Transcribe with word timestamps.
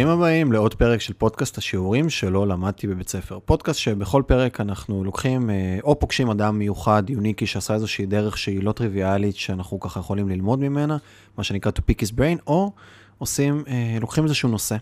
ברוכים 0.00 0.18
הבאים 0.18 0.52
לעוד 0.52 0.74
פרק 0.74 1.00
של 1.00 1.12
פודקאסט 1.12 1.58
השיעורים 1.58 2.10
שלא 2.10 2.48
למדתי 2.48 2.86
בבית 2.86 3.08
ספר. 3.08 3.38
פודקאסט 3.44 3.78
שבכל 3.78 4.22
פרק 4.26 4.60
אנחנו 4.60 5.04
לוקחים 5.04 5.50
אה, 5.50 5.78
או 5.84 5.98
פוגשים 5.98 6.30
אדם 6.30 6.58
מיוחד, 6.58 7.10
יוניקי, 7.10 7.46
שעשה 7.46 7.74
איזושהי 7.74 8.06
דרך 8.06 8.38
שהיא 8.38 8.62
לא 8.62 8.72
טריוויאלית, 8.72 9.36
שאנחנו 9.36 9.80
ככה 9.80 10.00
יכולים 10.00 10.28
ללמוד 10.28 10.58
ממנה, 10.58 10.96
מה 11.38 11.44
שנקרא 11.44 11.72
to 11.76 11.80
pick 11.80 12.04
his 12.04 12.12
brain, 12.18 12.42
או 12.46 12.72
עושים, 13.18 13.64
אה, 13.68 13.98
לוקחים 14.00 14.24
איזשהו 14.24 14.48
נושא. 14.48 14.76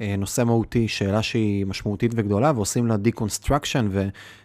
אה, 0.00 0.14
נושא 0.18 0.44
מהותי, 0.44 0.88
שאלה 0.88 1.22
שהיא 1.22 1.66
משמעותית 1.66 2.12
וגדולה, 2.14 2.52
ועושים 2.54 2.86
לה 2.86 2.94
deconstruction 2.94 3.84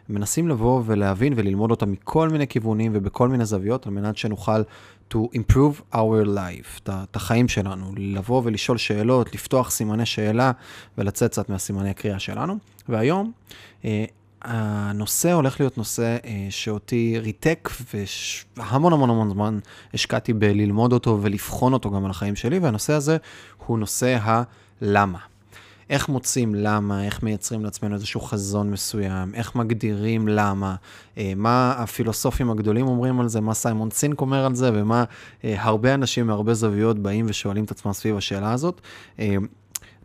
ומנסים 0.09 0.48
לבוא 0.48 0.82
ולהבין 0.86 1.34
וללמוד 1.36 1.72
אותה 1.72 1.86
מכל 1.86 2.30
מיני 2.30 2.48
כיוונים 2.48 2.91
ובכל 2.96 3.30
מיני 3.30 3.46
זוויות, 3.46 3.88
על 3.88 3.94
מנת 3.94 4.18
שנוכל 4.18 4.62
to 5.13 5.18
improve 5.18 5.96
our 5.96 6.26
life, 6.26 6.82
את 6.90 7.16
החיים 7.16 7.48
שלנו, 7.48 7.91
לבוא 7.98 8.41
ולשאול 8.46 8.77
שאלות, 8.77 9.34
לפתוח 9.36 9.72
סימני 9.72 10.05
שאלה 10.05 10.52
ולצאת 10.98 11.32
קצת 11.32 11.49
מהסימני 11.49 11.90
הקריאה 11.90 12.20
שלנו. 12.20 12.58
והיום, 12.90 13.32
אה, 13.85 14.05
הנושא 14.41 15.32
הולך 15.32 15.60
להיות 15.60 15.77
נושא 15.77 16.18
אה, 16.26 16.48
שאותי 16.49 17.20
ריתק, 17.20 17.70
והמון 18.58 18.94
המון 18.94 19.10
המון 19.10 19.30
זמן 19.30 19.60
השקעתי 19.94 20.34
בללמוד 20.34 20.94
אותו 20.94 21.20
ולבחון 21.22 21.74
אותו 21.74 21.91
גם 21.91 22.05
על 22.05 22.12
החיים 22.12 22.35
שלי, 22.35 22.60
והנושא 22.60 22.94
הזה 22.94 23.18
הוא 23.66 23.80
נושא 23.80 24.18
הלמה. 24.22 25.35
איך 25.90 26.10
מוצאים 26.10 26.56
למה, 26.56 27.06
איך 27.06 27.24
מייצרים 27.24 27.64
לעצמנו 27.64 27.96
איזשהו 27.96 28.22
חזון 28.22 28.72
מסוים, 28.72 29.36
איך 29.36 29.56
מגדירים 29.56 30.28
למה, 30.28 30.76
אה, 31.18 31.34
מה 31.36 31.76
הפילוסופים 31.77 32.52
הגדולים 32.52 32.88
אומרים 32.88 33.20
על 33.20 33.27
זה, 33.27 33.42
מה 33.42 33.54
סיימון 33.54 33.92
סינק 33.92 34.22
אומר 34.22 34.46
על 34.46 34.55
זה, 34.55 34.72
ומה 34.74 35.04
אה, 35.44 35.55
הרבה 35.58 35.94
אנשים 35.94 36.27
מהרבה 36.27 36.54
זוויות 36.54 37.00
באים 37.00 37.26
ושואלים 37.30 37.64
את 37.64 37.72
עצמם 37.72 37.94
סביב 37.94 38.18
השאלה 38.18 38.52
הזאת. 38.52 38.82
אה, 39.20 39.36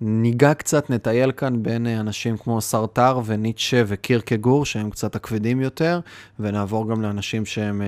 ניגע 0.00 0.54
קצת, 0.54 0.90
נטייל 0.90 1.32
כאן 1.32 1.62
בין 1.62 1.86
אנשים 1.86 2.36
כמו 2.36 2.60
סארטר 2.60 3.20
וניטשה 3.24 3.82
וקירקגור, 3.86 4.64
שהם 4.64 4.90
קצת 4.90 5.16
הכבדים 5.16 5.60
יותר, 5.60 6.00
ונעבור 6.40 6.90
גם 6.90 7.02
לאנשים 7.02 7.46
שהם 7.46 7.82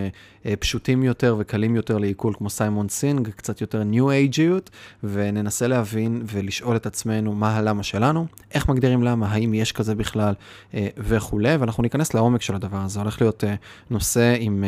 פשוטים 0.58 1.02
יותר 1.02 1.36
וקלים 1.38 1.76
יותר 1.76 1.98
לעיכול, 1.98 2.34
כמו 2.38 2.50
סיימון 2.50 2.88
סינק, 2.88 3.28
קצת 3.28 3.60
יותר 3.60 3.84
ניו 3.84 4.10
אייג'יות, 4.10 4.70
וננסה 5.04 5.66
להבין 5.66 6.22
ולשאול 6.26 6.76
את 6.76 6.86
עצמנו 6.86 7.34
מה 7.34 7.56
הלמה 7.56 7.82
שלנו, 7.82 8.26
איך 8.54 8.68
מגדירים 8.68 9.02
למה, 9.02 9.28
האם 9.28 9.54
יש 9.54 9.72
כזה 9.72 9.94
בכלל 9.94 10.34
אה, 10.74 10.88
וכולי, 10.98 11.56
ואנחנו 11.56 11.82
ניכנס 11.82 12.14
לעומק 12.14 12.42
של 12.42 12.54
הדבר 12.54 12.76
הזה. 12.76 13.00
הולך 13.00 13.20
להיות 13.20 13.44
אה, 13.44 13.54
נושא 13.90 14.36
עם, 14.38 14.64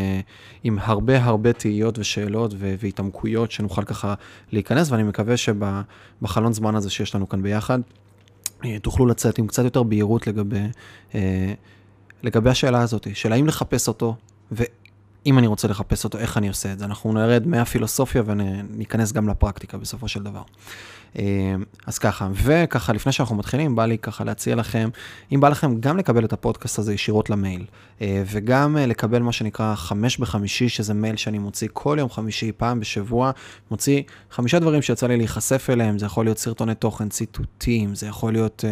עם 0.64 0.78
הרבה 0.80 1.24
הרבה 1.24 1.52
תהיות 1.52 1.98
ושאלות 1.98 2.54
והתעמקויות 2.58 3.50
שנוכל 3.50 3.84
ככה 3.84 4.14
להיכנס, 4.52 4.90
ואני 4.90 5.02
מקווה 5.02 5.34
שבחלון 5.36 6.52
זמן 6.52 6.74
הזה 6.74 6.90
שיש 6.90 7.14
לנו 7.14 7.28
כאן 7.28 7.42
ביחד, 7.42 7.78
תוכלו 8.82 9.06
לצאת 9.06 9.38
עם 9.38 9.46
קצת 9.46 9.64
יותר 9.64 9.82
בהירות 9.82 10.26
לגבי, 10.26 10.60
לגבי 12.22 12.50
השאלה 12.50 12.82
הזאת, 12.82 13.06
של 13.14 13.32
האם 13.32 13.46
לחפש 13.46 13.88
אותו, 13.88 14.16
אם 15.26 15.38
אני 15.38 15.46
רוצה 15.46 15.68
לחפש 15.68 16.04
אותו, 16.04 16.18
איך 16.18 16.38
אני 16.38 16.48
עושה 16.48 16.72
את 16.72 16.78
זה. 16.78 16.84
אנחנו 16.84 17.12
נרד 17.12 17.46
מהפילוסופיה 17.46 18.22
וניכנס 18.26 19.12
גם 19.12 19.28
לפרקטיקה 19.28 19.78
בסופו 19.78 20.08
של 20.08 20.22
דבר. 20.22 20.42
אה, 21.18 21.54
אז 21.86 21.98
ככה, 21.98 22.28
וככה, 22.44 22.92
לפני 22.92 23.12
שאנחנו 23.12 23.36
מתחילים, 23.36 23.76
בא 23.76 23.86
לי 23.86 23.98
ככה 23.98 24.24
להציע 24.24 24.54
לכם, 24.54 24.88
אם 25.32 25.40
בא 25.40 25.48
לכם 25.48 25.80
גם 25.80 25.98
לקבל 25.98 26.24
את 26.24 26.32
הפודקאסט 26.32 26.78
הזה 26.78 26.94
ישירות 26.94 27.30
למייל, 27.30 27.64
אה, 28.02 28.22
וגם 28.26 28.76
אה, 28.76 28.86
לקבל 28.86 29.22
מה 29.22 29.32
שנקרא 29.32 29.74
חמש 29.74 30.18
בחמישי, 30.18 30.68
שזה 30.68 30.94
מייל 30.94 31.16
שאני 31.16 31.38
מוציא 31.38 31.68
כל 31.72 31.96
יום 32.00 32.10
חמישי, 32.10 32.52
פעם 32.52 32.80
בשבוע, 32.80 33.30
מוציא 33.70 34.02
חמישה 34.30 34.58
דברים 34.58 34.82
שיצא 34.82 35.06
לי 35.06 35.16
להיחשף 35.16 35.70
אליהם, 35.70 35.98
זה 35.98 36.06
יכול 36.06 36.24
להיות 36.24 36.38
סרטוני 36.38 36.74
תוכן, 36.74 37.08
ציטוטים, 37.08 37.94
זה 37.94 38.06
יכול 38.06 38.32
להיות 38.32 38.64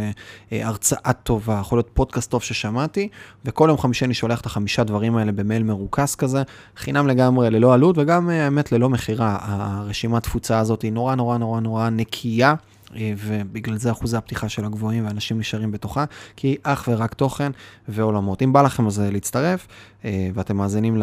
הרצאה 0.51 1.13
טובה, 1.13 1.59
יכול 1.61 1.79
להיות 1.79 1.91
פודקאסט 1.95 2.31
טוב 2.31 2.43
ששמעתי, 2.43 3.09
וכל 3.45 3.67
יום 3.69 3.79
חמישי 3.79 4.05
אני 4.05 4.15
שולח 4.15 4.41
את 4.41 4.47
החמישה 4.47 4.85
דברים 4.85 5.17
האלה 5.17 5.33
במייל 5.33 5.63
מרוכז 5.63 6.15
כזה, 6.15 6.42
חינם 6.77 7.07
לגמרי, 7.07 7.51
ללא 7.51 7.75
עלות, 7.75 7.99
וגם 7.99 8.29
האמת 8.29 8.73
ללא 8.73 8.89
מכירה. 8.89 9.39
הרשימת 9.41 10.23
תפוצה 10.23 10.59
הזאת 10.59 10.83
היא 10.83 10.93
נורא 10.93 11.15
נורא 11.15 11.39
נורא 11.39 11.61
נורא 11.61 11.91
נקייה. 11.91 12.55
אה, 12.97 13.13
ובגלל 13.25 13.77
זה 13.77 13.91
אחוזי 13.91 14.17
הפתיחה 14.17 14.49
שלה 14.49 14.69
גבוהים 14.69 15.07
ואנשים 15.07 15.39
נשארים 15.39 15.71
בתוכה, 15.71 16.05
כי 16.37 16.49
היא 16.49 16.57
אך 16.63 16.89
ורק 16.93 17.15
תוכן 17.15 17.53
ועולמות. 17.89 18.43
אם 18.43 18.53
בא 18.53 18.63
לכם 18.63 18.87
אז 18.87 19.01
להצטרף, 19.01 19.67
אה, 20.05 20.31
ואתם 20.35 20.57
מאזינים 20.57 21.03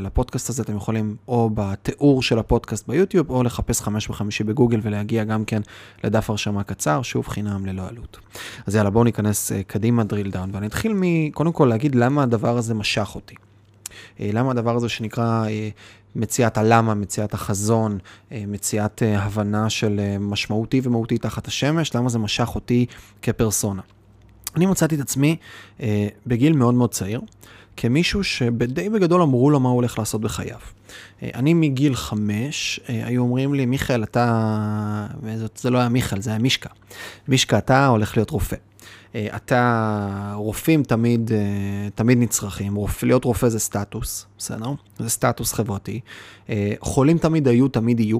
לפודקאסט 0.00 0.48
הזה, 0.48 0.62
אתם 0.62 0.76
יכולים 0.76 1.16
או 1.28 1.50
בתיאור 1.54 2.22
של 2.22 2.38
הפודקאסט 2.38 2.88
ביוטיוב, 2.88 3.30
או 3.30 3.42
לחפש 3.42 3.80
חמש 3.80 4.10
וחמישי 4.10 4.44
בגוגל 4.44 4.80
ולהגיע 4.82 5.24
גם 5.24 5.44
כן 5.44 5.60
לדף 6.04 6.30
הרשמה 6.30 6.62
קצר, 6.62 7.02
שוב 7.02 7.28
חינם 7.28 7.66
ללא 7.66 7.88
עלות. 7.88 8.18
אז 8.66 8.74
יאללה, 8.74 8.90
בואו 8.90 9.04
ניכנס 9.04 9.52
אה, 9.52 9.62
קדימה 9.62 10.02
drill 10.02 10.32
down, 10.32 10.48
ואני 10.52 10.66
אתחיל 10.66 10.92
מקודם 10.96 11.52
כל 11.52 11.64
להגיד 11.64 11.94
למה 11.94 12.22
הדבר 12.22 12.56
הזה 12.58 12.74
משך 12.74 13.12
אותי. 13.14 13.34
למה 14.20 14.50
הדבר 14.50 14.76
הזה 14.76 14.88
שנקרא 14.88 15.46
מציאת 16.16 16.58
הלמה, 16.58 16.94
מציאת 16.94 17.34
החזון, 17.34 17.98
אה, 18.32 18.44
מציאת 18.46 19.02
אה, 19.02 19.22
הבנה 19.22 19.70
של 19.70 20.00
אה, 20.00 20.18
משמעותי 20.18 20.80
ומהותי 20.84 21.18
תחת 21.18 21.46
השמש, 21.46 21.94
למה 21.94 22.08
זה 22.08 22.18
משך 22.18 22.54
אותי 22.54 22.86
כפרסונה. 23.22 23.82
אני 24.56 24.66
מצאתי 24.66 24.94
את 24.94 25.00
עצמי 25.00 25.36
בגיל 26.26 26.52
מאוד 26.52 26.74
מאוד 26.74 26.90
צעיר, 26.90 27.20
כמישהו 27.76 28.24
שדי 28.24 28.88
בגדול 28.88 29.22
אמרו 29.22 29.50
לו 29.50 29.60
מה 29.60 29.68
הוא 29.68 29.76
הולך 29.76 29.98
לעשות 29.98 30.20
בחייו. 30.20 30.58
אני 31.22 31.54
מגיל 31.54 31.94
חמש, 31.94 32.80
היו 32.88 33.22
אומרים 33.22 33.54
לי, 33.54 33.66
מיכאל, 33.66 34.02
אתה... 34.02 35.06
זה 35.56 35.70
לא 35.70 35.78
היה 35.78 35.88
מיכאל, 35.88 36.20
זה 36.20 36.30
היה 36.30 36.38
מישקה. 36.38 36.70
מישקה, 37.28 37.58
אתה 37.58 37.86
הולך 37.86 38.16
להיות 38.16 38.30
רופא. 38.30 38.56
אה, 39.16 39.36
אתה, 39.36 40.32
רופאים 40.34 40.82
תמיד, 40.82 41.32
אה, 41.32 41.88
תמיד 41.94 42.18
נצרכים, 42.18 42.74
רופ, 42.74 43.02
להיות 43.02 43.24
רופא 43.24 43.48
זה 43.48 43.58
סטטוס, 43.58 44.26
בסדר? 44.38 44.72
זה 44.98 45.10
סטטוס 45.10 45.52
חברתי. 45.52 46.00
אה, 46.48 46.72
חולים 46.80 47.18
תמיד 47.18 47.48
היו, 47.48 47.68
תמיד 47.68 48.00
יהיו, 48.00 48.18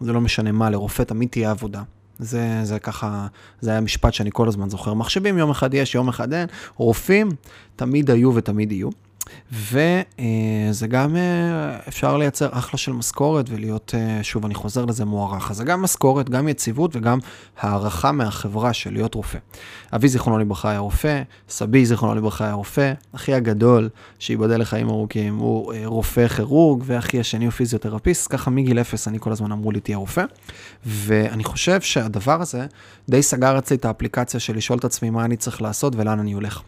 זה 0.00 0.12
לא 0.12 0.20
משנה 0.20 0.52
מה, 0.52 0.70
לרופא 0.70 1.02
תמיד 1.02 1.28
תהיה 1.28 1.50
עבודה. 1.50 1.82
זה, 2.18 2.60
זה 2.62 2.78
ככה, 2.78 3.26
זה 3.60 3.70
היה 3.70 3.80
משפט 3.80 4.12
שאני 4.14 4.30
כל 4.32 4.48
הזמן 4.48 4.68
זוכר. 4.70 4.94
מחשבים 4.94 5.38
יום 5.38 5.50
אחד 5.50 5.74
יש, 5.74 5.94
יום 5.94 6.08
אחד 6.08 6.32
אין, 6.32 6.48
רופאים 6.76 7.28
תמיד 7.76 8.10
היו 8.10 8.34
ותמיד 8.34 8.72
יהיו. 8.72 8.88
וזה 9.52 10.86
גם, 10.88 11.16
אה, 11.16 11.78
אפשר 11.88 12.16
לייצר 12.16 12.48
אחלה 12.52 12.78
של 12.78 12.92
משכורת 12.92 13.46
ולהיות, 13.50 13.94
אה, 13.94 14.22
שוב, 14.22 14.44
אני 14.44 14.54
חוזר 14.54 14.84
לזה, 14.84 15.04
מוערך. 15.04 15.50
אז 15.50 15.56
זה 15.56 15.64
גם 15.64 15.82
משכורת, 15.82 16.30
גם 16.30 16.48
יציבות 16.48 16.96
וגם 16.96 17.18
הערכה 17.60 18.12
מהחברה 18.12 18.72
של 18.72 18.92
להיות 18.92 19.14
רופא. 19.14 19.38
אבי 19.94 20.08
זיכרונו 20.08 20.38
לברכה 20.38 20.70
היה 20.70 20.78
רופא, 20.78 21.22
סבי 21.48 21.86
זיכרונו 21.86 22.14
לברכה 22.14 22.44
היה 22.44 22.54
רופא, 22.54 22.92
אחי 23.12 23.34
הגדול, 23.34 23.88
שייבדל 24.18 24.60
לחיים 24.60 24.88
ארוכים, 24.88 25.36
הוא 25.36 25.72
אה, 25.72 25.82
רופא 25.84 26.28
כירורג, 26.28 26.82
ואחי 26.86 27.20
השני 27.20 27.44
הוא 27.44 27.52
פיזיותרפיסט, 27.52 28.32
ככה 28.32 28.50
מגיל 28.50 28.80
אפס 28.80 29.08
אני 29.08 29.18
כל 29.20 29.32
הזמן 29.32 29.52
אמרו 29.52 29.72
לי 29.72 29.80
תהיה 29.80 29.96
רופא. 29.96 30.24
ואני 30.86 31.44
חושב 31.44 31.80
שהדבר 31.80 32.40
הזה 32.40 32.66
די 33.08 33.22
סגר 33.22 33.58
אצלי 33.58 33.76
את 33.76 33.84
האפליקציה 33.84 34.40
של 34.40 34.56
לשאול 34.56 34.78
את 34.78 34.84
עצמי 34.84 35.10
מה 35.10 35.24
אני 35.24 35.36
צריך 35.36 35.62
לעשות 35.62 35.96
ולאן 35.96 36.18
אני 36.18 36.32
הולך. 36.32 36.62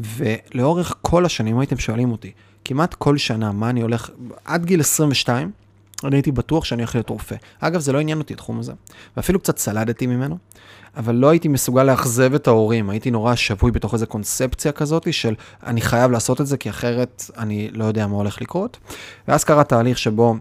ולאורך 0.00 0.94
כל 1.02 1.24
השנים 1.24 1.58
הייתם 1.58 1.78
שואלים 1.78 2.12
אותי, 2.12 2.32
כמעט 2.64 2.94
כל 2.94 3.18
שנה, 3.18 3.52
מה 3.52 3.70
אני 3.70 3.80
הולך, 3.80 4.10
עד 4.44 4.64
גיל 4.64 4.80
22, 4.80 5.50
אני 6.04 6.16
הייתי 6.16 6.32
בטוח 6.32 6.64
שאני 6.64 6.82
הולך 6.82 6.94
להיות 6.94 7.10
רופא. 7.10 7.36
אגב, 7.60 7.80
זה 7.80 7.92
לא 7.92 7.98
עניין 7.98 8.18
אותי 8.18 8.34
התחום 8.34 8.58
הזה, 8.58 8.72
ואפילו 9.16 9.40
קצת 9.40 9.58
סלדתי 9.58 10.06
ממנו, 10.06 10.38
אבל 10.96 11.14
לא 11.14 11.28
הייתי 11.30 11.48
מסוגל 11.48 11.82
לאכזב 11.82 12.34
את 12.34 12.46
ההורים, 12.46 12.90
הייתי 12.90 13.10
נורא 13.10 13.34
שבוי 13.34 13.70
בתוך 13.70 13.94
איזו 13.94 14.06
קונספציה 14.06 14.72
כזאת 14.72 15.12
של 15.12 15.34
אני 15.66 15.80
חייב 15.80 16.10
לעשות 16.10 16.40
את 16.40 16.46
זה, 16.46 16.56
כי 16.56 16.70
אחרת 16.70 17.24
אני 17.38 17.70
לא 17.72 17.84
יודע 17.84 18.06
מה 18.06 18.16
הולך 18.16 18.40
לקרות. 18.42 18.78
ואז 19.28 19.44
קרה 19.44 19.64
תהליך 19.64 19.98
שבו 19.98 20.34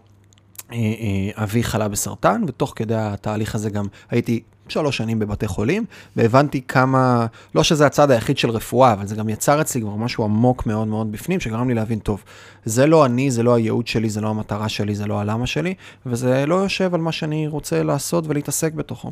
אה, 0.71 0.77
אה, 0.77 1.43
אבי 1.43 1.63
חלה 1.63 1.87
בסרטן, 1.87 2.41
ותוך 2.47 2.73
כדי 2.75 2.95
התהליך 2.95 3.55
הזה 3.55 3.69
גם 3.69 3.85
הייתי 4.09 4.41
שלוש 4.67 4.97
שנים 4.97 5.19
בבתי 5.19 5.47
חולים, 5.47 5.85
והבנתי 6.15 6.61
כמה, 6.61 7.25
לא 7.55 7.63
שזה 7.63 7.85
הצד 7.85 8.11
היחיד 8.11 8.37
של 8.37 8.49
רפואה, 8.49 8.93
אבל 8.93 9.07
זה 9.07 9.15
גם 9.15 9.29
יצר 9.29 9.61
אצלי 9.61 9.81
כבר 9.81 9.95
משהו 9.95 10.23
עמוק 10.23 10.65
מאוד 10.65 10.87
מאוד 10.87 11.11
בפנים, 11.11 11.39
שגרם 11.39 11.69
לי 11.69 11.75
להבין, 11.75 11.99
טוב, 11.99 12.23
זה 12.65 12.85
לא 12.87 13.05
אני, 13.05 13.31
זה 13.31 13.43
לא 13.43 13.55
הייעוד 13.55 13.87
שלי, 13.87 14.09
זה 14.09 14.21
לא 14.21 14.29
המטרה 14.29 14.69
שלי, 14.69 14.95
זה 14.95 15.05
לא 15.05 15.19
הלמה 15.19 15.47
שלי, 15.47 15.73
וזה 16.05 16.45
לא 16.45 16.55
יושב 16.55 16.95
על 16.95 17.01
מה 17.01 17.11
שאני 17.11 17.47
רוצה 17.47 17.83
לעשות 17.83 18.23
ולהתעסק 18.27 18.73
בתוכו. 18.73 19.11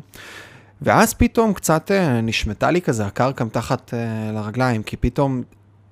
ואז 0.82 1.14
פתאום 1.14 1.52
קצת 1.52 1.90
אה, 1.90 2.20
נשמטה 2.20 2.70
לי 2.70 2.82
כזה 2.82 3.06
הקרקע 3.06 3.44
מתחת 3.44 3.94
אה, 3.94 4.32
לרגליים, 4.32 4.82
כי 4.82 4.96
פתאום 4.96 5.42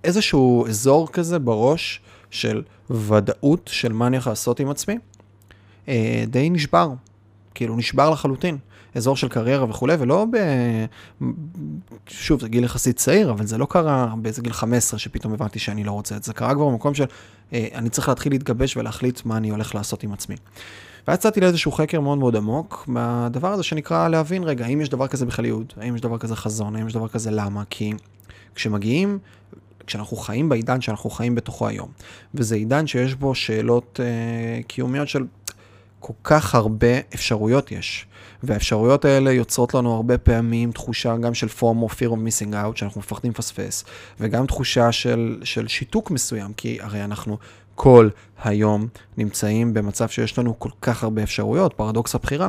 איזשהו 0.05 0.67
אזור 0.67 1.09
כזה 1.09 1.39
בראש 1.39 2.01
של 2.31 2.63
ודאות 2.91 3.71
של 3.73 3.93
מה 3.93 4.07
אני 4.07 4.17
יכול 4.17 4.33
לעשות 4.33 4.61
עם 4.61 4.71
עצמי, 4.71 4.99
אה, 5.89 6.25
די 6.27 6.51
נשבר, 6.51 6.91
כאילו 7.55 7.77
נשבר 7.77 8.11
לחלוטין. 8.11 8.59
אזור 8.95 9.17
של 9.17 9.29
קריירה 9.29 9.71
וכולי, 9.71 9.95
ולא 9.99 10.27
ב... 10.31 10.37
שוב, 12.07 12.41
זה 12.41 12.49
גיל 12.49 12.65
יחסית 12.65 12.97
צעיר, 12.97 13.31
אבל 13.31 13.47
זה 13.47 13.59
לא 13.59 13.67
קרה 13.67 14.15
באיזה 14.17 14.43
גיל 14.43 14.53
15 14.53 14.99
שפתאום 14.99 15.33
הבנתי 15.33 15.59
שאני 15.59 15.85
לא 15.85 15.93
רוצה 15.93 16.17
את 16.17 16.23
זה. 16.23 16.33
קרה 16.33 16.55
כבר 16.55 16.69
במקום 16.69 16.95
של 16.95 17.05
אה, 17.53 17.69
אני 17.75 17.89
צריך 17.91 18.09
להתחיל 18.09 18.33
להתגבש 18.33 18.77
ולהחליט 18.77 19.21
מה 19.25 19.37
אני 19.37 19.51
הולך 19.51 19.75
לעשות 19.75 20.03
עם 20.03 20.13
עצמי. 20.13 20.37
ואז 21.09 21.19
יצאתי 21.19 21.41
לאיזשהו 21.41 21.73
חקר 21.73 22.01
מאוד 22.01 22.19
מאוד 22.19 22.37
עמוק, 22.37 22.89
בדבר 22.89 23.53
הזה 23.53 23.63
שנקרא 23.63 24.09
להבין 24.09 24.45
רגע, 24.45 24.65
האם 24.65 24.81
יש 24.81 24.89
דבר 24.89 25.07
כזה 25.07 25.27
בכלל 25.27 25.45
ייעוד? 25.45 25.73
האם 25.77 25.95
יש 25.95 26.01
דבר 26.01 26.19
כזה 26.19 26.37
חזון? 26.37 26.77
האם 26.77 26.87
יש 26.87 26.93
דבר 26.93 27.09
כזה 27.09 27.31
למה? 27.31 27.63
כי 27.71 27.93
כשמגיעים, 28.55 29.19
כשאנחנו 29.87 30.17
חיים 30.17 30.49
בעידן 30.49 30.81
שאנחנו 30.81 31.11
חיים 31.11 31.35
בתוכו 31.35 31.69
היום, 31.69 31.89
וזה 32.35 32.55
עידן 32.55 32.87
שיש 32.87 33.15
בו 33.15 33.35
שאלות 33.35 34.01
אה, 34.03 34.63
קיומיות 34.63 35.09
של 35.09 35.25
כל 36.01 36.13
כך 36.25 36.55
הרבה 36.55 36.99
אפשרויות 37.15 37.73
יש. 37.73 38.07
והאפשרויות 38.43 39.05
האלה 39.05 39.33
יוצרות 39.33 39.75
לנו 39.75 39.95
הרבה 39.95 40.19
פעמים 40.19 40.73
תחושה 40.73 41.17
גם 41.17 41.35
של 41.35 41.47
FOMO, 41.47 41.93
Fear 41.93 42.11
of 42.11 42.17
Missing 42.17 42.53
Out, 42.53 42.77
שאנחנו 42.77 43.01
מפחדים 43.01 43.31
לפספס, 43.31 43.85
וגם 44.21 44.47
תחושה 44.47 44.93
של, 44.93 45.41
של 45.45 45.69
שיתוק 45.69 46.11
מסוים, 46.11 46.53
כי 46.53 46.79
הרי 46.81 47.05
אנחנו 47.05 47.39
כל 47.75 48.09
היום 48.45 48.87
נמצאים 49.17 49.75
במצב 49.75 50.09
שיש 50.09 50.39
לנו 50.39 50.59
כל 50.59 50.69
כך 50.83 51.05
הרבה 51.05 51.23
אפשרויות, 51.23 51.75
פרדוקס 51.75 52.15
הבחירה. 52.15 52.49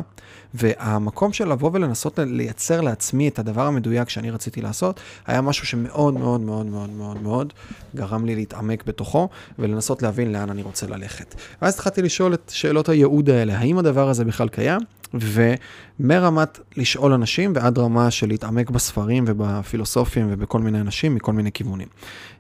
והמקום 0.54 1.34
של 1.34 1.51
לבוא 1.51 1.69
ולנסות 1.74 2.19
לייצר 2.19 2.81
לעצמי 2.81 3.28
את 3.28 3.40
הדבר 3.40 3.66
המדויק 3.66 4.10
שאני 4.10 4.31
רציתי 4.31 4.62
לעשות, 4.62 5.00
היה 5.28 5.42
משהו 5.42 5.68
שמאוד 5.68 6.13
מאוד 6.13 6.42
מאוד 6.42 6.66
מאוד 6.66 6.90
מאוד 6.90 7.22
מאוד 7.22 7.54
גרם 7.95 8.25
לי 8.25 8.36
להתעמק 8.36 8.84
בתוכו, 8.86 9.30
ולנסות 9.60 10.01
להבין 10.01 10.31
לאן 10.31 10.50
אני 10.50 10.62
רוצה 10.62 10.88
ללכת. 10.88 11.36
ואז 11.62 11.74
התחלתי 11.74 12.01
לשאול 12.01 12.34
את 12.34 12.51
שאלות 12.54 12.90
הייעוד 12.90 13.30
האלה, 13.30 13.57
האם 13.57 13.78
הדבר 13.78 14.10
הזה 14.10 14.25
בכלל 14.25 14.50
קיים? 14.50 14.80
ומרמת 15.13 16.60
לשאול 16.77 17.13
אנשים 17.13 17.54
ועד 17.56 17.77
רמה 17.77 18.12
של 18.12 18.27
להתעמק 18.27 18.69
בספרים 18.69 19.24
ובפילוסופים 19.27 20.27
ובכל 20.30 20.60
מיני 20.60 20.81
אנשים 20.81 21.15
מכל 21.15 21.33
מיני 21.33 21.51
כיוונים. 21.51 21.88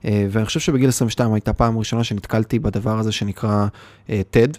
אה, 0.05 0.25
ואני 0.31 0.45
חושב 0.45 0.59
שבגיל 0.59 0.89
22 0.89 1.33
הייתה 1.33 1.53
פעם 1.53 1.77
ראשונה 1.77 2.03
שנתקלתי 2.03 2.59
בדבר 2.59 2.99
הזה 2.99 3.11
שנקרא 3.11 3.67
uh, 4.07 4.09
TED. 4.09 4.57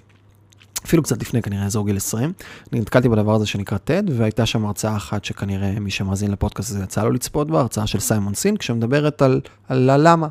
אפילו 0.87 1.03
קצת 1.03 1.23
לפני, 1.23 1.43
כנראה 1.43 1.67
אזור 1.67 1.87
גיל 1.87 1.97
20, 1.97 2.33
אני 2.73 2.81
נתקלתי 2.81 3.09
בדבר 3.09 3.35
הזה 3.35 3.47
שנקרא 3.47 3.79
TED, 3.87 4.11
והייתה 4.13 4.47
שם 4.47 4.65
הרצאה 4.65 4.97
אחת 4.97 5.25
שכנראה 5.25 5.81
מי 5.81 5.91
שמאזין 5.91 6.31
לפודקאסט 6.31 6.71
הזה 6.71 6.83
יצא 6.83 7.05
לו 7.05 7.11
לצפות 7.11 7.51
בה, 7.51 7.61
הרצאה 7.61 7.87
של 7.87 8.01
סיימון 8.01 8.35
סינק, 8.35 8.63
שמדברת 8.63 9.23
על, 9.23 9.41
על 9.69 9.91
הלמה, 9.91 10.29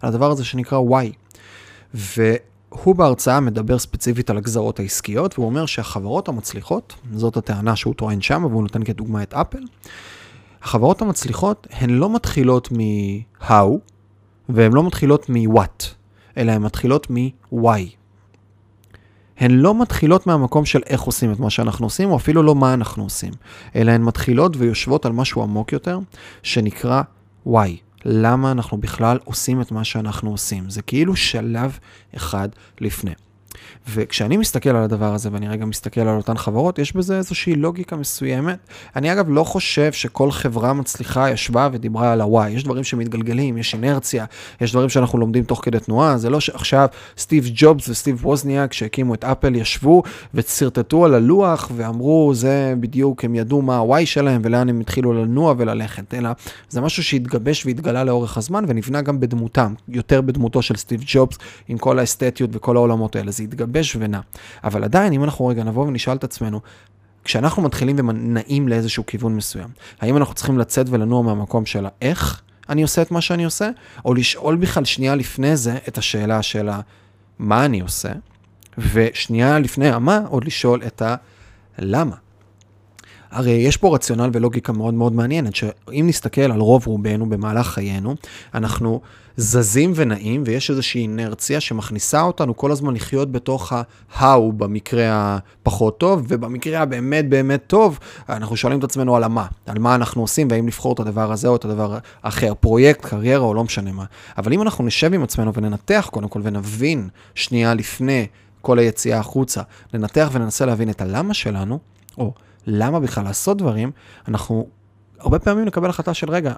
על 0.00 0.08
הדבר 0.08 0.30
הזה 0.30 0.44
שנקרא 0.44 0.78
why. 0.78 1.36
והוא 2.72 2.94
בהרצאה 2.94 3.40
מדבר 3.40 3.78
ספציפית 3.78 4.30
על 4.30 4.36
הגזרות 4.36 4.80
העסקיות, 4.80 5.38
והוא 5.38 5.46
אומר 5.46 5.66
שהחברות 5.66 6.28
המצליחות, 6.28 6.94
זאת 7.12 7.36
הטענה 7.36 7.76
שהוא 7.76 7.94
טוען 7.94 8.20
שם, 8.20 8.44
והוא 8.50 8.62
נותן 8.62 8.84
כדוגמה 8.84 9.22
את 9.22 9.34
אפל, 9.34 9.62
החברות 10.62 11.02
המצליחות 11.02 11.66
הן 11.70 11.90
לא 11.90 12.14
מתחילות 12.14 12.68
מ-how, 12.72 13.66
והן 14.48 14.72
לא 14.72 14.86
מתחילות 14.86 15.30
מ-what, 15.30 15.84
אלא 16.36 16.52
הן 16.52 16.62
מתחילות 16.62 17.06
מ-why. 17.10 17.82
הן 19.38 19.50
לא 19.50 19.82
מתחילות 19.82 20.26
מהמקום 20.26 20.64
של 20.64 20.80
איך 20.86 21.02
עושים 21.02 21.32
את 21.32 21.40
מה 21.40 21.50
שאנחנו 21.50 21.86
עושים, 21.86 22.10
או 22.10 22.16
אפילו 22.16 22.42
לא 22.42 22.54
מה 22.54 22.74
אנחנו 22.74 23.02
עושים, 23.02 23.32
אלא 23.76 23.92
הן 23.92 24.02
מתחילות 24.02 24.56
ויושבות 24.56 25.06
על 25.06 25.12
משהו 25.12 25.42
עמוק 25.42 25.72
יותר, 25.72 25.98
שנקרא 26.42 27.02
why. 27.46 27.91
למה 28.04 28.52
אנחנו 28.52 28.78
בכלל 28.78 29.18
עושים 29.24 29.60
את 29.60 29.72
מה 29.72 29.84
שאנחנו 29.84 30.30
עושים. 30.30 30.70
זה 30.70 30.82
כאילו 30.82 31.16
שלב 31.16 31.78
אחד 32.16 32.48
לפני. 32.80 33.12
וכשאני 33.88 34.36
מסתכל 34.36 34.70
על 34.70 34.82
הדבר 34.82 35.14
הזה, 35.14 35.28
ואני 35.32 35.48
רגע 35.48 35.64
מסתכל 35.64 36.00
על 36.00 36.16
אותן 36.16 36.36
חברות, 36.36 36.78
יש 36.78 36.96
בזה 36.96 37.16
איזושהי 37.16 37.54
לוגיקה 37.54 37.96
מסוימת. 37.96 38.58
אני 38.96 39.12
אגב 39.12 39.26
לא 39.28 39.44
חושב 39.44 39.92
שכל 39.92 40.30
חברה 40.30 40.72
מצליחה 40.72 41.30
ישבה 41.30 41.68
ודיברה 41.72 42.12
על 42.12 42.20
ה-Y. 42.20 42.48
יש 42.48 42.64
דברים 42.64 42.84
שמתגלגלים, 42.84 43.58
יש 43.58 43.74
אינרציה, 43.74 44.24
יש 44.60 44.72
דברים 44.72 44.88
שאנחנו 44.88 45.18
לומדים 45.18 45.44
תוך 45.44 45.60
כדי 45.64 45.80
תנועה. 45.80 46.18
זה 46.18 46.30
לא 46.30 46.40
שעכשיו 46.40 46.88
סטיב 47.18 47.50
ג'ובס 47.54 47.88
וסטיב 47.88 48.26
ווזניאק, 48.26 48.72
שהקימו 48.72 49.14
את 49.14 49.24
אפל, 49.24 49.54
ישבו 49.56 50.02
ושרטטו 50.34 51.04
על 51.04 51.14
הלוח 51.14 51.70
ואמרו, 51.76 52.34
זה 52.34 52.74
בדיוק, 52.80 53.24
הם 53.24 53.34
ידעו 53.34 53.62
מה 53.62 53.76
ה-Y 53.76 54.06
שלהם 54.06 54.40
ולאן 54.44 54.68
הם 54.68 54.80
התחילו 54.80 55.12
לנוע 55.12 55.54
וללכת, 55.58 56.14
אלא 56.14 56.30
זה 56.68 56.80
משהו 56.80 57.04
שהתגבש 57.04 57.66
והתגלה 57.66 58.04
לאורך 58.04 58.36
הזמן 58.36 58.64
ונבנה 58.68 59.02
גם 59.02 59.20
בדמותם, 59.20 59.74
יותר 59.88 60.20
בדמותו 60.20 60.62
של 60.62 60.76
סטיב 60.76 61.02
ג'ובס, 61.06 61.38
עם 61.68 61.78
כל 61.78 61.98
האסתטיות 61.98 62.50
וכל 62.52 62.76
העולמות 62.76 63.16
האלה. 63.16 63.30
זה 63.30 63.41
התגבש 63.42 63.72
מתגבש 63.72 63.96
ונע. 63.96 64.20
אבל 64.64 64.84
עדיין, 64.84 65.12
אם 65.12 65.24
אנחנו 65.24 65.46
רגע 65.46 65.64
נבוא 65.64 65.86
ונשאל 65.86 66.16
את 66.16 66.24
עצמנו, 66.24 66.60
כשאנחנו 67.24 67.62
מתחילים 67.62 68.08
ונעים 68.08 68.68
לאיזשהו 68.68 69.06
כיוון 69.06 69.36
מסוים, 69.36 69.68
האם 70.00 70.16
אנחנו 70.16 70.34
צריכים 70.34 70.58
לצאת 70.58 70.86
ולנוע 70.90 71.22
מהמקום 71.22 71.66
של 71.66 71.86
האיך 71.86 72.42
אני 72.68 72.82
עושה 72.82 73.02
את 73.02 73.10
מה 73.10 73.20
שאני 73.20 73.44
עושה, 73.44 73.70
או 74.04 74.14
לשאול 74.14 74.56
בכלל 74.56 74.84
שנייה 74.84 75.14
לפני 75.14 75.56
זה 75.56 75.78
את 75.88 75.98
השאלה 75.98 76.42
של 76.42 76.70
מה 77.38 77.64
אני 77.64 77.80
עושה, 77.80 78.12
ושנייה 78.78 79.58
לפני 79.58 79.90
המה, 79.90 80.20
עוד 80.28 80.44
לשאול 80.44 80.82
את 80.86 81.02
הלמה. 81.78 82.16
הרי 83.30 83.50
יש 83.50 83.76
פה 83.76 83.94
רציונל 83.94 84.30
ולוגיקה 84.32 84.72
מאוד 84.72 84.94
מאוד 84.94 85.12
מעניינת, 85.12 85.54
שאם 85.54 86.04
נסתכל 86.08 86.40
על 86.40 86.60
רוב 86.60 86.86
רובנו 86.86 87.28
במהלך 87.28 87.66
חיינו, 87.66 88.14
אנחנו 88.54 89.00
זזים 89.36 89.92
ונעים, 89.94 90.42
ויש 90.46 90.70
איזושהי 90.70 91.02
אינרציה 91.02 91.60
שמכניסה 91.60 92.22
אותנו 92.22 92.56
כל 92.56 92.72
הזמן 92.72 92.94
לחיות 92.94 93.32
בתוך 93.32 93.72
ה-how 93.72 94.52
במקרה 94.56 95.38
הפחות 95.62 95.98
טוב, 95.98 96.24
ובמקרה 96.28 96.80
הבאמת 96.80 97.28
באמת 97.28 97.62
טוב, 97.66 97.98
אנחנו 98.28 98.56
שואלים 98.56 98.78
את 98.78 98.84
עצמנו 98.84 99.16
על 99.16 99.24
המה, 99.24 99.46
על 99.66 99.78
מה 99.78 99.94
אנחנו 99.94 100.22
עושים, 100.22 100.48
והאם 100.50 100.66
לבחור 100.66 100.92
את 100.92 101.00
הדבר 101.00 101.32
הזה 101.32 101.48
או 101.48 101.56
את 101.56 101.64
הדבר 101.64 101.98
האחר, 102.22 102.54
פרויקט, 102.54 103.04
קריירה 103.04 103.44
או 103.44 103.54
לא 103.54 103.64
משנה 103.64 103.92
מה. 103.92 104.04
אבל 104.38 104.52
אם 104.52 104.62
אנחנו 104.62 104.84
נשב 104.84 105.14
עם 105.14 105.22
עצמנו 105.22 105.54
וננתח 105.54 106.08
קודם 106.12 106.28
כל 106.28 106.40
ונבין 106.44 107.08
שנייה 107.34 107.74
לפני 107.74 108.26
כל 108.60 108.78
היציאה 108.78 109.18
החוצה, 109.18 109.62
ננתח 109.94 110.28
וננסה 110.32 110.66
להבין 110.66 110.90
את 110.90 111.00
הלמה 111.00 111.34
שלנו, 111.34 111.78
או 112.18 112.32
למה 112.66 113.00
בכלל 113.00 113.24
לעשות 113.24 113.58
דברים, 113.58 113.90
אנחנו 114.28 114.66
הרבה 115.22 115.38
פעמים 115.38 115.64
נקבל 115.64 115.90
החלטה 115.90 116.14
של 116.14 116.30
רגע, 116.30 116.52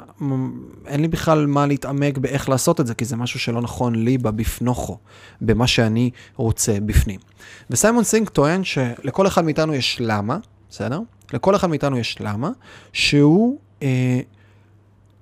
אין 0.86 1.00
לי 1.00 1.08
בכלל 1.08 1.46
מה 1.46 1.66
להתעמק 1.66 2.18
באיך 2.18 2.48
לעשות 2.48 2.80
את 2.80 2.86
זה, 2.86 2.94
כי 2.94 3.04
זה 3.04 3.16
משהו 3.16 3.40
שלא 3.40 3.60
נכון 3.60 3.94
לי 3.94 4.18
בבפנוכו, 4.18 4.98
במה 5.40 5.66
שאני 5.66 6.10
רוצה 6.36 6.80
בפנים. 6.86 7.20
וסיימון 7.70 8.04
סינק 8.04 8.28
טוען 8.28 8.64
שלכל 8.64 9.26
אחד 9.26 9.44
מאיתנו 9.44 9.74
יש 9.74 9.96
למה, 10.00 10.38
בסדר? 10.70 11.00
לכל 11.32 11.56
אחד 11.56 11.68
מאיתנו 11.68 11.98
יש 11.98 12.16
למה, 12.20 12.50
שהוא 12.92 13.58
אה, 13.82 14.20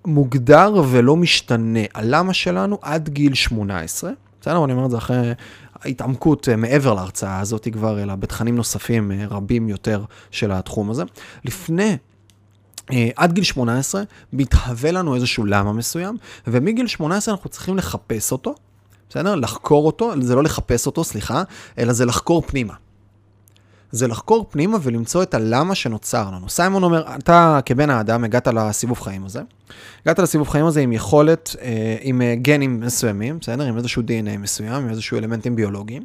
מוגדר 0.06 0.72
ולא 0.90 1.16
משתנה. 1.16 1.80
הלמה 1.94 2.34
שלנו 2.34 2.78
עד 2.82 3.08
גיל 3.08 3.34
18, 3.34 4.10
בסדר? 4.40 4.64
אני 4.64 4.72
אומר 4.72 4.84
את 4.84 4.90
זה 4.90 4.98
אחרי 4.98 5.32
התעמקות 5.84 6.48
אה, 6.48 6.56
מעבר 6.56 6.94
להרצאה 6.94 7.40
הזאת 7.40 7.68
כבר, 7.72 8.02
אלא 8.02 8.14
בתכנים 8.14 8.56
נוספים 8.56 9.12
אה, 9.12 9.24
רבים 9.30 9.68
יותר 9.68 10.04
של 10.30 10.52
התחום 10.52 10.90
הזה. 10.90 11.02
לפני 11.44 11.96
עד 13.16 13.32
גיל 13.32 13.44
18 13.44 14.02
מתהווה 14.32 14.90
לנו 14.90 15.14
איזשהו 15.14 15.44
למה 15.44 15.72
מסוים, 15.72 16.16
ומגיל 16.46 16.86
18 16.86 17.34
אנחנו 17.34 17.50
צריכים 17.50 17.76
לחפש 17.76 18.32
אותו, 18.32 18.54
בסדר? 19.10 19.34
לחקור 19.34 19.86
אותו, 19.86 20.12
זה 20.20 20.34
לא 20.34 20.42
לחפש 20.42 20.86
אותו, 20.86 21.04
סליחה, 21.04 21.42
אלא 21.78 21.92
זה 21.92 22.06
לחקור 22.06 22.42
פנימה. 22.42 22.74
זה 23.90 24.08
לחקור 24.08 24.46
פנימה 24.50 24.78
ולמצוא 24.82 25.22
את 25.22 25.34
הלמה 25.34 25.74
שנוצר 25.74 26.30
לנו. 26.30 26.48
סיימון 26.48 26.82
אומר, 26.82 27.14
אתה 27.18 27.60
כבן 27.66 27.90
האדם 27.90 28.24
הגעת 28.24 28.46
לסיבוב 28.46 29.00
חיים 29.00 29.24
הזה, 29.24 29.42
הגעת 30.06 30.18
לסיבוב 30.18 30.48
חיים 30.48 30.66
הזה 30.66 30.80
עם 30.80 30.92
יכולת, 30.92 31.56
אה, 31.62 31.96
עם 32.00 32.22
אה, 32.22 32.34
גנים 32.34 32.80
מסוימים, 32.80 33.38
בסדר? 33.40 33.64
עם 33.64 33.76
איזשהו 33.76 34.02
DNA 34.02 34.38
מסוים, 34.38 34.82
עם 34.82 34.90
איזשהו 34.90 35.18
אלמנטים 35.18 35.56
ביולוגיים. 35.56 36.02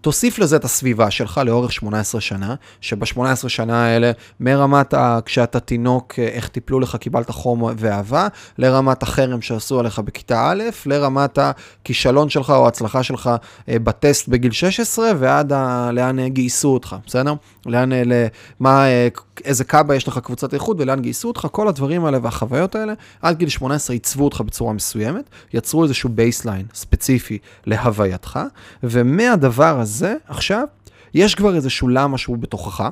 תוסיף 0.00 0.38
לזה 0.38 0.56
את 0.56 0.64
הסביבה 0.64 1.10
שלך 1.10 1.40
לאורך 1.44 1.72
18 1.72 2.20
שנה, 2.20 2.54
שב-18 2.80 3.48
שנה 3.48 3.84
האלה, 3.84 4.12
מרמת 4.40 4.94
ה... 4.94 5.18
כשאתה 5.24 5.60
תינוק, 5.60 6.14
אה, 6.18 6.24
איך 6.24 6.48
טיפלו 6.48 6.80
לך, 6.80 6.96
קיבלת 6.96 7.30
חום 7.30 7.62
ואהבה, 7.76 8.28
לרמת 8.58 9.02
החרם 9.02 9.40
שעשו 9.42 9.80
עליך 9.80 9.98
בכיתה 9.98 10.50
א', 10.50 10.62
לרמת 10.86 11.38
הכישלון 11.38 12.28
שלך 12.28 12.50
או 12.50 12.64
ההצלחה 12.64 13.02
שלך 13.02 13.30
בטסט 13.68 14.28
בגיל 14.28 14.52
16, 14.52 15.10
ועד 15.18 15.52
ה... 15.52 15.90
לאן 15.92 16.28
גייסו 16.28 16.68
אותך, 16.68 16.96
בסדר? 17.06 17.34
לאן, 17.66 17.90
למה, 18.60 18.84
איזה 19.44 19.64
קב"א 19.64 19.94
יש 19.94 20.08
לך 20.08 20.18
קבוצת 20.18 20.54
איכות 20.54 20.76
ולאן 20.80 21.00
גייסו 21.00 21.28
אותך, 21.28 21.48
כל 21.52 21.68
הדברים 21.68 22.04
האלה 22.04 22.18
והחוויות 22.22 22.74
האלה, 22.74 22.92
עד 23.22 23.38
גיל 23.38 23.48
18 23.48 23.94
עיצבו 23.94 24.24
אותך 24.24 24.40
בצורה 24.40 24.72
מסוימת, 24.72 25.24
יצרו 25.52 25.84
איזשהו 25.84 26.10
baseline 26.10 26.66
ספציפי 26.74 27.38
להווייתך, 27.66 28.40
ומהדבר 28.82 29.80
הזה, 29.80 30.14
עכשיו, 30.26 30.64
יש 31.14 31.34
כבר 31.34 31.54
איזשהו 31.54 31.88
למה 31.88 32.18
שהוא 32.18 32.38
בתוכך. 32.38 32.88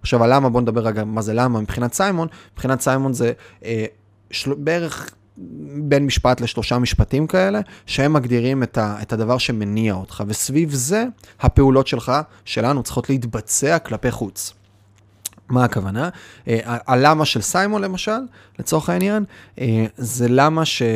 עכשיו, 0.00 0.24
הלמה, 0.24 0.48
בוא 0.48 0.60
נדבר 0.60 0.80
רגע 0.80 1.04
מה 1.04 1.22
זה 1.22 1.34
למה 1.34 1.60
מבחינת 1.60 1.92
סיימון. 1.94 2.28
מבחינת 2.52 2.80
סיימון 2.80 3.12
זה 3.12 3.32
אה, 3.64 3.84
של... 4.30 4.54
בערך 4.54 5.10
בין 5.82 6.06
משפט 6.06 6.40
לשלושה 6.40 6.78
משפטים 6.78 7.26
כאלה, 7.26 7.60
שהם 7.86 8.12
מגדירים 8.12 8.62
את, 8.62 8.78
ה, 8.78 8.96
את 9.02 9.12
הדבר 9.12 9.38
שמניע 9.38 9.94
אותך, 9.94 10.24
וסביב 10.26 10.72
זה 10.72 11.04
הפעולות 11.40 11.86
שלך, 11.86 12.12
שלנו, 12.44 12.82
צריכות 12.82 13.10
להתבצע 13.10 13.78
כלפי 13.78 14.10
חוץ. 14.10 14.54
מה 15.50 15.64
הכוונה? 15.64 16.08
אה, 16.48 16.58
הלמה 16.64 17.24
של 17.24 17.40
סיימון 17.40 17.82
למשל, 17.82 18.20
לצורך 18.58 18.88
העניין, 18.88 19.24
אה, 19.60 19.86
זה 19.96 20.28
למה 20.28 20.64
שאם 20.64 20.90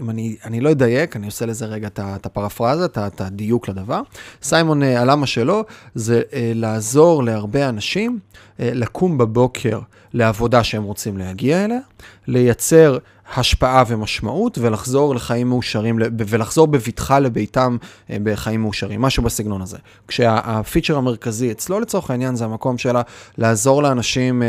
אם 0.00 0.10
אני, 0.10 0.36
אני 0.44 0.60
לא 0.60 0.70
אדייק, 0.70 1.16
אני 1.16 1.26
עושה 1.26 1.46
לזה 1.46 1.66
רגע 1.66 1.88
את 1.96 2.26
הפרפרזה, 2.26 2.84
את 2.84 3.20
הדיוק 3.20 3.68
לדבר. 3.68 4.00
סיימון, 4.42 4.82
אה, 4.82 5.00
הלמה 5.00 5.26
שלו 5.26 5.64
זה 5.94 6.22
אה, 6.32 6.52
לעזור 6.54 7.24
להרבה 7.24 7.68
אנשים 7.68 8.18
אה, 8.60 8.70
לקום 8.74 9.18
בבוקר 9.18 9.80
לעבודה 10.12 10.64
שהם 10.64 10.82
רוצים 10.82 11.16
להגיע 11.16 11.64
אליה, 11.64 11.78
לייצר 12.26 12.98
השפעה 13.36 13.84
ומשמעות 13.86 14.58
ולחזור 14.58 15.14
לחיים 15.14 15.48
מאושרים, 15.48 15.98
ולחזור 16.18 16.66
בבטחה 16.66 17.18
לביתם 17.18 17.76
בחיים 18.10 18.62
מאושרים, 18.62 19.02
משהו 19.02 19.22
בסגנון 19.22 19.62
הזה. 19.62 19.78
כשהפיצ'ר 20.08 20.96
המרכזי 20.96 21.52
אצלו 21.52 21.80
לצורך 21.80 22.10
העניין 22.10 22.36
זה 22.36 22.44
המקום 22.44 22.78
שלה 22.78 23.02
לעזור 23.38 23.82
לאנשים 23.82 24.42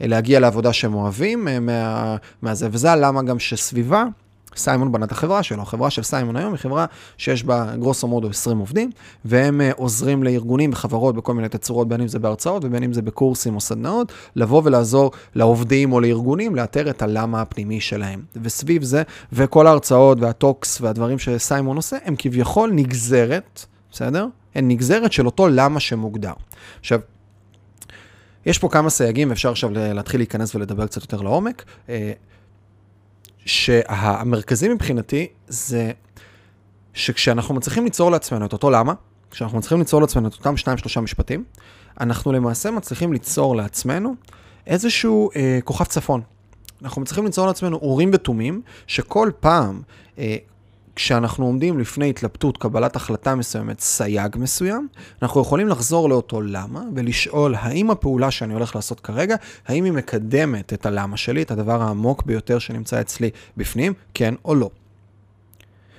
להגיע 0.00 0.40
לעבודה 0.40 0.72
שהם 0.72 0.94
אוהבים, 0.94 1.48
מה, 1.60 2.16
מהזה, 2.42 2.68
וזה 2.72 2.92
הלמה 2.92 3.22
גם 3.22 3.38
שסביבה. 3.38 4.04
סיימון 4.56 4.92
בנה 4.92 5.06
את 5.06 5.12
החברה 5.12 5.42
שלו. 5.42 5.62
החברה 5.62 5.90
של 5.90 6.02
סיימון 6.02 6.36
היום 6.36 6.52
היא 6.52 6.58
חברה 6.58 6.86
שיש 7.16 7.44
בה 7.44 7.76
גרוסו 7.76 8.08
מודו 8.08 8.28
20 8.30 8.58
עובדים, 8.58 8.90
והם 9.24 9.60
uh, 9.60 9.74
עוזרים 9.76 10.22
לארגונים 10.22 10.70
וחברות 10.72 11.14
בכל 11.14 11.34
מיני 11.34 11.48
תצורות, 11.48 11.88
בין 11.88 12.00
אם 12.00 12.08
זה 12.08 12.18
בהרצאות 12.18 12.64
ובין 12.64 12.82
אם 12.82 12.92
זה 12.92 13.02
בקורסים 13.02 13.54
או 13.54 13.60
סדנאות, 13.60 14.12
לבוא 14.36 14.62
ולעזור 14.64 15.10
לעובדים 15.34 15.92
או 15.92 16.00
לארגונים 16.00 16.56
לאתר 16.56 16.90
את 16.90 17.02
הלמה 17.02 17.42
הפנימי 17.42 17.80
שלהם. 17.80 18.22
וסביב 18.42 18.82
זה, 18.82 19.02
וכל 19.32 19.66
ההרצאות 19.66 20.18
והטוקס 20.20 20.80
והדברים 20.80 21.18
שסיימון 21.18 21.76
עושה, 21.76 21.96
הם 22.04 22.14
כביכול 22.18 22.70
נגזרת, 22.72 23.64
בסדר? 23.92 24.26
הן 24.54 24.68
נגזרת 24.68 25.12
של 25.12 25.26
אותו 25.26 25.48
למה 25.48 25.80
שמוגדר. 25.80 26.32
עכשיו, 26.80 27.00
יש 28.46 28.58
פה 28.58 28.68
כמה 28.68 28.90
סייגים, 28.90 29.32
אפשר 29.32 29.50
עכשיו 29.50 29.70
להתחיל 29.72 30.20
להיכנס 30.20 30.54
ולדבר 30.54 30.86
קצת 30.86 31.02
יותר 31.02 31.22
לעומק. 31.22 31.64
שהמרכזי 33.48 34.68
מבחינתי 34.68 35.26
זה 35.48 35.90
שכשאנחנו 36.94 37.54
מצליחים 37.54 37.84
ליצור 37.84 38.10
לעצמנו 38.10 38.46
את 38.46 38.52
אותו 38.52 38.70
למה, 38.70 38.92
כשאנחנו 39.30 39.58
מצליחים 39.58 39.78
ליצור 39.78 40.00
לעצמנו 40.00 40.28
את 40.28 40.34
אותם 40.34 40.56
שניים 40.56 40.78
שלושה 40.78 41.00
משפטים, 41.00 41.44
אנחנו 42.00 42.32
למעשה 42.32 42.70
מצליחים 42.70 43.12
ליצור 43.12 43.56
לעצמנו 43.56 44.14
איזשהו 44.66 45.30
אה, 45.36 45.58
כוכב 45.64 45.84
צפון. 45.84 46.20
אנחנו 46.82 47.02
מצליחים 47.02 47.24
ליצור 47.24 47.46
לעצמנו 47.46 47.76
אורים 47.76 48.10
ותומים, 48.12 48.62
שכל 48.86 49.30
פעם 49.40 49.82
אה, 50.18 50.36
כשאנחנו 50.98 51.46
עומדים 51.46 51.78
לפני 51.78 52.10
התלבטות, 52.10 52.58
קבלת 52.58 52.96
החלטה 52.96 53.34
מסוימת, 53.34 53.80
סייג 53.80 54.36
מסוים, 54.38 54.88
אנחנו 55.22 55.40
יכולים 55.40 55.68
לחזור 55.68 56.08
לאותו 56.08 56.40
למה 56.40 56.82
ולשאול 56.94 57.54
האם 57.54 57.90
הפעולה 57.90 58.30
שאני 58.30 58.54
הולך 58.54 58.76
לעשות 58.76 59.00
כרגע, 59.00 59.36
האם 59.66 59.84
היא 59.84 59.92
מקדמת 59.92 60.72
את 60.72 60.86
הלמה 60.86 61.16
שלי, 61.16 61.42
את 61.42 61.50
הדבר 61.50 61.82
העמוק 61.82 62.22
ביותר 62.22 62.58
שנמצא 62.58 63.00
אצלי 63.00 63.30
בפנים, 63.56 63.92
כן 64.14 64.34
או 64.44 64.54
לא. 64.54 64.70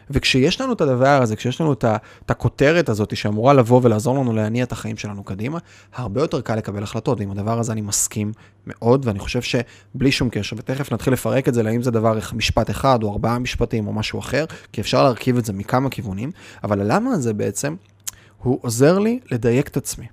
וכשיש 0.09 0.61
לנו 0.61 0.73
את 0.73 0.81
הדבר 0.81 1.21
הזה, 1.21 1.35
כשיש 1.35 1.61
לנו 1.61 1.73
את, 1.73 1.85
את 2.25 2.31
הכותרת 2.31 2.89
הזאת 2.89 3.17
שאמורה 3.17 3.53
לבוא 3.53 3.79
ולעזור 3.83 4.19
לנו 4.19 4.33
להניע 4.33 4.63
את 4.63 4.71
החיים 4.71 4.97
שלנו 4.97 5.23
קדימה, 5.23 5.59
הרבה 5.95 6.21
יותר 6.21 6.41
קל 6.41 6.55
לקבל 6.55 6.83
החלטות. 6.83 7.19
ועם 7.19 7.31
הדבר 7.31 7.59
הזה 7.59 7.71
אני 7.71 7.81
מסכים 7.81 8.31
מאוד, 8.67 9.05
ואני 9.05 9.19
חושב 9.19 9.41
שבלי 9.41 10.11
שום 10.11 10.29
קשר, 10.29 10.55
ותכף 10.59 10.93
נתחיל 10.93 11.13
לפרק 11.13 11.47
את 11.47 11.53
זה 11.53 11.63
לאם 11.63 11.81
זה 11.81 11.91
דבר, 11.91 12.19
משפט 12.33 12.69
אחד 12.69 13.03
או 13.03 13.11
ארבעה 13.11 13.39
משפטים 13.39 13.87
או 13.87 13.93
משהו 13.93 14.19
אחר, 14.19 14.45
כי 14.73 14.81
אפשר 14.81 15.03
להרכיב 15.03 15.37
את 15.37 15.45
זה 15.45 15.53
מכמה 15.53 15.89
כיוונים, 15.89 16.31
אבל 16.63 16.81
הלמה 16.81 17.11
הזה 17.11 17.33
בעצם, 17.33 17.75
הוא 18.43 18.59
עוזר 18.61 18.99
לי 18.99 19.19
לדייק 19.31 19.67
את 19.67 19.77
עצמי. 19.77 20.05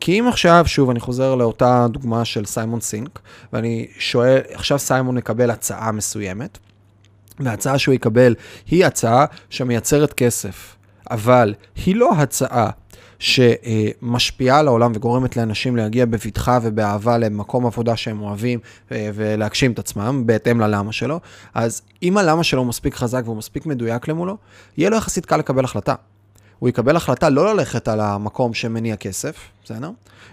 כי 0.00 0.20
אם 0.20 0.28
עכשיו, 0.28 0.64
שוב, 0.66 0.90
אני 0.90 1.00
חוזר 1.00 1.34
לאותה 1.34 1.86
דוגמה 1.90 2.24
של 2.24 2.44
סיימון 2.44 2.80
סינק, 2.80 3.20
ואני 3.52 3.86
שואל, 3.98 4.40
עכשיו 4.52 4.78
סיימון 4.78 5.14
מקבל 5.14 5.50
הצעה 5.50 5.92
מסוימת, 5.92 6.58
וההצעה 7.44 7.78
שהוא 7.78 7.94
יקבל 7.94 8.34
היא 8.70 8.86
הצעה 8.86 9.24
שמייצרת 9.50 10.12
כסף, 10.12 10.76
אבל 11.10 11.54
היא 11.86 11.96
לא 11.96 12.12
הצעה 12.16 12.70
שמשפיעה 13.20 14.58
על 14.58 14.66
העולם 14.66 14.92
וגורמת 14.94 15.36
לאנשים 15.36 15.76
להגיע 15.76 16.06
בבטחה 16.06 16.58
ובאהבה 16.62 17.18
למקום 17.18 17.66
עבודה 17.66 17.96
שהם 17.96 18.20
אוהבים 18.20 18.58
אה, 18.92 19.10
ולהגשים 19.14 19.72
את 19.72 19.78
עצמם 19.78 20.22
בהתאם 20.26 20.60
ללמה 20.60 20.92
שלו, 20.92 21.20
אז 21.54 21.82
אם 22.02 22.16
הלמה 22.16 22.44
שלו 22.44 22.64
מספיק 22.64 22.94
חזק 22.94 23.22
והוא 23.24 23.36
מספיק 23.36 23.66
מדויק 23.66 24.08
למולו, 24.08 24.36
יהיה 24.76 24.90
לו 24.90 24.96
יחסית 24.96 25.26
קל 25.26 25.36
לקבל 25.36 25.64
החלטה. 25.64 25.94
הוא 26.60 26.68
יקבל 26.68 26.96
החלטה 26.96 27.28
לא 27.28 27.54
ללכת 27.54 27.88
על 27.88 28.00
המקום 28.00 28.54
שמניע 28.54 28.96
כסף, 28.96 29.36
בסדר? 29.64 29.90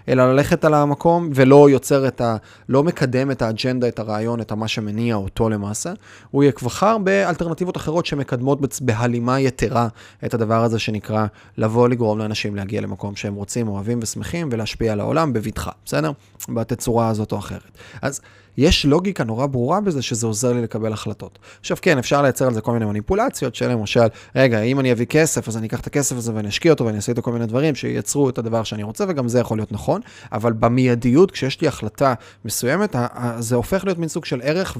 אלא 0.08 0.32
ללכת 0.32 0.64
על 0.64 0.74
המקום 0.74 1.30
ולא 1.34 1.70
יוצר 1.70 2.08
את 2.08 2.20
ה... 2.20 2.36
לא 2.68 2.84
מקדם 2.84 3.30
את 3.30 3.42
האג'נדה, 3.42 3.88
את 3.88 3.98
הרעיון, 3.98 4.40
את 4.40 4.52
מה 4.52 4.68
שמניע 4.68 5.14
אותו 5.14 5.48
למעשה. 5.48 5.92
הוא 6.30 6.44
יבחר 6.44 6.98
באלטרנטיבות 6.98 7.76
אחרות 7.76 8.06
שמקדמות 8.06 8.80
בהלימה 8.80 9.40
יתרה 9.40 9.88
את 10.24 10.34
הדבר 10.34 10.64
הזה 10.64 10.78
שנקרא 10.78 11.26
לבוא 11.58 11.88
לגרום 11.88 12.18
לאנשים 12.18 12.56
להגיע 12.56 12.80
למקום 12.80 13.16
שהם 13.16 13.34
רוצים, 13.34 13.68
אוהבים 13.68 13.98
ושמחים 14.02 14.48
ולהשפיע 14.52 14.92
על 14.92 15.00
העולם 15.00 15.32
בבטחה, 15.32 15.70
בסדר? 15.84 16.12
בתצורה 16.48 17.08
הזאת 17.08 17.32
או 17.32 17.38
אחרת. 17.38 17.78
אז 18.02 18.20
יש 18.58 18.86
לוגיקה 18.86 19.24
נורא 19.24 19.46
ברורה 19.46 19.80
בזה 19.80 20.02
שזה 20.02 20.26
עוזר 20.26 20.52
לי 20.52 20.62
לקבל 20.62 20.92
החלטות. 20.92 21.38
עכשיו 21.60 21.76
כן, 21.82 21.98
אפשר 21.98 22.22
לייצר 22.22 22.46
על 22.46 22.54
זה 22.54 22.60
כל 22.60 22.72
מיני 22.72 22.84
מניפולציות 22.84 23.54
של 23.54 23.68
למשל, 23.68 24.06
רגע, 24.36 24.60
אם 24.60 24.80
אני 24.80 24.92
אביא 24.92 25.06
כסף, 25.06 25.48
אז 25.48 25.56
אני 25.56 25.66
אקח 25.66 25.80
את 25.80 25.86
הכסף 25.86 26.16
הזה 26.16 26.34
ואני 26.34 26.48
אשקיע 26.48 26.72
אותו 26.72 26.84
ואני 26.84 26.96
אעשה 26.96 27.12
איתו 27.12 27.22
כל 27.22 27.32
מיני 27.32 27.46
דברים 27.46 27.74
שייצרו 27.74 28.28
את 28.28 28.38
הדבר 28.38 28.62
שאני 28.62 28.82
רוצה, 28.82 29.04
וגם 29.08 29.28
זה 29.28 29.40
יכול 29.40 29.58
להיות 29.58 29.72
נכון, 29.72 30.00
אבל 30.32 30.52
במיידיות, 30.52 31.30
כשיש 31.30 31.60
לי 31.60 31.68
החלטה 31.68 32.14
מסוימת, 32.44 32.96
זה 33.38 33.56
הופך 33.56 33.84
להיות 33.84 33.98
מין 33.98 34.08
סוג 34.08 34.24
של 34.24 34.40
ערך 34.44 34.76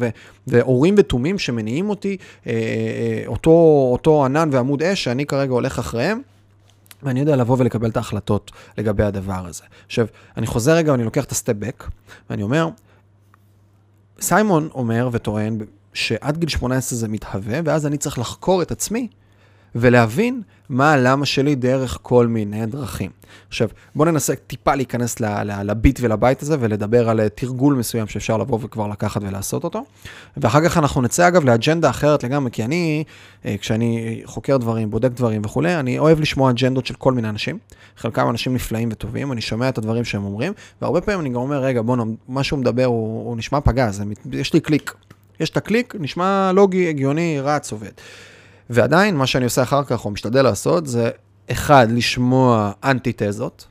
ואורים 0.47 0.94
ותומים 0.99 1.38
שמניעים 1.38 1.90
אותי, 1.90 2.16
אה, 2.47 2.52
אה, 2.52 3.23
אותו, 3.26 3.50
אותו 3.92 4.25
ענן 4.25 4.49
ועמוד 4.52 4.82
אש 4.82 5.04
שאני 5.04 5.26
כרגע 5.26 5.52
הולך 5.52 5.78
אחריהם. 5.78 6.20
ואני 7.02 7.20
יודע 7.20 7.37
לבוא 7.37 7.56
ולקבל 7.58 7.90
את 7.90 7.97
ההחלטות 7.97 8.50
לגבי 8.78 9.04
הדבר 9.04 9.47
הזה. 9.47 9.62
עכשיו, 9.87 10.06
אני 10.37 10.47
חוזר 10.47 10.73
רגע 10.73 10.92
ואני 10.92 11.04
לוקח 11.04 11.25
את 11.25 11.32
הסטפ 11.32 11.52
בק, 11.52 11.88
ואני 12.30 12.42
אומר, 12.42 12.68
סיימון 14.21 14.69
אומר 14.75 15.09
וטוען 15.13 15.59
שעד 15.95 16.37
גיל 16.37 16.49
18 16.49 16.99
זה 16.99 17.09
מתהווה, 17.09 17.61
ואז 17.65 17.87
אני 17.87 17.99
צריך 17.99 18.19
לחקור 18.19 18.63
את 18.63 18.71
עצמי 18.71 19.09
ולהבין 19.75 20.43
מה 20.69 20.93
הלמה 20.93 21.27
שלי 21.27 21.55
דרך 21.55 21.99
כל 22.03 22.27
מיני 22.27 22.67
דרכים. 22.67 23.11
עכשיו, 23.49 23.69
בואו 23.95 24.11
ננסה 24.11 24.35
טיפה 24.35 24.75
להיכנס 24.75 25.21
לביט 25.65 25.99
ולבית 26.03 26.43
הזה 26.43 26.57
ולדבר 26.61 27.09
על 27.09 27.29
תרגול 27.29 27.75
מסוים 27.75 28.07
שאפשר 28.07 28.37
לבוא 28.37 28.59
וכבר 28.63 28.89
לקחת 28.89 29.23
ולעשות 29.23 29.65
אותו. 29.65 29.85
ואחר 30.37 30.65
כך 30.65 30.77
אנחנו 30.79 31.03
נצא 31.03 31.29
אגב 31.29 31.45
לאג'נדה 31.45 31.91
אחרת 31.91 32.25
לגמרי, 32.25 32.51
כי 32.51 32.65
אני, 32.65 33.05
אה, 33.45 33.57
כשאני 33.61 34.21
חוקר 34.25 34.57
דברים, 34.57 34.91
בודק 34.91 35.11
דברים 35.11 35.43
וכולי, 35.45 35.77
אני 35.77 35.99
אוהב 35.99 36.21
לשמוע 36.21 36.51
אג'נדות 36.51 36.87
של 36.87 36.95
כל 36.95 37.13
מיני 37.13 37.29
אנשים. 37.29 37.59
חלקם 37.97 38.31
אנשים 38.31 38.55
נפלאים 38.55 38.89
וטובים, 38.93 39.33
אני 39.33 39.41
שומע 39.41 39.69
את 39.69 39.79
הדברים 39.79 40.05
שהם 40.05 40.25
אומרים, 40.25 40.53
והרבה 40.83 41.01
פעמים 41.01 41.21
אני 41.21 41.29
גם 41.29 41.37
אומר, 41.37 41.63
רגע, 41.63 41.83
בואו, 41.83 42.05
מה 42.29 42.43
שהוא 42.43 42.59
מדבר 42.59 42.85
הוא, 42.85 43.29
הוא 43.29 43.37
נשמע 43.37 43.61
פגז, 43.61 44.03
יש 44.33 44.53
לי 44.53 44.61
קליק. 44.61 44.95
יש 45.41 45.51
את 45.51 45.57
הקליק, 45.57 45.95
נשמע 45.99 46.53
לוגי, 46.55 46.89
הגיוני, 46.89 47.41
רץ, 47.41 47.73
עובד. 47.73 47.91
ועדיין, 48.71 49.17
מה 49.17 49.27
שאני 49.27 49.45
עושה 49.45 49.63
אחר 49.63 49.85
כך, 49.85 50.05
או 50.05 50.11
משתדל 50.11 50.43
לעשות, 50.43 50.87
זה 50.87 51.11
אחד, 51.51 51.87
לשמוע 51.91 52.73
אנטיתזות, 52.85 53.67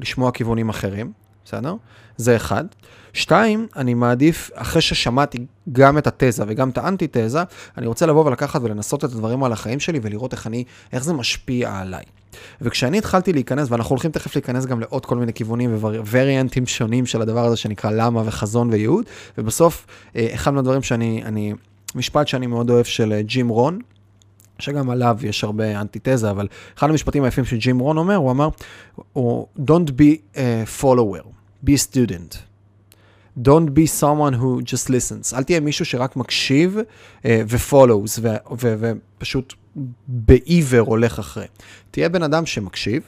לשמוע 0.00 0.30
כיוונים 0.30 0.68
אחרים, 0.68 1.12
בסדר? 1.44 1.74
זה 2.16 2.36
אחד. 2.36 2.64
שתיים, 3.12 3.66
אני 3.76 3.94
מעדיף, 3.94 4.50
אחרי 4.54 4.82
ששמעתי 4.82 5.46
גם 5.72 5.98
את 5.98 6.06
התזה 6.06 6.44
וגם 6.46 6.70
את 6.70 6.78
האנטיתזה, 6.78 7.42
אני 7.78 7.86
רוצה 7.86 8.06
לבוא 8.06 8.24
ולקחת 8.24 8.60
ולנסות 8.62 9.04
את 9.04 9.10
הדברים 9.10 9.44
על 9.44 9.52
החיים 9.52 9.80
שלי 9.80 9.98
ולראות 10.02 10.32
איך 10.32 10.46
אני, 10.46 10.64
איך 10.92 11.04
זה 11.04 11.12
משפיע 11.12 11.78
עליי. 11.78 12.04
וכשאני 12.60 12.98
התחלתי 12.98 13.32
להיכנס, 13.32 13.70
ואנחנו 13.70 13.90
הולכים 13.90 14.10
תכף 14.10 14.34
להיכנס 14.34 14.66
גם 14.66 14.80
לעוד 14.80 15.06
כל 15.06 15.16
מיני 15.16 15.32
כיוונים 15.32 15.76
ווריאנטים 15.80 16.66
שונים 16.66 17.06
של 17.06 17.22
הדבר 17.22 17.44
הזה 17.44 17.56
שנקרא 17.56 17.90
למה 17.90 18.22
וחזון 18.26 18.70
וייעוד, 18.70 19.04
ובסוף, 19.38 19.86
אה, 20.16 20.28
אחד 20.34 20.50
מהדברים 20.50 20.82
שאני, 20.82 21.22
אני, 21.24 21.54
משפט 21.94 22.28
שאני 22.28 22.46
מאוד 22.46 22.70
אוהב 22.70 22.84
של 22.84 23.12
אה, 23.12 23.22
ג'ים 23.22 23.48
רון, 23.48 23.78
שגם 24.58 24.90
עליו 24.90 25.18
יש 25.22 25.44
הרבה 25.44 25.80
אנטיתזה, 25.80 26.30
אבל 26.30 26.48
אחד 26.78 26.90
המשפטים 26.90 27.24
היפים 27.24 27.44
שג'ים 27.44 27.78
רון 27.78 27.98
אומר, 27.98 28.16
הוא 28.16 28.30
אמר, 28.30 28.48
Don't 29.58 29.90
be 29.90 30.34
a 30.34 30.80
follower, 30.80 31.24
be 31.64 31.68
a 31.68 31.92
student. 31.92 32.38
Don't 33.42 33.70
be 33.74 33.86
someone 34.00 34.34
who 34.34 34.62
just 34.62 34.88
listens. 34.88 35.34
אל 35.34 35.42
תהיה 35.42 35.60
מישהו 35.60 35.84
שרק 35.84 36.16
מקשיב 36.16 36.76
uh, 37.22 37.26
ו-follows 37.48 38.20
ופשוט 38.58 39.54
בעיוור 40.08 40.86
הולך 40.86 41.18
אחרי. 41.18 41.46
תהיה 41.90 42.08
בן 42.08 42.22
אדם 42.22 42.46
שמקשיב, 42.46 43.02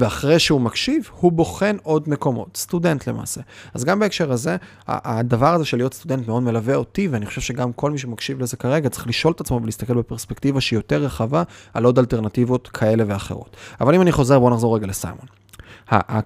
ואחרי 0.00 0.38
שהוא 0.38 0.60
מקשיב, 0.60 1.10
הוא 1.20 1.32
בוחן 1.32 1.76
עוד 1.82 2.08
מקומות, 2.08 2.56
סטודנט 2.56 3.08
למעשה. 3.08 3.40
אז 3.74 3.84
גם 3.84 4.00
בהקשר 4.00 4.32
הזה, 4.32 4.56
הדבר 4.88 5.54
הזה 5.54 5.64
של 5.64 5.76
להיות 5.76 5.94
סטודנט 5.94 6.28
מאוד 6.28 6.42
מלווה 6.42 6.74
אותי, 6.74 7.08
ואני 7.08 7.26
חושב 7.26 7.40
שגם 7.40 7.72
כל 7.72 7.90
מי 7.90 7.98
שמקשיב 7.98 8.40
לזה 8.40 8.56
כרגע 8.56 8.88
צריך 8.88 9.06
לשאול 9.06 9.32
את 9.32 9.40
עצמו 9.40 9.60
ולהסתכל 9.62 9.94
בפרספקטיבה 9.94 10.60
שהיא 10.60 10.76
יותר 10.76 11.02
רחבה 11.02 11.42
על 11.74 11.84
עוד 11.84 11.98
אלטרנטיבות 11.98 12.68
כאלה 12.68 13.04
ואחרות. 13.06 13.56
אבל 13.80 13.94
אם 13.94 14.02
אני 14.02 14.12
חוזר, 14.12 14.38
בואו 14.38 14.50
נחזור 14.50 14.76
רגע 14.76 14.86
לסיימון. 14.86 15.26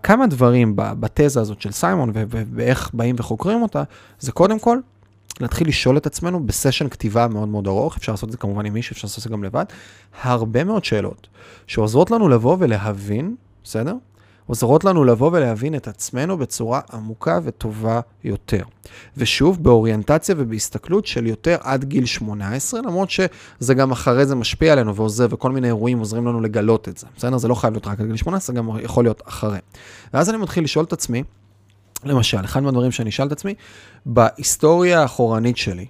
כמה 0.02 0.26
דברים 0.26 0.72
בתזה 0.76 1.40
הזאת 1.40 1.60
של 1.60 1.72
סיימון 1.72 2.12
ואיך 2.30 2.90
באים 2.94 3.16
וחוקרים 3.18 3.62
אותה, 3.62 3.82
זה 4.18 4.32
קודם 4.32 4.58
כל, 4.58 4.78
להתחיל 5.40 5.68
לשאול 5.68 5.96
את 5.96 6.06
עצמנו 6.06 6.46
בסשן 6.46 6.88
כתיבה 6.88 7.28
מאוד 7.28 7.48
מאוד 7.48 7.66
ארוך, 7.66 7.96
אפשר 7.96 8.12
לעשות 8.12 8.26
את 8.26 8.32
זה 8.32 8.38
כמובן 8.38 8.66
עם 8.66 8.72
מישהו, 8.72 8.94
אפשר 8.94 9.06
לעשות 9.06 9.18
את 9.18 9.22
זה 9.22 9.30
גם 9.30 9.44
לבד, 9.44 9.64
הרבה 10.22 10.64
מאוד 10.64 10.84
שאלות 10.84 11.26
שעוזרות 11.66 12.10
לנו 12.10 12.28
לבוא 12.28 12.56
ולהבין, 12.60 13.34
בסדר? 13.64 13.94
עוזרות 14.46 14.84
לנו 14.84 15.04
לבוא 15.04 15.30
ולהבין 15.32 15.74
את 15.74 15.88
עצמנו 15.88 16.38
בצורה 16.38 16.80
עמוקה 16.92 17.38
וטובה 17.44 18.00
יותר. 18.24 18.62
ושוב, 19.16 19.62
באוריינטציה 19.62 20.34
ובהסתכלות 20.38 21.06
של 21.06 21.26
יותר 21.26 21.56
עד 21.60 21.84
גיל 21.84 22.06
18, 22.06 22.80
למרות 22.80 23.10
שזה 23.10 23.74
גם 23.74 23.90
אחרי 23.90 24.26
זה 24.26 24.34
משפיע 24.34 24.72
עלינו 24.72 24.96
ועוזר, 24.96 25.26
וכל 25.30 25.52
מיני 25.52 25.66
אירועים 25.66 25.98
עוזרים 25.98 26.26
לנו 26.26 26.40
לגלות 26.40 26.88
את 26.88 26.98
זה. 26.98 27.06
בסדר? 27.16 27.38
זה 27.38 27.48
לא 27.48 27.54
חייב 27.54 27.72
להיות 27.72 27.86
רק 27.86 28.00
עד 28.00 28.06
גיל 28.06 28.16
18, 28.16 28.56
גם 28.56 28.68
יכול 28.82 29.04
להיות 29.04 29.22
אחרי. 29.28 29.58
ואז 30.14 30.30
אני 30.30 30.38
מתחיל 30.38 30.64
לשאול 30.64 30.84
את 30.84 30.92
עצמי, 30.92 31.22
למשל, 32.04 32.44
אחד 32.44 32.62
מהדברים 32.62 32.90
שאני 32.90 33.10
אשאל 33.10 33.26
את 33.26 33.32
עצמי, 33.32 33.54
בהיסטוריה 34.06 35.02
האחורנית 35.02 35.56
שלי, 35.56 35.86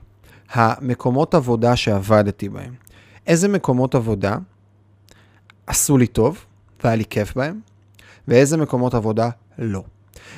המקומות 0.53 1.35
עבודה 1.35 1.77
שעבדתי 1.77 2.49
בהם, 2.49 2.75
איזה 3.27 3.49
מקומות 3.49 3.95
עבודה 3.95 4.37
עשו 5.67 5.99
לי 5.99 6.07
טוב 6.07 6.45
והיה 6.85 6.97
לי 6.97 7.05
כיף 7.05 7.35
בהם, 7.37 7.61
ואיזה 8.29 8.57
מקומות 8.57 8.95
עבודה 8.95 9.31
לא. 9.59 9.83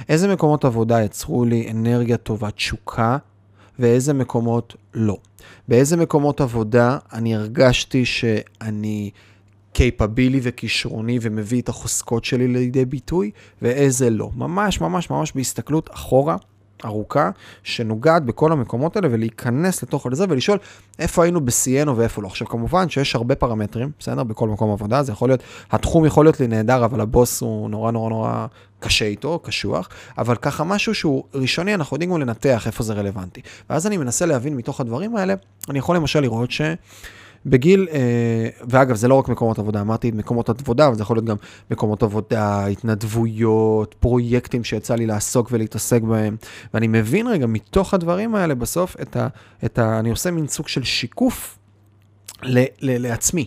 איזה 0.09 0.29
מקומות 0.29 0.65
עבודה 0.65 1.03
יצרו 1.03 1.45
לי 1.45 1.71
אנרגיה 1.71 2.17
טובה, 2.17 2.51
תשוקה, 2.51 3.17
ואיזה 3.79 4.15
מקומות 4.15 4.77
לא. 4.95 5.17
באיזה 5.69 5.97
מקומות 5.97 6.41
עבודה 6.41 6.99
אני 7.13 7.35
הרגשתי 7.37 8.05
שאני 8.05 9.11
קייפבילי 9.73 10.41
וכישרוני 10.43 11.19
ומביא 11.23 11.63
את 11.63 11.69
החוזקות 11.69 12.25
שלי 12.25 12.49
לידי 12.49 12.85
ביטוי, 12.85 13.31
ואיזה 13.63 14.11
לא. 14.11 14.31
ממש 14.35 14.81
ממש 14.81 15.11
ממש 15.11 15.33
בהסתכלות 15.35 15.91
אחורה. 15.95 16.37
ארוכה, 16.85 17.31
שנוגעת 17.63 18.25
בכל 18.25 18.53
המקומות 18.53 18.97
האלה, 18.97 19.09
ולהיכנס 19.11 19.83
לתוך 19.83 20.07
זה 20.13 20.25
ולשאול 20.29 20.59
איפה 20.99 21.23
היינו 21.23 21.45
בשיאנו 21.45 21.97
ואיפה 21.97 22.23
לא. 22.23 22.27
עכשיו, 22.27 22.47
כמובן 22.47 22.89
שיש 22.89 23.15
הרבה 23.15 23.35
פרמטרים, 23.35 23.91
בסדר? 23.99 24.23
בכל 24.23 24.49
מקום 24.49 24.73
עבודה, 24.73 25.03
זה 25.03 25.13
יכול 25.13 25.29
להיות, 25.29 25.43
התחום 25.71 26.05
יכול 26.05 26.25
להיות 26.25 26.41
לי 26.41 26.47
נהדר, 26.47 26.85
אבל 26.85 27.01
הבוס 27.01 27.41
הוא 27.41 27.71
נורא 27.71 27.91
נורא 27.91 28.11
נורא 28.11 28.47
קשה 28.81 29.05
איתו, 29.05 29.39
קשוח, 29.39 29.89
אבל 30.19 30.37
ככה 30.37 30.65
משהו 30.65 30.95
שהוא 30.95 31.25
ראשוני, 31.35 31.75
אנחנו 31.75 31.95
יודעים 31.95 32.11
גם 32.11 32.21
לנתח 32.21 32.67
איפה 32.67 32.85
זה 32.85 32.95
רלוונטי. 32.95 33.41
ואז 33.71 33.87
אני 33.87 33.97
מנסה 33.97 34.27
להבין 34.27 34.57
מתוך 34.57 34.81
הדברים 34.81 35.17
האלה, 35.17 35.35
אני 35.71 35.79
יכול 35.79 35.97
למשל 35.97 36.21
לראות 36.21 36.51
ש... 36.51 36.61
בגיל, 37.47 37.89
אה, 37.93 38.49
ואגב, 38.69 38.97
זה 38.97 39.09
לא 39.09 39.15
רק 39.15 39.29
מקומות 39.29 39.59
עבודה, 39.59 39.81
אמרתי 39.81 40.11
מקומות 40.11 40.49
עבודה, 40.49 40.87
אבל 40.87 40.95
זה 40.95 41.03
יכול 41.03 41.17
להיות 41.17 41.27
גם 41.27 41.37
מקומות 41.71 42.03
עבודה, 42.03 42.67
התנדבויות, 42.67 43.95
פרויקטים 44.01 44.65
שיצא 44.65 44.95
לי 44.95 45.07
לעסוק 45.07 45.49
ולהתעסק 45.53 46.03
בהם. 46.03 46.37
ואני 46.75 46.89
מבין 46.89 47.27
רגע 47.27 47.47
מתוך 47.47 47.95
הדברים 47.95 48.35
האלה 48.35 48.55
בסוף 48.55 48.97
את 49.03 49.17
ה... 49.17 49.29
את 49.65 49.79
ה 49.79 49.99
אני 49.99 50.11
עושה 50.11 50.31
מין 50.31 50.47
סוג 50.47 50.69
של 50.69 50.85
שיקוף 50.85 51.59
ל, 52.43 52.59
ל, 52.59 52.67
לעצמי. 53.09 53.47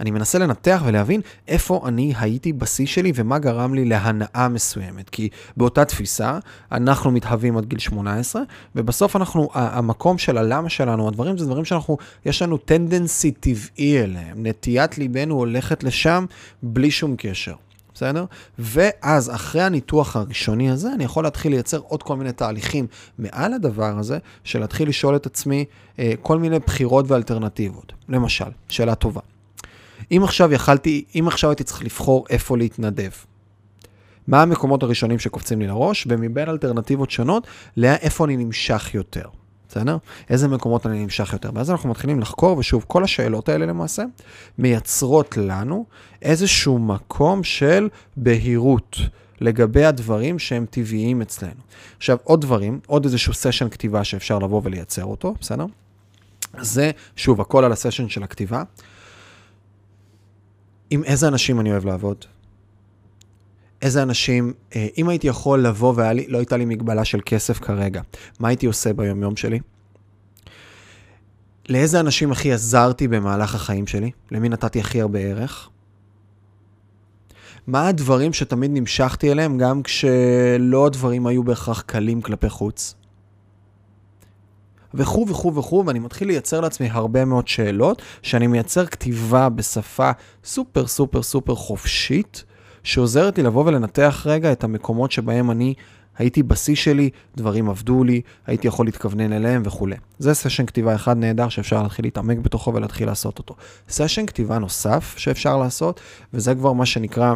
אני 0.00 0.10
מנסה 0.10 0.38
לנתח 0.38 0.82
ולהבין 0.84 1.20
איפה 1.48 1.82
אני 1.86 2.14
הייתי 2.18 2.52
בשיא 2.52 2.86
שלי 2.86 3.12
ומה 3.14 3.38
גרם 3.38 3.74
לי 3.74 3.84
להנאה 3.84 4.48
מסוימת. 4.48 5.10
כי 5.10 5.28
באותה 5.56 5.84
תפיסה, 5.84 6.38
אנחנו 6.72 7.10
מתהווים 7.10 7.56
עד 7.56 7.64
גיל 7.64 7.78
18, 7.78 8.42
ובסוף 8.76 9.16
אנחנו, 9.16 9.48
המקום 9.54 10.18
של 10.18 10.38
הלמה 10.38 10.68
שלנו, 10.68 11.08
הדברים 11.08 11.38
זה 11.38 11.46
דברים 11.46 11.64
שאנחנו, 11.64 11.96
יש 12.26 12.42
לנו 12.42 12.56
טנדנסי 12.56 13.30
טבעי 13.30 14.02
אליהם. 14.02 14.46
נטיית 14.46 14.98
ליבנו 14.98 15.34
הולכת 15.34 15.84
לשם 15.84 16.24
בלי 16.62 16.90
שום 16.90 17.14
קשר. 17.18 17.54
בסדר? 17.94 18.24
ואז 18.58 19.30
אחרי 19.34 19.62
הניתוח 19.62 20.16
הראשוני 20.16 20.70
הזה, 20.70 20.92
אני 20.94 21.04
יכול 21.04 21.24
להתחיל 21.24 21.52
לייצר 21.52 21.78
עוד 21.78 22.02
כל 22.02 22.16
מיני 22.16 22.32
תהליכים 22.32 22.86
מעל 23.18 23.54
הדבר 23.54 23.98
הזה, 23.98 24.18
של 24.44 24.58
להתחיל 24.58 24.88
לשאול 24.88 25.16
את 25.16 25.26
עצמי 25.26 25.64
אה, 25.98 26.12
כל 26.22 26.38
מיני 26.38 26.58
בחירות 26.58 27.04
ואלטרנטיבות. 27.08 27.92
למשל, 28.08 28.50
שאלה 28.68 28.94
טובה. 28.94 29.20
אם 30.12 30.24
עכשיו 30.24 30.52
יכלתי, 30.52 31.04
אם 31.14 31.24
עכשיו 31.28 31.50
הייתי 31.50 31.64
צריך 31.64 31.84
לבחור 31.84 32.26
איפה 32.30 32.56
להתנדב, 32.56 33.10
מה 34.28 34.42
המקומות 34.42 34.82
הראשונים 34.82 35.18
שקופצים 35.18 35.60
לי 35.60 35.66
לראש, 35.66 36.06
ומבין 36.10 36.48
אלטרנטיבות 36.48 37.10
שונות, 37.10 37.46
לאיפה 37.76 38.24
אני 38.24 38.36
נמשך 38.36 38.90
יותר. 38.94 39.28
בסדר? 39.68 39.96
איזה 40.30 40.48
מקומות 40.48 40.86
אני 40.86 41.02
נמשך 41.02 41.32
יותר. 41.32 41.50
ואז 41.54 41.70
אנחנו 41.70 41.88
מתחילים 41.88 42.20
לחקור, 42.20 42.58
ושוב, 42.58 42.84
כל 42.88 43.04
השאלות 43.04 43.48
האלה 43.48 43.66
למעשה 43.66 44.04
מייצרות 44.58 45.36
לנו 45.36 45.84
איזשהו 46.22 46.78
מקום 46.78 47.44
של 47.44 47.88
בהירות 48.16 48.96
לגבי 49.40 49.84
הדברים 49.84 50.38
שהם 50.38 50.66
טבעיים 50.70 51.22
אצלנו. 51.22 51.60
עכשיו, 51.96 52.16
עוד 52.24 52.40
דברים, 52.40 52.80
עוד 52.86 53.04
איזשהו 53.04 53.34
סשן 53.34 53.68
כתיבה 53.68 54.04
שאפשר 54.04 54.38
לבוא 54.38 54.60
ולייצר 54.64 55.04
אותו, 55.04 55.34
בסדר? 55.40 55.66
זה, 56.60 56.90
שוב, 57.16 57.40
הכל 57.40 57.64
על 57.64 57.72
הסשן 57.72 58.08
של 58.08 58.22
הכתיבה. 58.22 58.62
עם 60.90 61.04
איזה 61.04 61.28
אנשים 61.28 61.60
אני 61.60 61.72
אוהב 61.72 61.84
לעבוד? 61.84 62.24
איזה 63.82 64.02
אנשים, 64.02 64.52
אה, 64.76 64.86
אם 64.98 65.08
הייתי 65.08 65.28
יכול 65.28 65.62
לבוא 65.62 65.94
ולא 65.96 66.38
הייתה 66.38 66.56
לי 66.56 66.64
מגבלה 66.64 67.04
של 67.04 67.20
כסף 67.26 67.58
כרגע, 67.58 68.00
מה 68.40 68.48
הייתי 68.48 68.66
עושה 68.66 68.92
ביומיום 68.92 69.36
שלי? 69.36 69.58
לאיזה 71.68 72.00
אנשים 72.00 72.32
הכי 72.32 72.52
עזרתי 72.52 73.08
במהלך 73.08 73.54
החיים 73.54 73.86
שלי? 73.86 74.10
למי 74.30 74.48
נתתי 74.48 74.80
הכי 74.80 75.00
הרבה 75.00 75.18
ערך? 75.18 75.68
מה 77.66 77.88
הדברים 77.88 78.32
שתמיד 78.32 78.70
נמשכתי 78.74 79.32
אליהם, 79.32 79.58
גם 79.58 79.82
כשלא 79.82 80.86
הדברים 80.86 81.26
היו 81.26 81.44
בהכרח 81.44 81.80
קלים 81.80 82.22
כלפי 82.22 82.48
חוץ? 82.48 82.94
וכו' 84.94 85.28
וכו' 85.28 85.54
וכו', 85.54 85.84
ואני 85.86 85.98
מתחיל 85.98 86.28
לייצר 86.28 86.60
לעצמי 86.60 86.88
הרבה 86.90 87.24
מאוד 87.24 87.48
שאלות, 87.48 88.02
שאני 88.22 88.46
מייצר 88.46 88.86
כתיבה 88.86 89.48
בשפה 89.48 90.10
סופר 90.44 90.86
סופר 90.86 91.22
סופר 91.22 91.54
חופשית, 91.54 92.44
שעוזרת 92.82 93.38
לי 93.38 93.44
לבוא 93.44 93.64
ולנתח 93.66 94.22
רגע 94.26 94.52
את 94.52 94.64
המקומות 94.64 95.12
שבהם 95.12 95.50
אני 95.50 95.74
הייתי 96.18 96.42
בשיא 96.42 96.74
שלי, 96.74 97.10
דברים 97.36 97.70
עבדו 97.70 98.04
לי, 98.04 98.20
הייתי 98.46 98.68
יכול 98.68 98.86
להתכוונן 98.86 99.32
אליהם 99.32 99.62
וכולי. 99.64 99.96
זה 100.18 100.34
סשן 100.34 100.66
כתיבה 100.66 100.94
אחד 100.94 101.16
נהדר 101.16 101.48
שאפשר 101.48 101.82
להתחיל 101.82 102.04
להתעמק 102.04 102.38
בתוכו 102.38 102.74
ולהתחיל 102.74 103.06
לעשות 103.06 103.38
אותו. 103.38 103.54
סשן 103.88 104.26
כתיבה 104.26 104.58
נוסף 104.58 105.14
שאפשר 105.16 105.56
לעשות, 105.56 106.00
וזה 106.34 106.54
כבר 106.54 106.72
מה 106.72 106.86
שנקרא... 106.86 107.34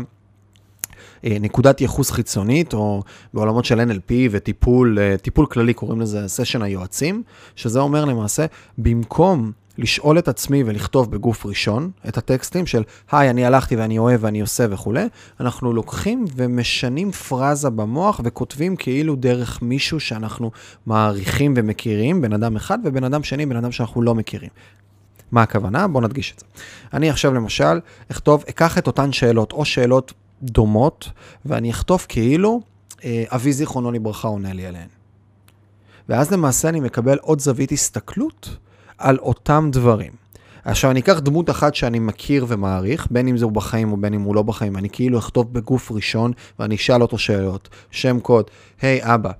אה, 1.24 1.36
נקודת 1.40 1.80
ייחוס 1.80 2.10
חיצונית, 2.10 2.74
או 2.74 3.02
בעולמות 3.34 3.64
של 3.64 3.80
NLP 3.80 4.12
וטיפול, 4.30 4.98
אה, 4.98 5.16
טיפול 5.16 5.46
כללי 5.46 5.74
קוראים 5.74 6.00
לזה 6.00 6.28
סשן 6.28 6.62
היועצים, 6.62 7.22
שזה 7.56 7.80
אומר 7.80 8.04
למעשה, 8.04 8.46
במקום 8.78 9.52
לשאול 9.78 10.18
את 10.18 10.28
עצמי 10.28 10.62
ולכתוב 10.66 11.10
בגוף 11.10 11.46
ראשון 11.46 11.90
את 12.08 12.18
הטקסטים 12.18 12.66
של 12.66 12.82
היי, 13.12 13.30
אני 13.30 13.44
הלכתי 13.44 13.76
ואני 13.76 13.98
אוהב 13.98 14.24
ואני 14.24 14.40
עושה 14.40 14.66
וכולי, 14.70 15.04
אנחנו 15.40 15.72
לוקחים 15.72 16.24
ומשנים 16.36 17.12
פרזה 17.12 17.70
במוח 17.70 18.20
וכותבים 18.24 18.76
כאילו 18.76 19.16
דרך 19.16 19.62
מישהו 19.62 20.00
שאנחנו 20.00 20.50
מעריכים 20.86 21.54
ומכירים, 21.56 22.20
בן 22.20 22.32
אדם 22.32 22.56
אחד, 22.56 22.78
ובן 22.84 23.04
אדם 23.04 23.22
שני, 23.22 23.46
בן 23.46 23.56
אדם 23.56 23.72
שאנחנו 23.72 24.02
לא 24.02 24.14
מכירים. 24.14 24.50
מה 25.32 25.42
הכוונה? 25.42 25.88
בואו 25.88 26.04
נדגיש 26.04 26.32
את 26.32 26.38
זה. 26.38 26.46
אני 26.92 27.10
עכשיו 27.10 27.34
למשל 27.34 27.80
אכתוב, 28.10 28.44
אקח 28.50 28.78
את 28.78 28.86
אותן 28.86 29.12
שאלות, 29.12 29.52
או 29.52 29.64
שאלות 29.64 30.12
דומות, 30.42 31.10
ואני 31.44 31.70
אכתוב 31.70 32.06
כאילו 32.08 32.60
אה, 33.04 33.24
אבי 33.28 33.52
זיכרונו 33.52 33.92
לברכה 33.92 34.28
עונה 34.28 34.52
לי 34.52 34.66
עליהן. 34.66 34.88
ואז 36.08 36.30
למעשה 36.30 36.68
אני 36.68 36.80
מקבל 36.80 37.18
עוד 37.18 37.40
זווית 37.40 37.72
הסתכלות 37.72 38.56
על 38.98 39.18
אותם 39.18 39.68
דברים. 39.72 40.22
עכשיו 40.64 40.90
אני 40.90 41.00
אקח 41.00 41.18
דמות 41.18 41.50
אחת 41.50 41.74
שאני 41.74 41.98
מכיר 41.98 42.46
ומעריך, 42.48 43.06
בין 43.10 43.28
אם 43.28 43.36
זה 43.36 43.44
הוא 43.44 43.52
בחיים 43.52 43.92
או 43.92 43.96
בין 43.96 44.14
אם 44.14 44.22
הוא 44.22 44.34
לא 44.34 44.42
בחיים, 44.42 44.76
אני 44.76 44.88
כאילו 44.90 45.18
אכתוב 45.18 45.52
בגוף 45.52 45.92
ראשון 45.92 46.32
ואני 46.58 46.74
אשאל 46.74 47.02
אותו 47.02 47.18
שאלות, 47.18 47.68
שם 47.90 48.20
קוד, 48.20 48.44
היי 48.82 49.02
hey, 49.02 49.06
אבא, 49.14 49.30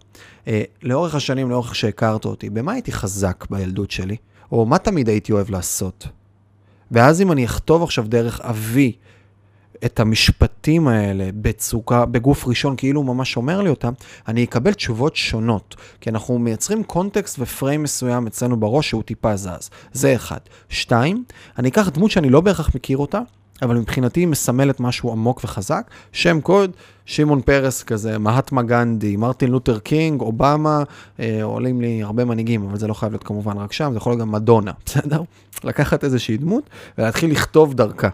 אה, 0.48 0.62
לאורך 0.82 1.14
השנים, 1.14 1.50
לאורך 1.50 1.74
שהכרת 1.74 2.24
אותי, 2.24 2.50
במה 2.50 2.72
הייתי 2.72 2.92
חזק 2.92 3.44
בילדות 3.50 3.90
שלי? 3.90 4.16
או 4.52 4.66
מה 4.66 4.78
תמיד 4.78 5.08
הייתי 5.08 5.32
אוהב 5.32 5.50
לעשות? 5.50 6.08
ואז 6.90 7.22
אם 7.22 7.32
אני 7.32 7.44
אכתוב 7.44 7.82
עכשיו 7.82 8.04
דרך 8.08 8.40
אבי 8.40 8.92
את 9.84 10.00
המשפטים 10.00 10.88
האלה 10.88 11.28
בצוקה, 11.34 12.06
בגוף 12.06 12.46
ראשון, 12.46 12.76
כאילו 12.76 13.00
הוא 13.00 13.06
ממש 13.06 13.36
אומר 13.36 13.62
לי 13.62 13.70
אותם, 13.70 13.92
אני 14.28 14.44
אקבל 14.44 14.72
תשובות 14.72 15.16
שונות. 15.16 15.76
כי 16.00 16.10
אנחנו 16.10 16.38
מייצרים 16.38 16.84
קונטקסט 16.84 17.38
ופריים 17.38 17.82
מסוים 17.82 18.26
אצלנו 18.26 18.60
בראש 18.60 18.88
שהוא 18.88 19.02
טיפה 19.02 19.36
זז. 19.36 19.70
זה 19.92 20.14
אחד. 20.14 20.38
שתיים, 20.68 21.24
אני 21.58 21.68
אקח 21.68 21.88
דמות 21.88 22.10
שאני 22.10 22.30
לא 22.30 22.40
בהכרח 22.40 22.74
מכיר 22.74 22.98
אותה, 22.98 23.20
אבל 23.62 23.76
מבחינתי 23.76 24.20
היא 24.20 24.28
מסמלת 24.28 24.80
משהו 24.80 25.12
עמוק 25.12 25.40
וחזק. 25.44 25.90
שם 26.12 26.40
קוד, 26.40 26.70
שמעון 27.06 27.40
פרס 27.40 27.82
כזה, 27.82 28.18
מהטמה 28.18 28.62
גנדי, 28.62 29.16
מרטין 29.16 29.50
לותר 29.50 29.78
קינג, 29.78 30.20
אובמה, 30.20 30.82
אה, 31.20 31.42
עולים 31.42 31.80
לי 31.80 32.02
הרבה 32.02 32.24
מנהיגים, 32.24 32.62
אבל 32.62 32.78
זה 32.78 32.86
לא 32.86 32.94
חייב 32.94 33.12
להיות 33.12 33.24
כמובן 33.24 33.58
רק 33.58 33.72
שם, 33.72 33.90
זה 33.92 33.96
יכול 33.96 34.12
להיות 34.12 34.20
גם 34.20 34.32
מדונה, 34.32 34.72
בסדר? 34.86 35.22
לקחת 35.64 36.04
איזושהי 36.04 36.36
דמות 36.36 36.70
ולהתחיל 36.98 37.30
לכתוב 37.30 37.74
דרכה. 37.74 38.08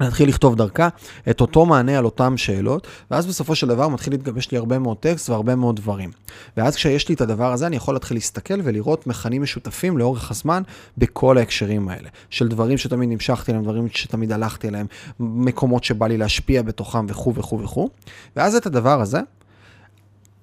להתחיל 0.00 0.28
לכתוב 0.28 0.56
דרכה 0.56 0.88
את 1.30 1.40
אותו 1.40 1.66
מענה 1.66 1.98
על 1.98 2.04
אותן 2.04 2.36
שאלות, 2.36 2.86
ואז 3.10 3.26
בסופו 3.26 3.54
של 3.54 3.66
דבר 3.66 3.88
מתחיל 3.88 4.12
להתגבש 4.12 4.50
לי 4.50 4.58
הרבה 4.58 4.78
מאוד 4.78 4.96
טקסט 4.96 5.30
והרבה 5.30 5.54
מאוד 5.54 5.76
דברים. 5.76 6.10
ואז 6.56 6.76
כשיש 6.76 7.08
לי 7.08 7.14
את 7.14 7.20
הדבר 7.20 7.52
הזה, 7.52 7.66
אני 7.66 7.76
יכול 7.76 7.94
להתחיל 7.94 8.16
להסתכל 8.16 8.60
ולראות 8.64 9.06
מכנים 9.06 9.42
משותפים 9.42 9.98
לאורך 9.98 10.30
הזמן 10.30 10.62
בכל 10.98 11.38
ההקשרים 11.38 11.88
האלה. 11.88 12.08
של 12.30 12.48
דברים 12.48 12.78
שתמיד 12.78 13.08
נמשכתי 13.08 13.50
אליהם, 13.50 13.64
דברים 13.64 13.88
שתמיד 13.88 14.32
הלכתי 14.32 14.68
אליהם, 14.68 14.86
מקומות 15.20 15.84
שבא 15.84 16.06
לי 16.06 16.16
להשפיע 16.16 16.62
בתוכם 16.62 17.06
וכו' 17.08 17.34
וכו' 17.34 17.60
וכו'. 17.60 17.88
ואז 18.36 18.54
את 18.54 18.66
הדבר 18.66 19.00
הזה, 19.00 19.20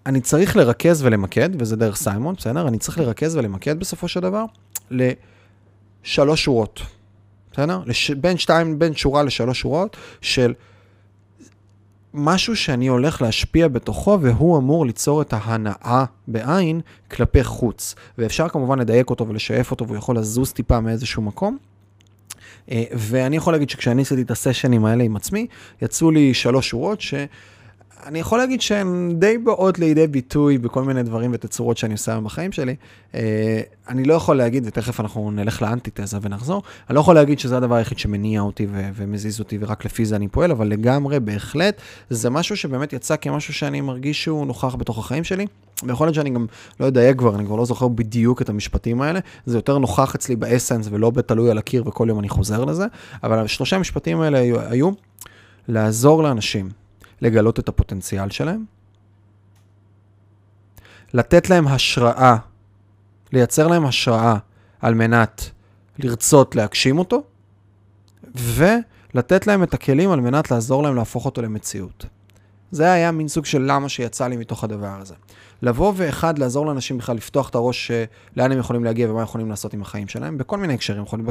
אני 0.06 0.22
צריך 0.22 0.56
לרכז 0.56 1.04
ולמקד, 1.04 1.50
וזה 1.60 1.76
דרך 1.76 1.96
סיימון, 1.96 2.36
בסדר? 2.36 2.68
אני 2.68 2.78
צריך 2.78 3.00
לרכז 3.00 3.36
ולמקד 3.36 3.80
בסופו 3.80 4.08
של 4.08 4.20
דבר 4.20 4.46
לשלוש 4.92 6.44
שורות. 6.44 6.82
בסדר? 7.56 7.80
לש... 7.86 8.12
בין 8.12 8.38
שתיים, 8.38 8.80
בין 8.80 8.96
שורה 8.96 9.24
לשלוש 9.24 9.60
שורות 9.60 9.98
של 10.22 10.54
משהו 12.14 12.56
שאני 12.56 12.88
הולך 12.88 13.22
להשפיע 13.22 13.68
בתוכו, 13.68 14.18
והוא 14.22 14.58
אמור 14.58 14.86
ליצור 14.86 15.22
את 15.22 15.34
ההנאה 15.34 16.06
בעין 16.28 16.82
כלפי 17.12 17.44
חוץ. 17.44 17.96
ואפשר 18.18 18.50
כמובן 18.50 18.80
לדייק 18.80 19.10
אותו 19.10 19.28
ולשאף 19.28 19.72
אותו, 19.72 19.88
והוא 19.88 19.98
יכול 19.98 20.18
לזוז 20.18 20.52
טיפה 20.52 20.80
מאיזשהו 20.80 21.22
מקום. 21.22 21.58
אה, 22.72 22.84
ואני 22.92 23.36
יכול 23.36 23.54
להגיד 23.54 23.70
שכשאני 23.70 24.02
עשיתי 24.02 24.22
את 24.22 24.32
הסשנים 24.32 24.86
האלה 24.86 25.04
עם 25.04 25.16
עצמי, 25.16 25.48
יצאו 25.82 26.12
לי 26.12 26.34
שלוש 26.34 26.70
שורות 26.70 27.02
ש... 27.02 27.14
אני 28.06 28.20
יכול 28.20 28.40
להגיד 28.40 28.62
שהן 28.62 29.16
די 29.20 29.38
באות 29.38 29.80
לידי 29.80 30.08
ביטוי 30.08 30.58
בכל 30.58 30.84
מיני 30.84 31.04
דברים 31.04 31.32
ותצורות 31.34 31.78
שאני 31.78 31.94
עושה 31.94 32.12
היום 32.12 32.24
בחיים 32.24 32.52
שלי. 32.52 32.76
אה, 33.16 33.62
אני 33.90 34.04
לא 34.04 34.14
יכול 34.14 34.38
להגיד, 34.38 34.64
ותכף 34.68 35.00
אנחנו 35.00 35.32
נלך 35.32 35.62
לאנטיתזה 35.62 36.18
ונחזור, 36.22 36.64
אני 36.90 36.96
לא 36.96 37.00
יכול 37.00 37.16
להגיד 37.16 37.40
שזה 37.40 37.58
הדבר 37.58 37.76
היחיד 37.76 38.00
שמניע 38.00 38.42
אותי 38.42 38.68
ומזיז 38.72 39.40
אותי 39.40 39.58
ורק 39.62 39.86
לפי 39.86 40.06
זה 40.06 40.16
אני 40.16 40.28
פועל, 40.28 40.52
אבל 40.52 40.68
לגמרי, 40.68 41.20
בהחלט, 41.20 41.82
זה 42.10 42.30
משהו 42.30 42.58
שבאמת 42.58 42.94
יצא 42.94 43.16
כמשהו 43.16 43.54
שאני 43.54 43.82
מרגיש 43.82 44.24
שהוא 44.24 44.48
נוכח 44.48 44.76
בתוך 44.76 44.98
החיים 44.98 45.24
שלי. 45.24 45.46
ויכול 45.84 46.08
להיות 46.08 46.16
שאני 46.16 46.30
גם 46.30 46.46
לא 46.80 46.88
אדייק 46.88 47.18
כבר, 47.18 47.36
אני 47.36 47.46
כבר 47.46 47.56
לא 47.56 47.66
זוכר 47.66 47.88
בדיוק 47.88 48.42
את 48.42 48.50
המשפטים 48.50 49.02
האלה, 49.02 49.20
זה 49.46 49.58
יותר 49.58 49.78
נוכח 49.78 50.16
אצלי 50.16 50.36
באסנס 50.36 50.88
ולא 50.92 51.10
בתלוי 51.10 51.52
על 51.52 51.58
הקיר 51.58 51.88
וכל 51.88 52.06
יום 52.10 52.20
אני 52.20 52.30
חוזר 52.30 52.66
לזה, 52.66 52.86
אבל 53.24 53.40
השלושה 53.40 53.76
המשפטים 53.76 54.22
האלה 54.22 54.38
היו, 54.38 54.60
היו 54.60 54.90
לעזור 55.68 56.24
לאנשים. 56.24 56.85
לגלות 57.22 57.60
את 57.60 57.70
הפוטנציאל 57.70 58.30
שלהם, 58.30 58.66
לתת 61.14 61.50
להם 61.50 61.68
השראה, 61.68 62.38
לייצר 63.34 63.68
להם 63.68 63.86
השראה 63.86 64.38
על 64.82 64.94
מנת 64.94 65.50
לרצות 66.00 66.56
להגשים 66.56 67.00
אותו, 67.00 67.24
ולתת 68.36 69.48
להם 69.48 69.64
את 69.64 69.74
הכלים 69.74 70.12
על 70.12 70.20
מנת 70.22 70.52
לעזור 70.52 70.84
להם 70.84 70.96
להפוך 70.96 71.26
אותו 71.26 71.42
למציאות. 71.42 72.06
זה 72.72 72.92
היה 72.92 73.12
מין 73.12 73.28
סוג 73.28 73.46
של 73.46 73.62
למה 73.62 73.90
שיצא 73.90 74.28
לי 74.28 74.38
מתוך 74.38 74.64
הדבר 74.64 74.98
הזה. 75.02 75.14
לבוא 75.62 75.94
ואחד, 75.96 76.40
לעזור 76.40 76.66
לאנשים 76.66 76.98
בכלל 76.98 77.16
לפתוח 77.16 77.50
את 77.50 77.56
הראש 77.56 77.92
לאן 78.38 78.52
הם 78.52 78.58
יכולים 78.58 78.84
להגיע 78.84 79.12
ומה 79.12 79.22
יכולים 79.22 79.50
לעשות 79.50 79.74
עם 79.74 79.82
החיים 79.82 80.08
שלהם, 80.08 80.38
בכל 80.38 80.58
מיני 80.58 80.74
הקשרים, 80.74 81.04
יכולים 81.04 81.28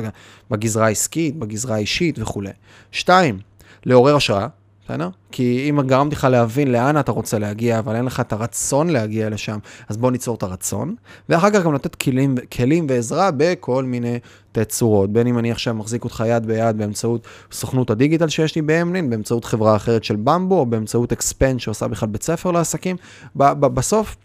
בגזרה 0.50 0.86
העסקית, 0.86 1.36
בגזרה 1.36 1.74
האישית 1.74 2.18
וכולי. 2.18 2.50
שתיים, 2.92 3.38
לעורר 3.86 4.16
השראה, 4.16 4.46
בסדר? 4.84 5.08
כי 5.32 5.66
אם 5.70 5.80
גרמתי 5.80 6.16
לך 6.16 6.24
להבין 6.24 6.72
לאן 6.72 7.00
אתה 7.00 7.12
רוצה 7.12 7.38
להגיע, 7.38 7.78
אבל 7.78 7.96
אין 7.96 8.04
לך 8.04 8.20
את 8.20 8.32
הרצון 8.32 8.90
להגיע 8.90 9.30
לשם, 9.30 9.58
אז 9.88 9.96
בוא 9.96 10.10
ניצור 10.10 10.36
את 10.36 10.42
הרצון. 10.42 10.94
ואחר 11.28 11.50
כך 11.50 11.64
גם 11.64 11.74
לתת 11.74 11.94
כלים, 11.94 12.34
כלים 12.52 12.86
ועזרה 12.88 13.30
בכל 13.36 13.84
מיני 13.84 14.18
תצורות. 14.52 15.12
בין 15.12 15.26
אם 15.26 15.38
אני 15.38 15.50
עכשיו 15.50 15.74
מחזיק 15.74 16.04
אותך 16.04 16.24
יד 16.26 16.46
ביד 16.46 16.78
באמצעות 16.78 17.26
סוכנות 17.52 17.90
הדיגיטל 17.90 18.28
שיש 18.28 18.54
לי 18.54 18.62
באמלין, 18.62 19.10
באמצעות 19.10 19.44
חברה 19.44 19.76
אחרת 19.76 20.04
של 20.04 20.16
במבו, 20.16 20.58
או 20.58 20.66
באמצעות 20.66 21.12
אקספנד 21.12 21.60
שעושה 21.60 21.88
בכלל 21.88 22.08
בית 22.08 22.22
ספר 22.22 22.50
לעסקים. 22.50 22.96
בסוף, 23.36 24.16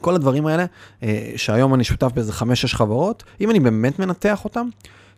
כל 0.00 0.14
הדברים 0.14 0.46
האלה, 0.46 0.64
אה, 1.02 1.32
שהיום 1.36 1.74
אני 1.74 1.84
שותף 1.84 2.12
באיזה 2.14 2.32
חמש-שש 2.32 2.74
חברות, 2.74 3.24
אם 3.40 3.50
אני 3.50 3.60
באמת 3.60 3.98
מנתח 3.98 4.44
אותם, 4.44 4.68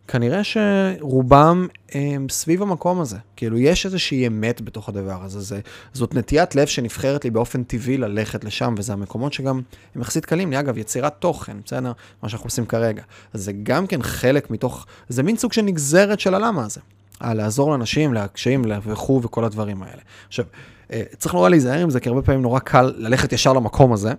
כנראה 0.09 0.41
שרובם 0.45 1.67
הם 1.93 2.27
סביב 2.31 2.63
המקום 2.63 3.01
הזה. 3.01 3.17
כאילו, 3.37 3.59
יש 3.59 3.87
איזושהי 3.87 4.27
אמת 4.27 4.61
בתוך 4.61 4.89
הדבר 4.89 5.25
הזה. 5.25 5.41
זה, 5.41 5.61
זאת 5.93 6.15
נטיית 6.15 6.55
לב 6.55 6.67
שנבחרת 6.67 7.25
לי 7.25 7.31
באופן 7.31 7.63
טבעי 7.63 7.97
ללכת 7.97 8.45
לשם, 8.45 8.75
וזה 8.79 8.93
המקומות 8.93 9.33
שגם 9.33 9.61
הם 9.95 10.03
יחסית 10.03 10.27
קלים 10.27 10.51
לי. 10.51 10.61
אגב, 10.61 10.79
יצירת 10.79 11.15
תוכן, 11.19 11.57
בסדר? 11.65 11.93
מה 12.23 12.29
שאנחנו 12.29 12.47
עושים 12.47 12.67
כרגע. 12.67 13.03
אז 13.33 13.45
זה 13.45 13.53
גם 13.63 13.87
כן 13.87 14.03
חלק 14.03 14.51
מתוך, 14.51 14.87
זה 15.09 15.23
מין 15.23 15.37
סוג 15.37 15.53
של 15.53 15.63
נגזרת 15.63 16.21
של 16.21 16.35
הלמה 16.35 16.65
הזה. 16.65 16.81
על 17.21 17.37
לעזור 17.37 17.71
לאנשים, 17.71 18.15
להקשיים 18.15 18.63
וכו' 18.83 19.21
וכל 19.23 19.45
הדברים 19.45 19.83
האלה. 19.83 20.03
עכשיו, 20.29 20.45
אה, 20.93 21.03
צריך 21.19 21.35
נורא 21.35 21.49
להיזהר 21.49 21.81
עם 21.81 21.91
זה, 21.91 22.01
כי 22.01 22.09
הרבה 22.09 22.23
פעמים 22.23 22.43
נורא 22.43 22.59
קל 22.59 22.93
ללכת 22.97 23.33
ישר 23.33 23.53
למקום 23.53 23.93
הזה. 23.93 24.13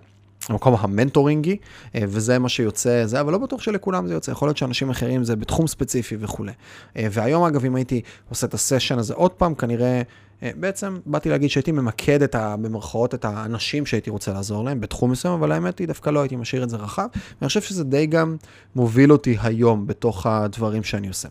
המקום 0.49 0.75
המנטורינגי, 0.79 1.57
אה, 1.95 2.03
וזה 2.07 2.39
מה 2.39 2.49
שיוצא 2.49 3.05
זה, 3.05 3.21
אבל 3.21 3.31
לא 3.31 3.37
בטוח 3.37 3.61
שלכולם 3.61 4.07
זה 4.07 4.13
יוצא, 4.13 4.31
יכול 4.31 4.47
להיות 4.47 4.57
שאנשים 4.57 4.89
אחרים 4.89 5.23
זה 5.23 5.35
בתחום 5.35 5.67
ספציפי 5.67 6.15
וכולי. 6.19 6.51
אה, 6.97 7.07
והיום 7.11 7.43
אגב, 7.43 7.65
אם 7.65 7.75
הייתי 7.75 8.01
עושה 8.29 8.47
את 8.47 8.53
הסשן 8.53 8.99
הזה 8.99 9.13
עוד 9.13 9.31
פעם, 9.31 9.55
כנראה, 9.55 10.01
אה, 10.43 10.51
בעצם 10.55 10.99
באתי 11.05 11.29
להגיד 11.29 11.49
שהייתי 11.49 11.71
ממקד 11.71 12.21
את 12.21 12.35
ה... 12.35 12.55
במרכאות 12.57 13.13
את 13.13 13.25
האנשים 13.25 13.85
שהייתי 13.85 14.09
רוצה 14.09 14.33
לעזור 14.33 14.65
להם 14.65 14.81
בתחום 14.81 15.11
מסוים, 15.11 15.33
אבל 15.33 15.51
האמת 15.51 15.79
היא 15.79 15.87
דווקא 15.87 16.09
לא 16.09 16.21
הייתי 16.21 16.35
משאיר 16.35 16.63
את 16.63 16.69
זה 16.69 16.77
רחב, 16.77 17.07
ואני 17.41 17.47
חושב 17.47 17.61
שזה 17.61 17.83
די 17.83 18.05
גם 18.05 18.35
מוביל 18.75 19.11
אותי 19.11 19.37
היום 19.41 19.87
בתוך 19.87 20.25
הדברים 20.25 20.83
שאני 20.83 21.07
עושה. 21.07 21.27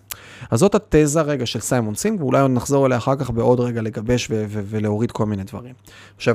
אז 0.51 0.59
זאת 0.59 0.75
התזה 0.75 1.21
רגע 1.21 1.47
של 1.47 1.61
סיימון 1.61 1.95
סינק, 1.95 2.21
ואולי 2.21 2.41
עוד 2.41 2.51
נחזור 2.51 2.87
אליה 2.87 2.99
אחר 2.99 3.17
כך 3.17 3.31
בעוד 3.31 3.61
רגע 3.61 3.83
לגבש 3.83 4.29
ולהוריד 4.51 5.11
כל 5.11 5.27
מיני 5.27 5.45
דברים. 5.45 5.75
עכשיו, 6.17 6.35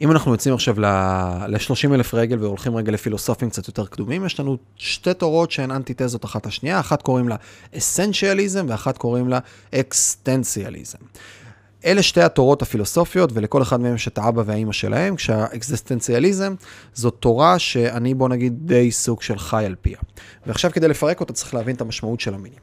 אם 0.00 0.10
אנחנו 0.10 0.32
יוצאים 0.32 0.54
עכשיו 0.54 0.80
ל-30 0.80 1.94
אלף 1.94 2.14
רגל 2.14 2.38
והולכים 2.40 2.76
רגע 2.76 2.92
לפילוסופים 2.92 3.50
קצת 3.50 3.68
יותר 3.68 3.86
קדומים, 3.86 4.24
יש 4.24 4.40
לנו 4.40 4.56
שתי 4.76 5.14
תורות 5.14 5.50
שהן 5.50 5.70
אנטיתזות 5.70 6.24
אחת 6.24 6.46
השנייה, 6.46 6.80
אחת 6.80 7.02
קוראים 7.02 7.28
לה 7.28 7.36
אסנציאליזם 7.76 8.66
ואחת 8.68 8.98
קוראים 8.98 9.28
לה 9.28 9.38
אקזיסטנציאליזם. 9.74 10.98
אלה 11.84 12.02
שתי 12.02 12.22
התורות 12.22 12.62
הפילוסופיות, 12.62 13.30
ולכל 13.34 13.62
אחד 13.62 13.80
מהם 13.80 13.94
יש 13.94 14.08
את 14.08 14.18
האבא 14.18 14.42
והאימא 14.46 14.72
שלהם, 14.72 15.16
כשהאקזיסטנציאליזם 15.16 16.54
זו 16.94 17.10
תורה 17.10 17.58
שאני, 17.58 18.14
בוא 18.14 18.28
נגיד, 18.28 18.54
די 18.66 18.90
סוג 18.90 19.22
של 19.22 19.38
חי 19.38 19.64
על 19.64 19.74
פיה. 19.82 19.98
ועכשיו 20.46 20.70
כדי 20.72 20.88
לפרק 20.88 21.20
אותה 21.20 21.32
צריך 21.32 21.54
להבין 21.54 21.76
את 21.76 21.80
המשמעות 21.80 22.20
של 22.20 22.34
המינים. 22.34 22.58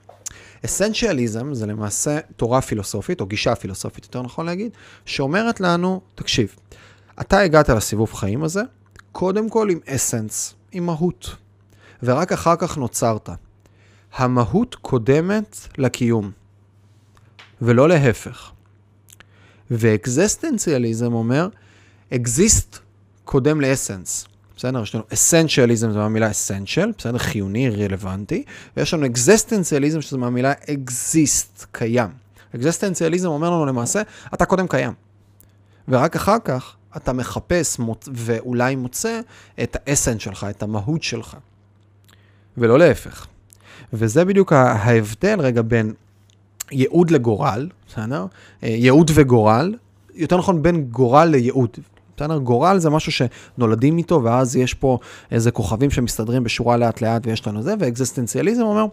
אסנציאליזם 0.65 1.53
זה 1.53 1.65
למעשה 1.65 2.19
תורה 2.35 2.61
פילוסופית, 2.61 3.21
או 3.21 3.25
גישה 3.25 3.55
פילוסופית, 3.55 4.03
יותר 4.03 4.21
נכון 4.21 4.45
להגיד, 4.45 4.71
שאומרת 5.05 5.61
לנו, 5.61 6.01
תקשיב, 6.15 6.55
אתה 7.21 7.39
הגעת 7.39 7.69
לסיבוב 7.69 8.13
חיים 8.13 8.43
הזה, 8.43 8.61
קודם 9.11 9.49
כל 9.49 9.69
עם 9.69 9.79
אסנס, 9.87 10.53
עם 10.71 10.85
מהות, 10.85 11.35
ורק 12.03 12.31
אחר 12.31 12.55
כך 12.55 12.77
נוצרת. 12.77 13.29
המהות 14.15 14.75
קודמת 14.75 15.57
לקיום, 15.77 16.31
ולא 17.61 17.89
להפך. 17.89 18.51
ואקזיסטנציאליזם 19.71 21.13
אומר, 21.13 21.47
אקזיסט 22.13 22.79
קודם 23.25 23.61
לאסנס. 23.61 24.27
בסדר? 24.57 24.81
יש 24.81 24.95
לנו 24.95 25.03
אסנציאליזם, 25.13 25.91
זו 25.91 25.99
מהמילה 25.99 26.31
אסנציאל, 26.31 26.91
בסדר? 26.97 27.17
חיוני, 27.17 27.69
רלוונטי, 27.69 28.43
ויש 28.77 28.93
לנו 28.93 29.05
אקזיסטנציאליזם, 29.05 30.01
שזה 30.01 30.17
מהמילה 30.17 30.53
אקזיסט, 30.69 31.65
קיים. 31.71 32.09
אקזיסטנציאליזם 32.55 33.27
אומר 33.27 33.49
לנו 33.49 33.65
למעשה, 33.65 34.01
אתה 34.33 34.45
קודם 34.45 34.67
קיים. 34.67 34.93
ורק 35.87 36.15
אחר 36.15 36.37
כך 36.45 36.75
אתה 36.97 37.13
מחפש 37.13 37.79
מוצ... 37.79 38.09
ואולי 38.13 38.75
מוצא 38.75 39.19
את 39.63 39.77
האסנס 39.79 40.21
שלך, 40.21 40.47
את 40.49 40.63
המהות 40.63 41.03
שלך. 41.03 41.37
ולא 42.57 42.79
להפך. 42.79 43.27
וזה 43.93 44.25
בדיוק 44.25 44.53
ההבדל 44.53 45.39
רגע 45.39 45.61
בין 45.61 45.93
ייעוד 46.71 47.11
לגורל, 47.11 47.69
בסדר? 47.87 48.25
אה, 48.63 48.69
ייעוד 48.69 49.11
וגורל, 49.13 49.75
יותר 50.13 50.37
נכון 50.37 50.61
בין 50.63 50.83
גורל 50.83 51.25
לייעוד. 51.25 51.69
בסדר? 52.17 52.37
גורל 52.37 52.77
זה 52.79 52.89
משהו 52.89 53.11
שנולדים 53.11 53.97
איתו, 53.97 54.23
ואז 54.23 54.55
יש 54.55 54.73
פה 54.73 54.99
איזה 55.31 55.51
כוכבים 55.51 55.91
שמסתדרים 55.91 56.43
בשורה 56.43 56.77
לאט 56.77 57.01
לאט 57.01 57.27
ויש 57.27 57.47
לנו 57.47 57.61
זה, 57.61 57.73
ואקזיסטנציאליזם 57.79 58.61
אומר, 58.61 58.85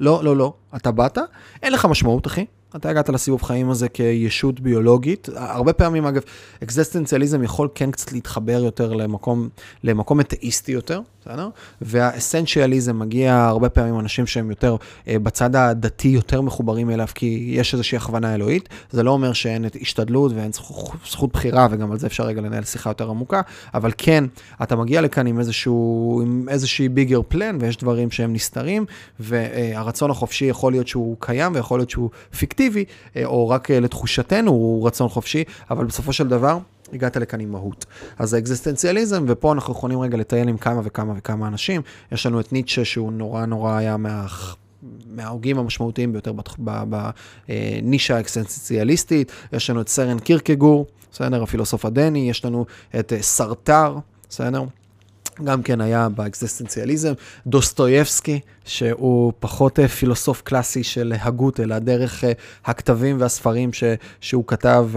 לא, 0.00 0.24
לא, 0.24 0.36
לא, 0.36 0.52
אתה 0.76 0.90
באת, 0.90 1.18
אין 1.62 1.72
לך 1.72 1.84
משמעות, 1.84 2.26
אחי. 2.26 2.44
אתה 2.76 2.88
הגעת 2.88 3.08
לסיבוב 3.08 3.42
חיים 3.42 3.70
הזה 3.70 3.88
כישות 3.88 4.60
ביולוגית. 4.60 5.28
הרבה 5.36 5.72
פעמים, 5.72 6.06
אגב, 6.06 6.22
אקזיסטנציאליזם 6.62 7.42
יכול 7.42 7.68
כן 7.74 7.90
קצת 7.90 8.12
להתחבר 8.12 8.60
יותר 8.64 8.92
למקום, 8.92 9.48
למקום 9.84 10.20
אתאיסטי 10.20 10.72
יותר, 10.72 11.00
בסדר? 11.20 11.48
והאסנציאליזם 11.80 12.98
מגיע 12.98 13.34
הרבה 13.34 13.68
פעמים 13.68 14.00
אנשים 14.00 14.26
שהם 14.26 14.50
יותר 14.50 14.76
אה, 15.08 15.18
בצד 15.18 15.56
הדתי, 15.56 16.08
יותר 16.08 16.40
מחוברים 16.40 16.90
אליו, 16.90 17.06
כי 17.14 17.52
יש 17.52 17.74
איזושהי 17.74 17.96
הכוונה 17.96 18.34
אלוהית. 18.34 18.68
זה 18.90 19.02
לא 19.02 19.10
אומר 19.10 19.32
שאין 19.32 19.64
השתדלות 19.80 20.32
ואין 20.34 20.52
זכות, 20.52 20.96
זכות 21.10 21.32
בחירה, 21.32 21.68
וגם 21.70 21.92
על 21.92 21.98
זה 21.98 22.06
אפשר 22.06 22.24
רגע 22.24 22.40
לנהל 22.40 22.64
שיחה 22.64 22.90
יותר 22.90 23.10
עמוקה, 23.10 23.40
אבל 23.74 23.90
כן, 23.98 24.24
אתה 24.62 24.76
מגיע 24.76 25.00
לכאן 25.00 25.26
עם 25.26 25.38
איזשהו, 25.38 26.20
עם 26.24 26.48
איזושהי 26.48 26.88
ביגר 26.88 27.20
פלן, 27.28 27.58
ויש 27.60 27.76
דברים 27.76 28.10
שהם 28.10 28.32
נסתרים, 28.32 28.84
והרצון 29.20 30.10
החופשי 30.10 30.44
יכול 30.44 30.65
יכול 30.66 30.72
להיות 30.72 30.88
שהוא 30.88 31.16
קיים 31.20 31.52
ויכול 31.54 31.78
להיות 31.78 31.90
שהוא 31.90 32.10
פיקטיבי, 32.38 32.84
או 33.24 33.48
רק 33.48 33.70
לתחושתנו 33.70 34.50
הוא 34.50 34.86
רצון 34.86 35.08
חופשי, 35.08 35.44
אבל 35.70 35.84
בסופו 35.84 36.12
של 36.12 36.28
דבר, 36.28 36.58
הגעת 36.92 37.16
לכאן 37.16 37.40
עם 37.40 37.52
מהות. 37.52 37.86
אז 38.18 38.34
האקזיסטנציאליזם, 38.34 39.24
ופה 39.28 39.52
אנחנו 39.52 39.72
יכולים 39.72 40.00
רגע 40.00 40.16
לטייל 40.16 40.48
עם 40.48 40.56
כמה 40.56 40.80
וכמה 40.84 41.12
וכמה 41.16 41.48
אנשים. 41.48 41.82
יש 42.12 42.26
לנו 42.26 42.40
את 42.40 42.52
ניטשה, 42.52 42.84
שהוא 42.84 43.12
נורא 43.12 43.46
נורא 43.46 43.76
היה 43.76 43.96
מה... 43.96 44.26
מההוגים 45.10 45.58
המשמעותיים 45.58 46.12
ביותר 46.12 46.32
בנישה 47.48 48.16
האקסטנציאליסטית, 48.16 49.32
יש 49.52 49.70
לנו 49.70 49.80
את 49.80 49.88
סרן 49.88 50.18
קירקגור, 50.18 50.86
בסדר, 51.12 51.42
הפילוסוף 51.42 51.84
הדני, 51.84 52.30
יש 52.30 52.44
לנו 52.44 52.66
את 52.98 53.12
סרטר, 53.20 53.96
בסדר? 54.28 54.62
גם 55.44 55.62
כן 55.62 55.80
היה 55.80 56.08
באקזיסטנציאליזם, 56.08 57.12
דוסטויבסקי, 57.46 58.40
שהוא 58.64 59.32
פחות 59.40 59.78
אה, 59.78 59.88
פילוסוף 59.88 60.42
קלאסי 60.42 60.82
של 60.82 61.12
הגות, 61.20 61.60
אלא 61.60 61.78
דרך 61.78 62.24
אה, 62.24 62.32
הכתבים 62.64 63.20
והספרים 63.20 63.72
ש, 63.72 63.84
שהוא 64.20 64.44
כתב, 64.46 64.88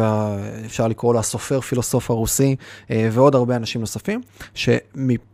אפשר 0.65 0.87
לקרוא 0.87 1.13
לו 1.13 1.19
הסופר 1.19 1.61
פילוסוף 1.61 2.11
הרוסי, 2.11 2.55
אה, 2.91 3.09
ועוד 3.11 3.35
הרבה 3.35 3.55
אנשים 3.55 3.81
נוספים, 3.81 4.21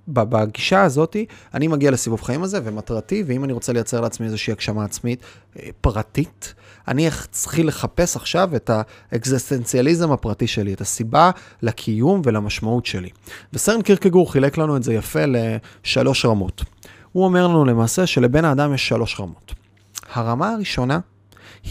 שבגישה 0.09 0.83
הזאת 0.83 1.15
אני 1.53 1.67
מגיע 1.67 1.91
לסיבוב 1.91 2.21
חיים 2.21 2.43
הזה, 2.43 2.59
ומטרתי, 2.63 3.23
ואם 3.27 3.43
אני 3.43 3.53
רוצה 3.53 3.73
לייצר 3.73 4.01
לעצמי 4.01 4.25
איזושהי 4.25 4.53
הגשמה 4.53 4.85
עצמית 4.85 5.23
פרטית, 5.81 6.53
אני 6.87 7.07
אתחיל 7.07 7.67
לחפש 7.67 8.15
עכשיו 8.15 8.55
את 8.55 8.71
האקזיסטנציאליזם 9.11 10.11
הפרטי 10.11 10.47
שלי, 10.47 10.73
את 10.73 10.81
הסיבה 10.81 11.31
לקיום 11.61 12.21
ולמשמעות 12.25 12.85
שלי. 12.85 13.09
וסרן 13.53 13.81
קירקגור 13.81 14.31
חילק 14.31 14.57
לנו 14.57 14.77
את 14.77 14.83
זה 14.83 14.93
יפה 14.93 15.19
לשלוש 15.25 16.25
רמות. 16.25 16.63
הוא 17.11 17.25
אומר 17.25 17.47
לנו 17.47 17.65
למעשה 17.65 18.07
שלבן 18.07 18.45
האדם 18.45 18.73
יש 18.73 18.87
שלוש 18.87 19.19
רמות. 19.19 19.53
הרמה 20.13 20.49
הראשונה 20.49 20.99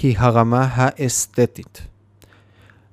היא 0.03 0.14
הרמה 0.18 0.68
האסתטית. 0.70 1.94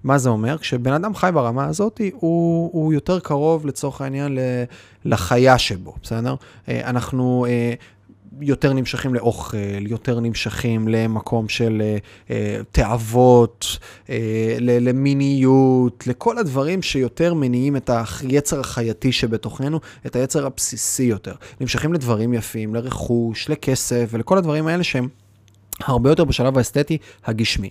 מה 0.04 0.18
זה 0.18 0.30
אומר? 0.30 0.58
כשבן 0.58 0.94
אדם 0.94 1.16
חי 1.16 1.30
ברמה 1.34 1.66
הזאת, 1.66 2.02
הוא, 2.14 2.70
הוא 2.74 2.94
יותר 2.94 3.20
קרוב 3.20 3.66
לצורך 3.66 4.02
העניין 4.02 4.38
לחיה 5.06 5.58
שבו, 5.58 5.94
בסדר? 6.04 6.36
אה, 6.70 6.90
אנחנו 6.90 7.46
אה, 7.50 7.74
יותר 8.42 8.74
נמשכים 8.74 9.14
לאוכל, 9.14 9.88
יותר 9.88 10.20
נמשכים 10.20 10.88
למקום 10.88 11.50
של 11.50 11.82
uh, 12.28 12.32
תאוות, 12.72 13.78
uh, 14.06 14.10
למיניות, 14.60 16.08
לכל 16.08 16.38
הדברים 16.38 16.82
שיותר 16.82 17.34
מניעים 17.34 17.76
את 17.76 17.90
היצר 18.22 18.60
החייתי 18.60 19.12
שבתוכנו, 19.12 19.80
את 20.06 20.16
היצר 20.16 20.46
הבסיסי 20.46 21.04
יותר. 21.04 21.34
נמשכים 21.62 21.94
לדברים 21.94 22.34
יפים, 22.34 22.76
לרכוש, 22.76 23.50
לכסף 23.50 24.10
ולכל 24.12 24.38
הדברים 24.38 24.68
האלה 24.68 24.84
שהם 24.84 25.08
הרבה 25.86 26.10
יותר 26.10 26.24
בשלב 26.24 26.58
האסתטי 26.58 26.98
הגשמי. 27.26 27.70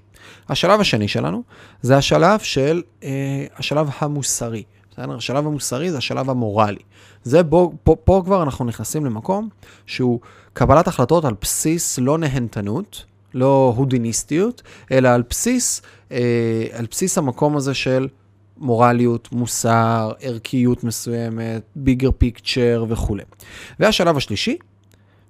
השלב 0.48 0.80
השני 0.80 1.08
שלנו 1.08 1.42
זה 1.82 1.96
השלב 1.96 2.40
של, 2.40 2.82
uh, 3.00 3.04
השלב 3.56 3.90
המוסרי. 3.98 4.62
בסדר? 4.90 5.16
השלב 5.16 5.46
המוסרי 5.46 5.90
זה 5.90 5.98
השלב 5.98 6.30
המורלי. 6.30 6.82
זה 7.22 7.42
בו, 7.42 7.72
פה, 7.82 7.96
פה 8.04 8.22
כבר 8.24 8.42
אנחנו 8.42 8.64
נכנסים 8.64 9.04
למקום 9.04 9.48
שהוא 9.86 10.20
קבלת 10.52 10.88
החלטות 10.88 11.24
על 11.24 11.34
בסיס 11.40 11.98
לא 11.98 12.18
נהנתנות, 12.18 13.04
לא 13.34 13.74
הודיניסטיות, 13.76 14.62
אלא 14.92 15.08
על 15.08 15.22
בסיס, 15.30 15.82
אה, 16.12 16.66
על 16.72 16.86
בסיס 16.90 17.18
המקום 17.18 17.56
הזה 17.56 17.74
של 17.74 18.08
מורליות, 18.56 19.28
מוסר, 19.32 20.12
ערכיות 20.20 20.84
מסוימת, 20.84 21.62
ביגר 21.76 22.10
פיקצ'ר 22.18 22.84
וכולי. 22.88 23.22
והשלב 23.80 24.16
השלישי, 24.16 24.58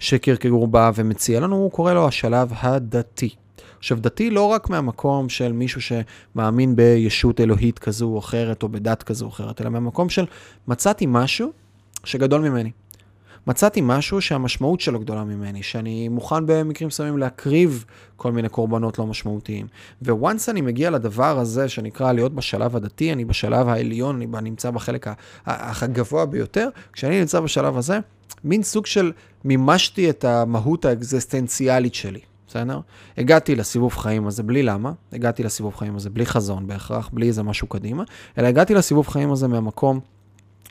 שקירקגור 0.01 0.69
בא 0.69 0.91
ומציע 0.95 1.41
לנו, 1.41 1.57
הוא 1.57 1.71
קורא 1.71 1.93
לו 1.93 2.09
השלב 2.09 2.53
הדתי. 2.57 3.35
עכשיו, 3.79 3.99
דתי 4.01 4.31
לא 4.31 4.45
רק 4.45 4.71
מהמקום 4.71 5.29
של 5.29 5.53
מישהו 5.53 5.81
שמאמין 5.81 6.77
בישות 6.77 7.41
אלוהית 7.41 7.79
כזו 7.79 8.07
או 8.07 8.19
אחרת, 8.19 8.63
או 8.63 8.69
בדת 8.69 9.03
כזו 9.03 9.25
או 9.25 9.31
אחרת, 9.31 9.61
אלא 9.61 9.71
מהמקום 9.71 10.09
של 10.09 10.25
מצאתי 10.69 11.07
משהו 11.09 11.51
שגדול 12.05 12.49
ממני. 12.49 12.71
מצאתי 13.47 13.81
משהו 13.83 14.21
שהמשמעות 14.21 14.81
שלו 14.81 15.01
גדולה 15.01 15.25
ממני, 15.25 15.63
שאני 15.63 16.09
מוכן 16.09 16.47
במקרים 16.47 16.89
מסוימים 16.89 17.19
להקריב 17.19 17.85
כל 18.17 18.33
מיני 18.33 18.49
קורבנות 18.49 18.99
לא 18.99 19.07
משמעותיים. 19.07 19.67
וואנס 20.03 20.49
אני 20.49 20.61
מגיע 20.61 20.91
לדבר 20.91 21.39
הזה 21.39 21.69
שנקרא 21.69 22.13
להיות 22.13 22.35
בשלב 22.35 22.77
הדתי, 22.77 23.13
אני 23.13 23.25
בשלב 23.25 23.69
העליון, 23.69 24.23
אני 24.35 24.51
נמצא 24.51 24.71
בחלק 24.71 25.07
הגבוה 25.47 26.27
ביותר, 26.27 26.69
כשאני 26.93 27.21
נמצא 27.21 27.41
בשלב 27.41 27.77
הזה, 27.77 27.99
מין 28.45 28.63
סוג 28.63 28.87
של 28.87 29.13
מימשתי 29.45 30.11
את 30.11 30.25
המהות 30.25 30.85
האקזיסטנציאלית 30.85 31.95
שלי. 31.95 32.21
בסדר? 32.49 32.81
הגעתי 33.19 33.55
לסיבוב 33.57 33.97
חיים 33.97 34.27
הזה 34.27 34.43
בלי 34.43 34.63
למה, 34.63 34.93
הגעתי 35.13 35.43
לסיבוב 35.43 35.75
חיים 35.75 35.97
הזה 35.97 36.11
בלי 36.11 36.27
חזון 36.27 36.67
בהכרח, 36.67 37.11
בלי 37.13 37.27
איזה 37.29 37.43
משהו 37.43 37.67
קדימה, 37.67 38.05
אלא 38.39 38.47
הגעתי 38.47 38.75
לסיבוב 38.75 39.09
חיים 39.09 39.33
הזה 39.33 39.49
מהמקום 39.49 40.01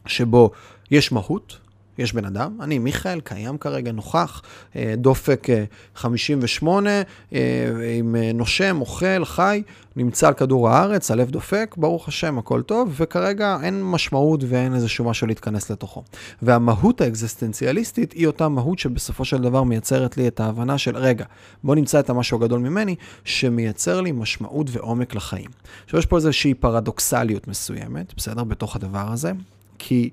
שבו 0.05 0.51
יש 0.91 1.11
מהות, 1.11 1.57
יש 1.99 2.13
בן 2.13 2.25
אדם, 2.25 2.57
אני 2.61 2.79
מיכאל, 2.79 3.19
קיים 3.19 3.57
כרגע, 3.57 3.91
נוכח, 3.91 4.41
אה, 4.75 4.93
דופק 4.97 5.47
58, 5.95 6.89
אה, 6.89 7.03
אה, 7.33 7.95
עם 7.97 8.15
נושם, 8.33 8.77
אוכל, 8.81 9.25
חי, 9.25 9.63
נמצא 9.95 10.27
על 10.27 10.33
כדור 10.33 10.69
הארץ, 10.69 11.11
הלב 11.11 11.29
דופק, 11.29 11.75
ברוך 11.77 12.07
השם, 12.07 12.37
הכל 12.37 12.61
טוב, 12.61 12.93
וכרגע 12.97 13.57
אין 13.63 13.83
משמעות 13.83 14.43
ואין 14.47 14.75
איזשהו 14.75 15.05
משהו 15.05 15.27
להתכנס 15.27 15.69
לתוכו. 15.69 16.03
והמהות 16.41 17.01
האקזיסטנציאליסטית 17.01 18.11
היא 18.11 18.27
אותה 18.27 18.49
מהות 18.49 18.79
שבסופו 18.79 19.25
של 19.25 19.37
דבר 19.37 19.63
מייצרת 19.63 20.17
לי 20.17 20.27
את 20.27 20.39
ההבנה 20.39 20.77
של, 20.77 20.97
רגע, 20.97 21.25
בוא 21.63 21.75
נמצא 21.75 21.99
את 21.99 22.09
המשהו 22.09 22.37
הגדול 22.37 22.59
ממני, 22.59 22.95
שמייצר 23.25 24.01
לי 24.01 24.11
משמעות 24.11 24.67
ועומק 24.71 25.15
לחיים. 25.15 25.49
עכשיו, 25.85 25.99
יש 25.99 26.05
פה 26.05 26.15
איזושהי 26.15 26.53
פרדוקסליות 26.53 27.47
מסוימת, 27.47 28.13
בסדר? 28.17 28.43
בתוך 28.43 28.75
הדבר 28.75 29.11
הזה, 29.11 29.31
כי... 29.79 30.09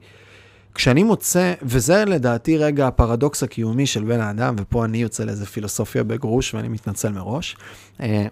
כשאני 0.77 1.03
מוצא, 1.03 1.55
וזה 1.63 2.05
לדעתי 2.05 2.59
רגע 2.59 2.87
הפרדוקס 2.87 3.43
הקיומי 3.43 3.87
של 3.87 4.05
בן 4.05 4.21
האדם, 4.21 4.55
ופה 4.59 4.85
אני 4.85 4.99
יוצא 4.99 5.25
לאיזה 5.25 5.47
פילוסופיה 5.47 6.05
בגרוש 6.05 6.55
ואני 6.55 6.69
מתנצל 6.69 7.13
מראש, 7.13 7.57
אה, 8.01 8.27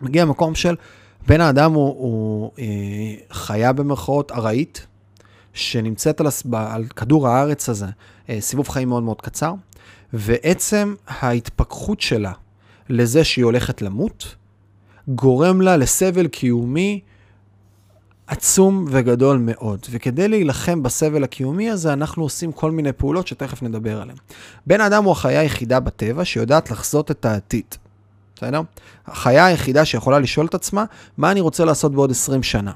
מגיע 0.00 0.24
למקום 0.24 0.54
של 0.54 0.74
בן 1.26 1.40
האדם 1.40 1.72
הוא, 1.72 1.88
הוא 1.88 2.50
אה, 2.58 2.64
חיה 3.30 3.72
במרכאות 3.72 4.32
ארעית, 4.32 4.86
שנמצאת 5.54 6.20
על, 6.20 6.26
על 6.52 6.84
כדור 6.84 7.28
הארץ 7.28 7.68
הזה, 7.68 7.86
אה, 8.28 8.40
סיבוב 8.40 8.68
חיים 8.68 8.88
מאוד 8.88 9.02
מאוד 9.02 9.20
קצר, 9.20 9.54
ועצם 10.12 10.94
ההתפכחות 11.08 12.00
שלה 12.00 12.32
לזה 12.88 13.24
שהיא 13.24 13.44
הולכת 13.44 13.82
למות, 13.82 14.34
גורם 15.08 15.60
לה 15.60 15.76
לסבל 15.76 16.26
קיומי 16.26 17.00
עצום 18.26 18.84
וגדול 18.88 19.38
מאוד, 19.38 19.86
וכדי 19.90 20.28
להילחם 20.28 20.82
בסבל 20.82 21.24
הקיומי 21.24 21.70
הזה, 21.70 21.92
אנחנו 21.92 22.22
עושים 22.22 22.52
כל 22.52 22.70
מיני 22.70 22.92
פעולות 22.92 23.26
שתכף 23.26 23.62
נדבר 23.62 24.00
עליהן. 24.00 24.18
בן 24.66 24.80
אדם 24.80 25.04
הוא 25.04 25.12
החיה 25.12 25.40
היחידה 25.40 25.80
בטבע 25.80 26.24
שיודעת 26.24 26.70
לחזות 26.70 27.10
את 27.10 27.24
העתיד. 27.24 27.64
בסדר? 28.36 28.60
החיה 29.06 29.46
היחידה 29.46 29.84
שיכולה 29.84 30.18
לשאול 30.18 30.46
את 30.46 30.54
עצמה, 30.54 30.84
מה 31.18 31.30
אני 31.30 31.40
רוצה 31.40 31.64
לעשות 31.64 31.92
בעוד 31.92 32.10
20 32.10 32.42
שנה. 32.42 32.72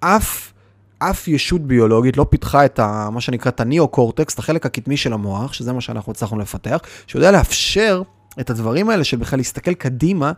אף, 0.00 0.52
אף 0.98 1.28
ישות 1.28 1.60
ביולוגית 1.60 2.16
לא 2.16 2.26
פיתחה 2.30 2.64
את 2.64 2.78
ה, 2.78 3.08
מה 3.12 3.20
שנקרא 3.20 3.50
את 3.50 3.60
הניאו-קורטקס, 3.60 4.34
את 4.34 4.38
החלק 4.38 4.66
הקדמי 4.66 4.96
של 4.96 5.12
המוח, 5.12 5.52
שזה 5.52 5.72
מה 5.72 5.80
שאנחנו 5.80 6.12
הצלחנו 6.12 6.38
לפתח, 6.38 6.78
שיודע 7.06 7.30
לאפשר 7.30 8.02
את 8.40 8.50
הדברים 8.50 8.90
האלה 8.90 9.04
של 9.04 9.16
בכלל 9.16 9.38
להסתכל 9.38 9.74
קדימה 9.74 10.32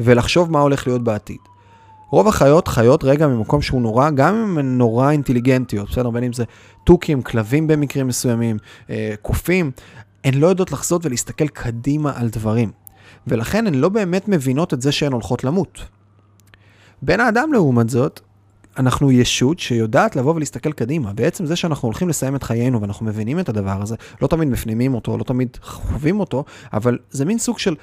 ולחשוב 0.00 0.50
מה 0.50 0.60
הולך 0.60 0.86
להיות 0.86 1.04
בעתיד. 1.04 1.51
רוב 2.12 2.28
החיות 2.28 2.68
חיות 2.68 3.04
רגע 3.04 3.26
ממקום 3.26 3.62
שהוא 3.62 3.82
נורא, 3.82 4.10
גם 4.10 4.34
אם 4.34 4.58
הן 4.58 4.78
נורא 4.78 5.10
אינטליגנטיות, 5.10 5.90
בסדר? 5.90 6.10
בין 6.10 6.24
אם 6.24 6.32
זה 6.32 6.44
תוכים, 6.84 7.22
כלבים 7.22 7.66
במקרים 7.66 8.06
מסוימים, 8.06 8.56
אה, 8.90 9.14
קופים, 9.22 9.70
הן 10.24 10.34
לא 10.34 10.46
יודעות 10.46 10.72
לחזות 10.72 11.06
ולהסתכל 11.06 11.48
קדימה 11.48 12.12
על 12.16 12.28
דברים. 12.28 12.70
ולכן 13.26 13.66
הן 13.66 13.74
לא 13.74 13.88
באמת 13.88 14.28
מבינות 14.28 14.74
את 14.74 14.82
זה 14.82 14.92
שהן 14.92 15.12
הולכות 15.12 15.44
למות. 15.44 15.84
בן 17.02 17.20
האדם, 17.20 17.52
לעומת 17.52 17.90
זאת, 17.90 18.20
אנחנו 18.78 19.12
ישות 19.12 19.58
שיודעת 19.58 20.16
לבוא 20.16 20.34
ולהסתכל 20.34 20.72
קדימה. 20.72 21.12
בעצם 21.12 21.46
זה 21.46 21.56
שאנחנו 21.56 21.86
הולכים 21.86 22.08
לסיים 22.08 22.36
את 22.36 22.42
חיינו 22.42 22.80
ואנחנו 22.80 23.06
מבינים 23.06 23.38
את 23.38 23.48
הדבר 23.48 23.82
הזה, 23.82 23.96
לא 24.22 24.26
תמיד 24.26 24.48
מפנימים 24.48 24.94
אותו, 24.94 25.18
לא 25.18 25.24
תמיד 25.24 25.48
חווים 25.62 26.20
אותו, 26.20 26.44
אבל 26.72 26.98
זה 27.10 27.24
מין 27.24 27.38
סוג 27.38 27.58
של, 27.58 27.74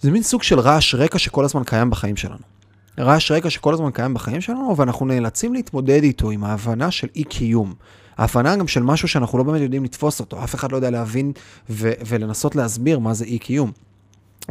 זה 0.00 0.10
מין 0.10 0.22
סוג 0.22 0.42
של 0.42 0.60
רעש 0.60 0.94
רקע 0.94 1.18
שכל 1.18 1.44
הזמן 1.44 1.64
קיים 1.64 1.90
בחיים 1.90 2.16
שלנו. 2.16 2.59
רעש 2.98 3.30
רקע 3.30 3.50
שכל 3.50 3.74
הזמן 3.74 3.90
קיים 3.90 4.14
בחיים 4.14 4.40
שלנו, 4.40 4.74
ואנחנו 4.76 5.06
נאלצים 5.06 5.54
להתמודד 5.54 6.02
איתו 6.02 6.30
עם 6.30 6.44
ההבנה 6.44 6.90
של 6.90 7.08
אי-קיום. 7.16 7.74
ההבנה 8.18 8.56
גם 8.56 8.68
של 8.68 8.82
משהו 8.82 9.08
שאנחנו 9.08 9.38
לא 9.38 9.44
באמת 9.44 9.60
יודעים 9.60 9.84
לתפוס 9.84 10.20
אותו, 10.20 10.44
אף 10.44 10.54
אחד 10.54 10.72
לא 10.72 10.76
יודע 10.76 10.90
להבין 10.90 11.32
ו- 11.70 11.92
ולנסות 12.06 12.56
להסביר 12.56 12.98
מה 12.98 13.14
זה 13.14 13.24
אי-קיום. 13.24 13.72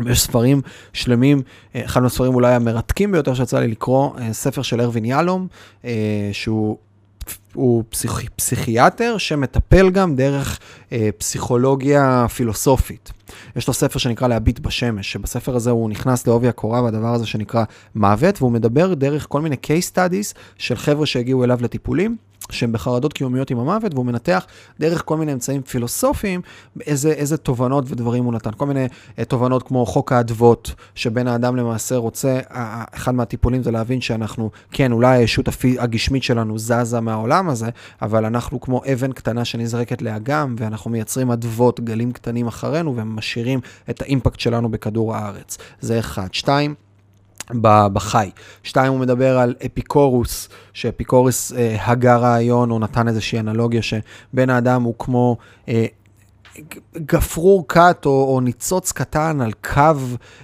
יש 0.06 0.22
ספרים 0.22 0.62
שלמים, 0.94 1.42
אחד 1.76 2.02
מהספרים 2.02 2.36
אולי 2.36 2.54
המרתקים 2.54 3.12
ביותר 3.12 3.34
שיצא 3.34 3.60
לי 3.60 3.68
לקרוא, 3.68 4.20
אה, 4.20 4.34
ספר 4.34 4.62
של 4.62 4.82
ארווין 4.82 5.06
יהלום, 5.06 5.48
אה, 5.86 6.30
שהוא 6.32 6.78
הוא 7.54 7.84
פסיכ... 7.90 8.30
פסיכיאטר 8.36 9.18
שמטפל 9.18 9.90
גם 9.90 10.16
דרך 10.16 10.60
אה, 10.92 11.10
פסיכולוגיה 11.18 12.26
פילוסופית. 12.36 13.12
יש 13.56 13.68
לו 13.68 13.74
ספר 13.74 14.00
שנקרא 14.00 14.28
להביט 14.28 14.60
בשמש, 14.60 15.12
שבספר 15.12 15.56
הזה 15.56 15.70
הוא 15.70 15.90
נכנס 15.90 16.28
לעובי 16.28 16.48
הקורה 16.48 16.82
והדבר 16.84 17.14
הזה 17.14 17.26
שנקרא 17.26 17.64
מוות, 17.96 18.42
והוא 18.42 18.52
מדבר 18.52 18.94
דרך 18.94 19.26
כל 19.30 19.42
מיני 19.42 19.56
case 19.56 19.96
studies 19.96 20.38
של 20.58 20.76
חבר'ה 20.76 21.06
שהגיעו 21.06 21.44
אליו 21.44 21.60
לטיפולים. 21.62 22.29
שהם 22.52 22.72
בחרדות 22.72 23.14
קיומיות 23.14 23.52
עם 23.52 23.60
המוות, 23.60 23.94
והוא 23.94 24.06
מנתח 24.06 24.46
דרך 24.80 25.02
כל 25.06 25.18
מיני 25.18 25.34
אמצעים 25.34 25.62
פילוסופיים 25.62 26.42
איזה, 26.88 27.12
איזה 27.12 27.38
תובנות 27.38 27.86
ודברים 27.88 28.24
הוא 28.24 28.34
נתן. 28.34 28.52
כל 28.58 28.66
מיני 28.66 28.86
uh, 28.86 29.26
תובנות 29.26 29.64
כמו 29.64 29.86
חוק 29.86 30.12
האדוות, 30.12 30.74
שבן 30.96 31.28
האדם 31.28 31.56
למעשה 31.56 31.96
רוצה, 31.96 32.40
uh, 32.50 32.54
אחד 32.96 33.16
מהטיפולים 33.16 33.64
זה 33.64 33.72
להבין 33.72 34.02
שאנחנו, 34.02 34.50
כן, 34.72 34.92
אולי 34.92 35.18
הישות 35.18 35.46
הגשמית 35.80 36.24
שלנו 36.24 36.58
זזה 36.58 37.00
מהעולם 37.00 37.50
הזה, 37.50 37.70
אבל 38.02 38.26
אנחנו 38.26 38.62
כמו 38.62 38.82
אבן 38.94 39.12
קטנה 39.12 39.46
שנזרקת 39.46 40.02
לאגם, 40.02 40.56
ואנחנו 40.60 40.92
מייצרים 40.92 41.32
אדוות, 41.32 41.80
גלים 41.80 42.12
קטנים 42.12 42.48
אחרינו, 42.48 42.96
ומשאירים 42.96 43.60
את 43.90 44.02
האימפקט 44.02 44.40
שלנו 44.40 44.70
בכדור 44.70 45.16
הארץ. 45.16 45.58
זה 45.82 46.00
אחד. 46.00 46.28
שתיים, 46.32 46.76
בחי. 47.94 48.30
שתיים, 48.64 48.92
הוא 48.92 49.00
מדבר 49.00 49.40
על 49.40 49.56
אפיקורוס, 49.66 50.50
שאפיקורוס 50.74 51.54
אה, 51.54 51.78
הגה 51.80 52.18
רעיון, 52.18 52.72
או 52.72 52.80
נתן 52.80 53.08
איזושהי 53.08 53.40
אנלוגיה 53.40 53.82
שבן 53.82 54.50
האדם 54.50 54.84
הוא 54.84 54.96
כמו 54.98 55.38
אה, 55.70 55.86
גפרור 56.98 57.68
קט 57.68 58.06
או, 58.06 58.34
או 58.34 58.42
ניצוץ 58.42 58.92
קטן 58.92 59.42
על 59.42 59.52
קו 59.74 59.96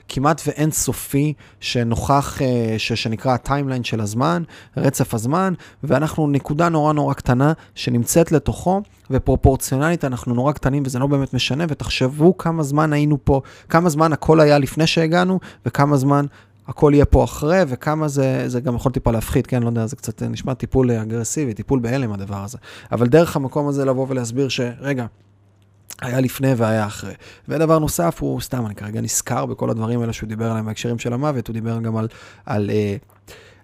כמעט 0.07 0.41
ואין 0.47 0.71
סופי 0.71 1.33
שנוכח, 1.59 2.41
אה, 2.41 2.75
ש, 2.77 2.93
שנקרא 2.93 3.33
ה 3.33 3.39
timeline 3.39 3.83
של 3.83 4.01
הזמן, 4.01 4.43
רצף 4.77 5.13
הזמן, 5.13 5.53
ואנחנו 5.83 6.27
נקודה 6.27 6.69
נורא 6.69 6.93
נורא 6.93 7.13
קטנה 7.13 7.53
שנמצאת 7.75 8.31
לתוכו, 8.31 8.81
ופרופורציונלית 9.11 10.05
אנחנו 10.05 10.33
נורא 10.33 10.51
קטנים 10.51 10.83
וזה 10.85 10.99
לא 10.99 11.07
באמת 11.07 11.33
משנה, 11.33 11.65
ותחשבו 11.69 12.37
כמה 12.37 12.63
זמן 12.63 12.93
היינו 12.93 13.17
פה, 13.23 13.41
כמה 13.69 13.89
זמן 13.89 14.13
הכל 14.13 14.39
היה 14.39 14.59
לפני 14.59 14.87
שהגענו, 14.87 15.39
וכמה 15.65 15.97
זמן 15.97 16.25
הכל 16.67 16.91
יהיה 16.93 17.05
פה 17.05 17.23
אחרי, 17.23 17.61
וכמה 17.67 18.07
זה, 18.07 18.43
זה 18.49 18.59
גם 18.59 18.75
יכול 18.75 18.91
טיפה 18.91 19.11
להפחית, 19.11 19.47
כן, 19.47 19.63
לא 19.63 19.67
יודע, 19.67 19.85
זה 19.85 19.95
קצת 19.95 20.23
נשמע 20.23 20.53
טיפול 20.53 20.91
אגרסיבי, 20.91 21.53
טיפול 21.53 21.79
בהלם 21.79 22.13
הדבר 22.13 22.43
הזה. 22.43 22.57
אבל 22.91 23.07
דרך 23.07 23.35
המקום 23.35 23.67
הזה 23.67 23.85
לבוא 23.85 24.05
ולהסביר 24.09 24.49
שרגע, 24.49 25.05
היה 26.01 26.19
לפני 26.19 26.53
והיה 26.53 26.85
אחרי. 26.85 27.13
ודבר 27.47 27.79
נוסף 27.79 28.17
הוא, 28.19 28.41
סתם, 28.41 28.65
אני 28.65 28.75
כרגע 28.75 29.01
נזכר 29.01 29.45
בכל 29.45 29.69
הדברים 29.69 30.01
האלה 30.01 30.13
שהוא 30.13 30.29
דיבר 30.29 30.51
עליהם 30.51 30.65
בהקשרים 30.65 30.99
של 30.99 31.13
המוות, 31.13 31.47
הוא 31.47 31.53
דיבר 31.53 31.79
גם 31.79 31.97
על, 31.97 32.07
על, 32.45 32.69
אה, 32.69 32.95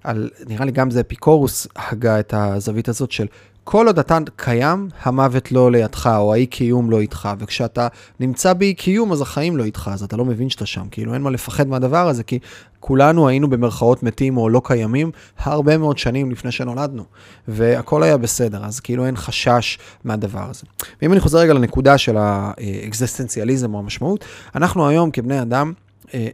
על 0.03 0.29
נראה 0.47 0.65
לי 0.65 0.71
גם 0.71 0.91
זה 0.91 0.99
אפיקורוס 0.99 1.67
הגה 1.75 2.19
את 2.19 2.33
הזווית 2.33 2.89
הזאת 2.89 3.11
של 3.11 3.27
כל 3.63 3.87
עוד 3.87 3.99
אתה 3.99 4.17
קיים, 4.35 4.87
המוות 5.01 5.51
לא 5.51 5.71
לידך, 5.71 6.09
או 6.17 6.33
האי-קיום 6.33 6.91
לא 6.91 6.99
איתך, 6.99 7.29
וכשאתה 7.39 7.87
נמצא 8.19 8.53
באי-קיום, 8.53 9.11
אז 9.11 9.21
החיים 9.21 9.57
לא 9.57 9.63
איתך, 9.63 9.89
אז 9.93 10.03
אתה 10.03 10.17
לא 10.17 10.25
מבין 10.25 10.49
שאתה 10.49 10.65
שם. 10.65 10.87
כאילו, 10.91 11.13
אין 11.13 11.21
מה 11.21 11.29
לפחד 11.29 11.67
מהדבר 11.67 12.07
הזה, 12.07 12.23
כי 12.23 12.39
כולנו 12.81 13.27
היינו 13.27 13.49
במרכאות 13.49 14.03
מתים 14.03 14.37
או 14.37 14.49
לא 14.49 14.61
קיימים 14.63 15.11
הרבה 15.39 15.77
מאוד 15.77 15.97
שנים 15.97 16.31
לפני 16.31 16.51
שנולדנו, 16.51 17.03
והכל 17.47 18.03
היה 18.03 18.17
בסדר, 18.17 18.65
אז 18.65 18.79
כאילו 18.79 19.05
אין 19.05 19.15
חשש 19.15 19.77
מהדבר 20.03 20.49
הזה. 20.49 20.63
ואם 21.01 21.11
אני 21.11 21.19
חוזר 21.19 21.37
רגע 21.37 21.53
לנקודה 21.53 21.97
של 21.97 22.17
האקזיסטנציאליזם 22.17 23.73
או 23.73 23.79
המשמעות, 23.79 24.25
אנחנו 24.55 24.87
היום 24.87 25.11
כבני 25.11 25.41
אדם, 25.41 25.73
אה, 26.13 26.27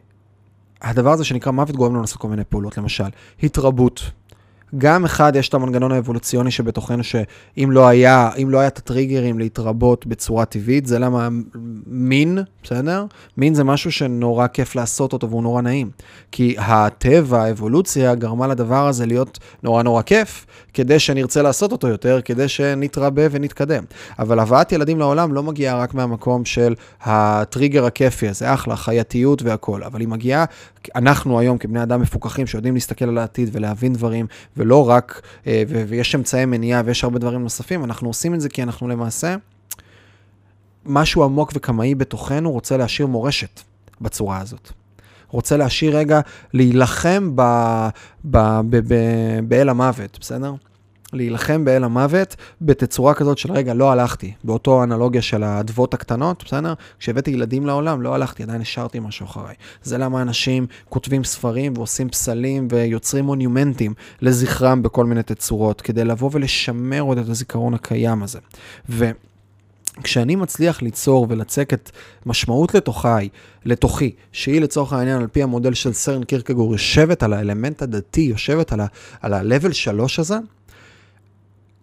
הדבר 0.81 1.12
הזה 1.12 1.23
שנקרא 1.23 1.51
מוות 1.51 1.75
גורם 1.75 1.91
לנו 1.91 2.01
לעשות 2.01 2.17
כל 2.17 2.27
מיני 2.27 2.43
פעולות, 2.43 2.77
למשל, 2.77 3.10
התרבות. 3.43 4.12
גם 4.77 5.06
אחד, 5.06 5.36
יש 5.36 5.49
את 5.49 5.53
המנגנון 5.53 5.91
האבולוציוני 5.91 6.51
שבתוכנו, 6.51 7.03
שאם 7.03 7.69
לא 7.71 7.88
היה, 7.88 8.30
אם 8.41 8.49
לא 8.49 8.60
היה 8.60 8.67
את 8.67 8.77
הטריגרים 8.77 9.39
להתרבות 9.39 10.08
בצורה 10.08 10.45
טבעית, 10.45 10.86
זה 10.86 10.99
למה 10.99 11.30
מין, 11.88 12.39
בסדר? 12.63 13.06
מין 13.38 13.53
זה 13.53 13.63
משהו 13.63 13.91
שנורא 13.91 14.47
כיף 14.47 14.75
לעשות 14.75 15.13
אותו 15.13 15.30
והוא 15.30 15.43
נורא 15.43 15.62
נעים. 15.62 15.89
כי 16.32 16.56
הטבע, 16.60 17.43
האבולוציה, 17.43 18.15
גרמה 18.15 18.47
לדבר 18.47 18.88
הזה 18.88 19.06
להיות 19.06 19.39
נורא 19.63 19.84
נורא 19.84 20.01
כיף, 20.01 20.45
כדי 20.73 20.99
שנרצה 20.99 21.41
לעשות 21.41 21.71
אותו 21.71 21.88
יותר, 21.88 22.19
כדי 22.25 22.47
שנתרבה 22.47 23.23
ונתקדם. 23.32 23.84
אבל 24.19 24.39
הבאת 24.39 24.71
ילדים 24.71 24.99
לעולם 24.99 25.34
לא 25.34 25.43
מגיעה 25.43 25.77
רק 25.77 25.93
מהמקום 25.93 26.45
של 26.45 26.75
הטריגר 27.01 27.86
הכיפי 27.86 28.27
הזה, 28.27 28.53
אחלה, 28.53 28.75
חייתיות 28.75 29.41
והכול, 29.41 29.84
אבל 29.84 29.99
היא 29.99 30.08
מגיעה, 30.08 30.45
אנחנו 30.95 31.39
היום 31.39 31.58
כבני 31.58 31.84
אדם 31.84 32.02
מפוקחים 32.02 32.47
שיודעים 32.47 32.73
להסתכל 32.73 33.06
על 33.06 33.17
העתיד 33.17 33.50
ולהבין 33.52 33.93
דברים, 33.93 34.26
ולא 34.58 34.89
רק, 34.89 35.21
אה, 35.47 35.63
ויש 35.67 36.15
אמצעי 36.15 36.45
מניעה 36.45 36.82
ויש 36.86 37.04
הרבה 37.04 37.19
דברים 37.19 37.41
נוספים, 37.41 37.84
אנחנו 37.84 38.08
עושים 38.08 38.34
את 38.34 38.41
זה 38.41 38.50
כי 38.50 38.63
אנחנו 38.63 38.88
למעשה, 38.88 39.36
משהו 40.86 41.23
עמוק 41.23 41.52
וקמאי 41.56 41.95
בתוכנו 41.95 42.52
רוצה 42.52 42.78
להשאיר 42.78 43.08
מורשת 43.08 43.62
בצורה 44.02 44.39
הזאת. 44.39 44.71
רוצה 45.30 45.58
להשאיר 45.58 45.97
רגע, 45.97 46.19
להילחם 46.54 47.36
באל 49.47 49.69
המוות, 49.69 50.17
בסדר? 50.21 50.54
להילחם 51.17 51.65
באל 51.65 51.84
המוות 51.84 52.36
בתצורה 52.62 53.13
כזאת 53.13 53.38
של 53.38 53.51
רגע, 53.51 53.73
לא 53.73 53.91
הלכתי, 53.91 54.34
באותו 54.43 54.84
אנלוגיה 54.84 55.21
של 55.21 55.43
האדוות 55.43 55.93
הקטנות, 55.93 56.43
בסדר? 56.45 56.73
כשהבאתי 56.99 57.32
ילדים 57.32 57.65
לעולם, 57.65 58.01
לא 58.01 58.15
הלכתי, 58.15 58.43
עדיין 58.43 58.62
השארתי 58.62 58.99
משהו 58.99 59.25
אחריי. 59.25 59.56
זה 59.84 59.97
למה 59.97 60.21
אנשים 60.21 60.65
כותבים 60.89 61.23
ספרים 61.23 61.73
ועושים 61.75 62.10
פסלים 62.10 62.67
ויוצרים 62.71 63.25
מוניומנטים 63.25 63.93
לזכרם 64.21 64.84
בכל 64.84 65.06
מיני 65.06 65.23
תצורות, 65.23 65.82
כדי 65.82 66.06
לבוא 66.06 66.30
ולשמר 66.34 67.01
עוד 67.01 67.17
את 67.17 67.30
הזיכרון 67.30 67.73
הקיים 67.73 68.23
הזה. 68.23 68.39
ו... 68.89 69.12
כשאני 70.03 70.36
מצליח 70.36 70.82
ליצור 70.82 71.25
ולצקת 71.30 71.91
משמעות 72.25 72.75
לתוכי, 72.75 73.30
לתוכי, 73.65 74.12
שהיא 74.32 74.62
לצורך 74.62 74.93
העניין 74.93 75.21
על 75.21 75.27
פי 75.27 75.43
המודל 75.43 75.73
של 75.73 75.93
סרן 75.93 76.23
קירקגור, 76.23 76.71
יושבת 76.71 77.23
על 77.23 77.34
האלמנט 77.34 77.82
הדתי, 77.82 78.21
יושבת 78.21 78.73
על 79.21 79.34
ה-level 79.34 79.73
3 79.73 80.19
הזה, 80.19 80.38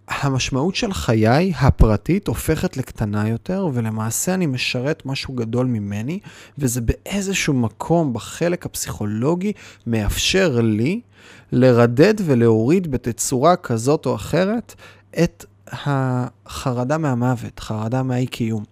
המשמעות 0.09 0.75
של 0.75 0.93
חיי 0.93 1.53
הפרטית 1.57 2.29
הופכת 2.29 2.77
לקטנה 2.77 3.29
יותר, 3.29 3.69
ולמעשה 3.73 4.35
אני 4.35 4.47
משרת 4.47 5.07
משהו 5.07 5.35
גדול 5.35 5.67
ממני, 5.67 6.19
וזה 6.59 6.81
באיזשהו 6.81 7.55
מקום 7.55 8.12
בחלק 8.12 8.67
הפסיכולוגי 8.67 9.53
מאפשר 9.87 10.61
לי 10.61 11.01
לרדד 11.53 12.14
ולהוריד 12.25 12.90
בתצורה 12.90 13.57
כזאת 13.57 14.07
או 14.07 14.14
אחרת 14.14 14.75
את 15.23 15.45
החרדה 15.73 16.99
מהמוות, 16.99 17.61
חרדה 17.61 18.03
מהאי-קיום. 18.03 18.64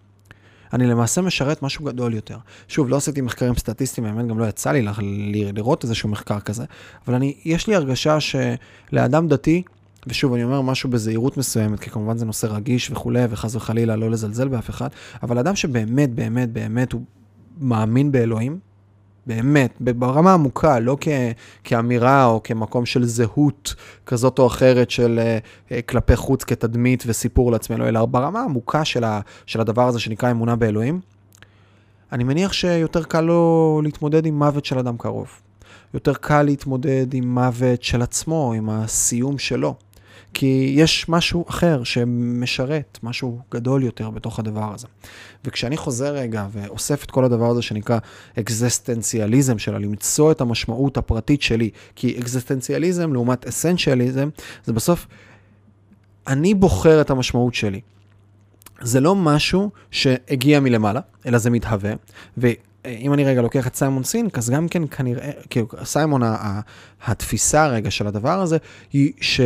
אני 0.72 0.86
למעשה 0.86 1.20
משרת 1.20 1.62
משהו 1.62 1.84
גדול 1.84 2.14
יותר. 2.14 2.36
שוב, 2.68 2.88
לא 2.88 2.96
עשיתי 2.96 3.20
מחקרים 3.20 3.54
סטטיסטיים, 3.54 4.06
האמת 4.06 4.26
גם 4.26 4.38
לא 4.38 4.44
יצא 4.44 4.72
לי 4.72 4.86
לראות 5.54 5.84
איזשהו 5.84 6.08
מחקר 6.08 6.40
כזה, 6.40 6.64
אבל 7.06 7.14
אני, 7.14 7.34
יש 7.44 7.66
לי 7.66 7.74
הרגשה 7.74 8.18
שלאדם 8.20 9.28
דתי, 9.28 9.62
ושוב, 10.06 10.34
אני 10.34 10.44
אומר 10.44 10.60
משהו 10.60 10.90
בזהירות 10.90 11.36
מסוימת, 11.36 11.80
כי 11.80 11.90
כמובן 11.90 12.16
זה 12.16 12.24
נושא 12.24 12.46
רגיש 12.46 12.90
וכולי, 12.90 13.24
וחס 13.30 13.54
וחלילה 13.54 13.96
לא 13.96 14.10
לזלזל 14.10 14.48
באף 14.48 14.70
אחד, 14.70 14.88
אבל 15.22 15.38
אדם 15.38 15.56
שבאמת, 15.56 16.14
באמת, 16.14 16.52
באמת 16.52 16.92
הוא 16.92 17.02
מאמין 17.60 18.12
באלוהים, 18.12 18.58
באמת, 19.26 19.74
ברמה 19.80 20.34
עמוקה, 20.34 20.78
לא 20.78 20.96
כ, 21.00 21.08
כאמירה 21.64 22.24
או 22.24 22.40
כמקום 22.44 22.86
של 22.86 23.04
זהות 23.04 23.74
כזאת 24.06 24.38
או 24.38 24.46
אחרת 24.46 24.90
של 24.90 25.20
uh, 25.68 25.72
כלפי 25.88 26.16
חוץ 26.16 26.44
כתדמית 26.44 27.04
וסיפור 27.06 27.52
לעצמנו, 27.52 27.88
אלא 27.88 28.06
ברמה 28.06 28.40
העמוקה 28.40 28.84
של, 28.84 29.04
ה, 29.04 29.20
של 29.46 29.60
הדבר 29.60 29.88
הזה 29.88 30.00
שנקרא 30.00 30.30
אמונה 30.30 30.56
באלוהים, 30.56 31.00
אני 32.12 32.24
מניח 32.24 32.52
שיותר 32.52 33.02
קל 33.02 33.20
לו 33.20 33.80
להתמודד 33.84 34.26
עם 34.26 34.38
מוות 34.38 34.64
של 34.64 34.78
אדם 34.78 34.96
קרוב. 34.96 35.28
יותר 35.94 36.14
קל 36.14 36.42
להתמודד 36.42 37.14
עם 37.14 37.34
מוות 37.34 37.82
של 37.82 38.02
עצמו, 38.02 38.52
עם 38.52 38.70
הסיום 38.70 39.38
שלו. 39.38 39.74
כי 40.34 40.74
יש 40.76 41.08
משהו 41.08 41.44
אחר 41.48 41.84
שמשרת, 41.84 42.98
משהו 43.02 43.40
גדול 43.50 43.82
יותר 43.82 44.10
בתוך 44.10 44.38
הדבר 44.38 44.74
הזה. 44.74 44.86
וכשאני 45.44 45.76
חוזר 45.76 46.14
רגע 46.14 46.46
ואוסף 46.52 47.04
את 47.04 47.10
כל 47.10 47.24
הדבר 47.24 47.50
הזה 47.50 47.62
שנקרא 47.62 47.98
אקזיסטנציאליזם 48.38 49.58
שלה, 49.58 49.78
למצוא 49.78 50.32
את 50.32 50.40
המשמעות 50.40 50.96
הפרטית 50.96 51.42
שלי, 51.42 51.70
כי 51.96 52.18
אקזיסטנציאליזם 52.20 53.12
לעומת 53.12 53.46
אסנציאליזם, 53.46 54.28
זה 54.64 54.72
בסוף, 54.72 55.06
אני 56.26 56.54
בוחר 56.54 57.00
את 57.00 57.10
המשמעות 57.10 57.54
שלי. 57.54 57.80
זה 58.80 59.00
לא 59.00 59.14
משהו 59.14 59.70
שהגיע 59.90 60.60
מלמעלה, 60.60 61.00
אלא 61.26 61.38
זה 61.38 61.50
מתהווה, 61.50 61.92
ואם 62.36 63.12
אני 63.12 63.24
רגע 63.24 63.42
לוקח 63.42 63.66
את 63.66 63.76
סיימון 63.76 64.04
סינק, 64.04 64.38
אז 64.38 64.50
גם 64.50 64.68
כן 64.68 64.82
כנראה, 64.90 65.30
כאילו, 65.50 65.66
סיימון, 65.84 66.22
התפיסה 67.06 67.66
רגע 67.66 67.90
של 67.90 68.06
הדבר 68.06 68.40
הזה, 68.40 68.56
היא 68.92 69.12
ש... 69.20 69.40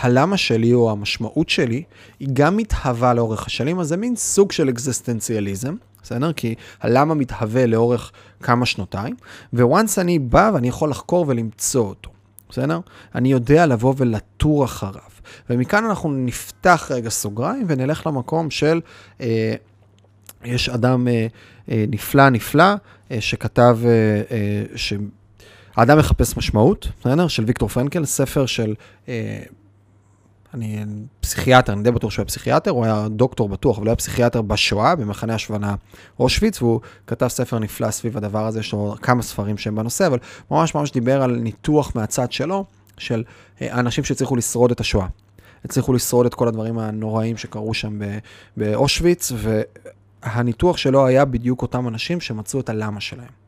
הלמה 0.00 0.36
שלי 0.36 0.72
או 0.72 0.90
המשמעות 0.90 1.48
שלי, 1.48 1.82
היא 2.20 2.28
גם 2.32 2.56
מתהווה 2.56 3.14
לאורך 3.14 3.46
השנים, 3.46 3.80
אז 3.80 3.88
זה 3.88 3.96
מין 3.96 4.16
סוג 4.16 4.52
של 4.52 4.68
אקזיסטנציאליזם, 4.68 5.74
בסדר? 6.02 6.32
כי 6.32 6.54
הלמה 6.80 7.14
מתהווה 7.14 7.66
לאורך 7.66 8.12
כמה 8.42 8.66
שנתיים, 8.66 9.16
וואנס 9.52 9.98
אני 9.98 10.18
בא 10.18 10.50
ואני 10.54 10.68
יכול 10.68 10.90
לחקור 10.90 11.24
ולמצוא 11.28 11.88
אותו, 11.88 12.10
בסדר? 12.48 12.80
אני 13.14 13.32
יודע 13.32 13.66
לבוא 13.66 13.94
ולטור 13.96 14.64
אחריו. 14.64 15.10
ומכאן 15.50 15.84
אנחנו 15.84 16.12
נפתח 16.12 16.90
רגע 16.94 17.10
סוגריים 17.10 17.64
ונלך 17.68 18.06
למקום 18.06 18.50
של... 18.50 18.80
אה, 19.20 19.54
יש 20.44 20.68
אדם 20.68 21.08
אה, 21.08 21.26
אה, 21.70 21.84
נפלא 21.88 22.28
נפלא 22.28 22.74
אה, 23.10 23.20
שכתב, 23.20 23.78
אה, 23.84 23.90
אה, 24.30 24.64
ש... 24.76 24.92
האדם 25.76 25.98
מחפש 25.98 26.36
משמעות, 26.36 26.88
בסדר? 27.00 27.28
של 27.28 27.44
ויקטור 27.44 27.68
פרנקל, 27.68 28.04
ספר 28.04 28.46
של, 28.46 28.74
אה, 29.08 29.42
אני 30.54 30.84
פסיכיאטר, 31.20 31.72
אני 31.72 31.82
די 31.82 31.90
בטוח 31.90 32.10
שהוא 32.10 32.22
היה 32.22 32.26
פסיכיאטר, 32.26 32.70
הוא 32.70 32.84
היה 32.84 33.06
דוקטור 33.10 33.48
בטוח, 33.48 33.76
אבל 33.76 33.86
הוא 33.86 33.90
היה 33.90 33.96
פסיכיאטר 33.96 34.42
בשואה, 34.42 34.96
במחנה 34.96 35.34
השוונה 35.34 35.74
אושוויץ, 36.20 36.62
והוא 36.62 36.80
כתב 37.06 37.28
ספר 37.28 37.58
נפלא 37.58 37.90
סביב 37.90 38.16
הדבר 38.16 38.46
הזה, 38.46 38.60
יש 38.60 38.72
לו 38.72 38.94
כמה 39.02 39.22
ספרים 39.22 39.58
שהם 39.58 39.74
בנושא, 39.74 40.06
אבל 40.06 40.18
ממש 40.50 40.74
ממש 40.74 40.92
דיבר 40.92 41.22
על 41.22 41.36
ניתוח 41.36 41.92
מהצד 41.94 42.32
שלו, 42.32 42.64
של 42.98 43.24
אה, 43.62 43.80
אנשים 43.80 44.04
שהצליחו 44.04 44.36
לשרוד 44.36 44.70
את 44.70 44.80
השואה. 44.80 45.06
הצליחו 45.64 45.92
לשרוד 45.92 46.26
את 46.26 46.34
כל 46.34 46.48
הדברים 46.48 46.78
הנוראים 46.78 47.36
שקרו 47.36 47.74
שם 47.74 47.98
באושוויץ, 48.56 49.32
והניתוח 50.22 50.76
שלו 50.76 51.06
היה 51.06 51.24
בדיוק 51.24 51.62
אותם 51.62 51.88
אנשים 51.88 52.20
שמצאו 52.20 52.60
את 52.60 52.68
הלמה 52.68 53.00
שלהם. 53.00 53.40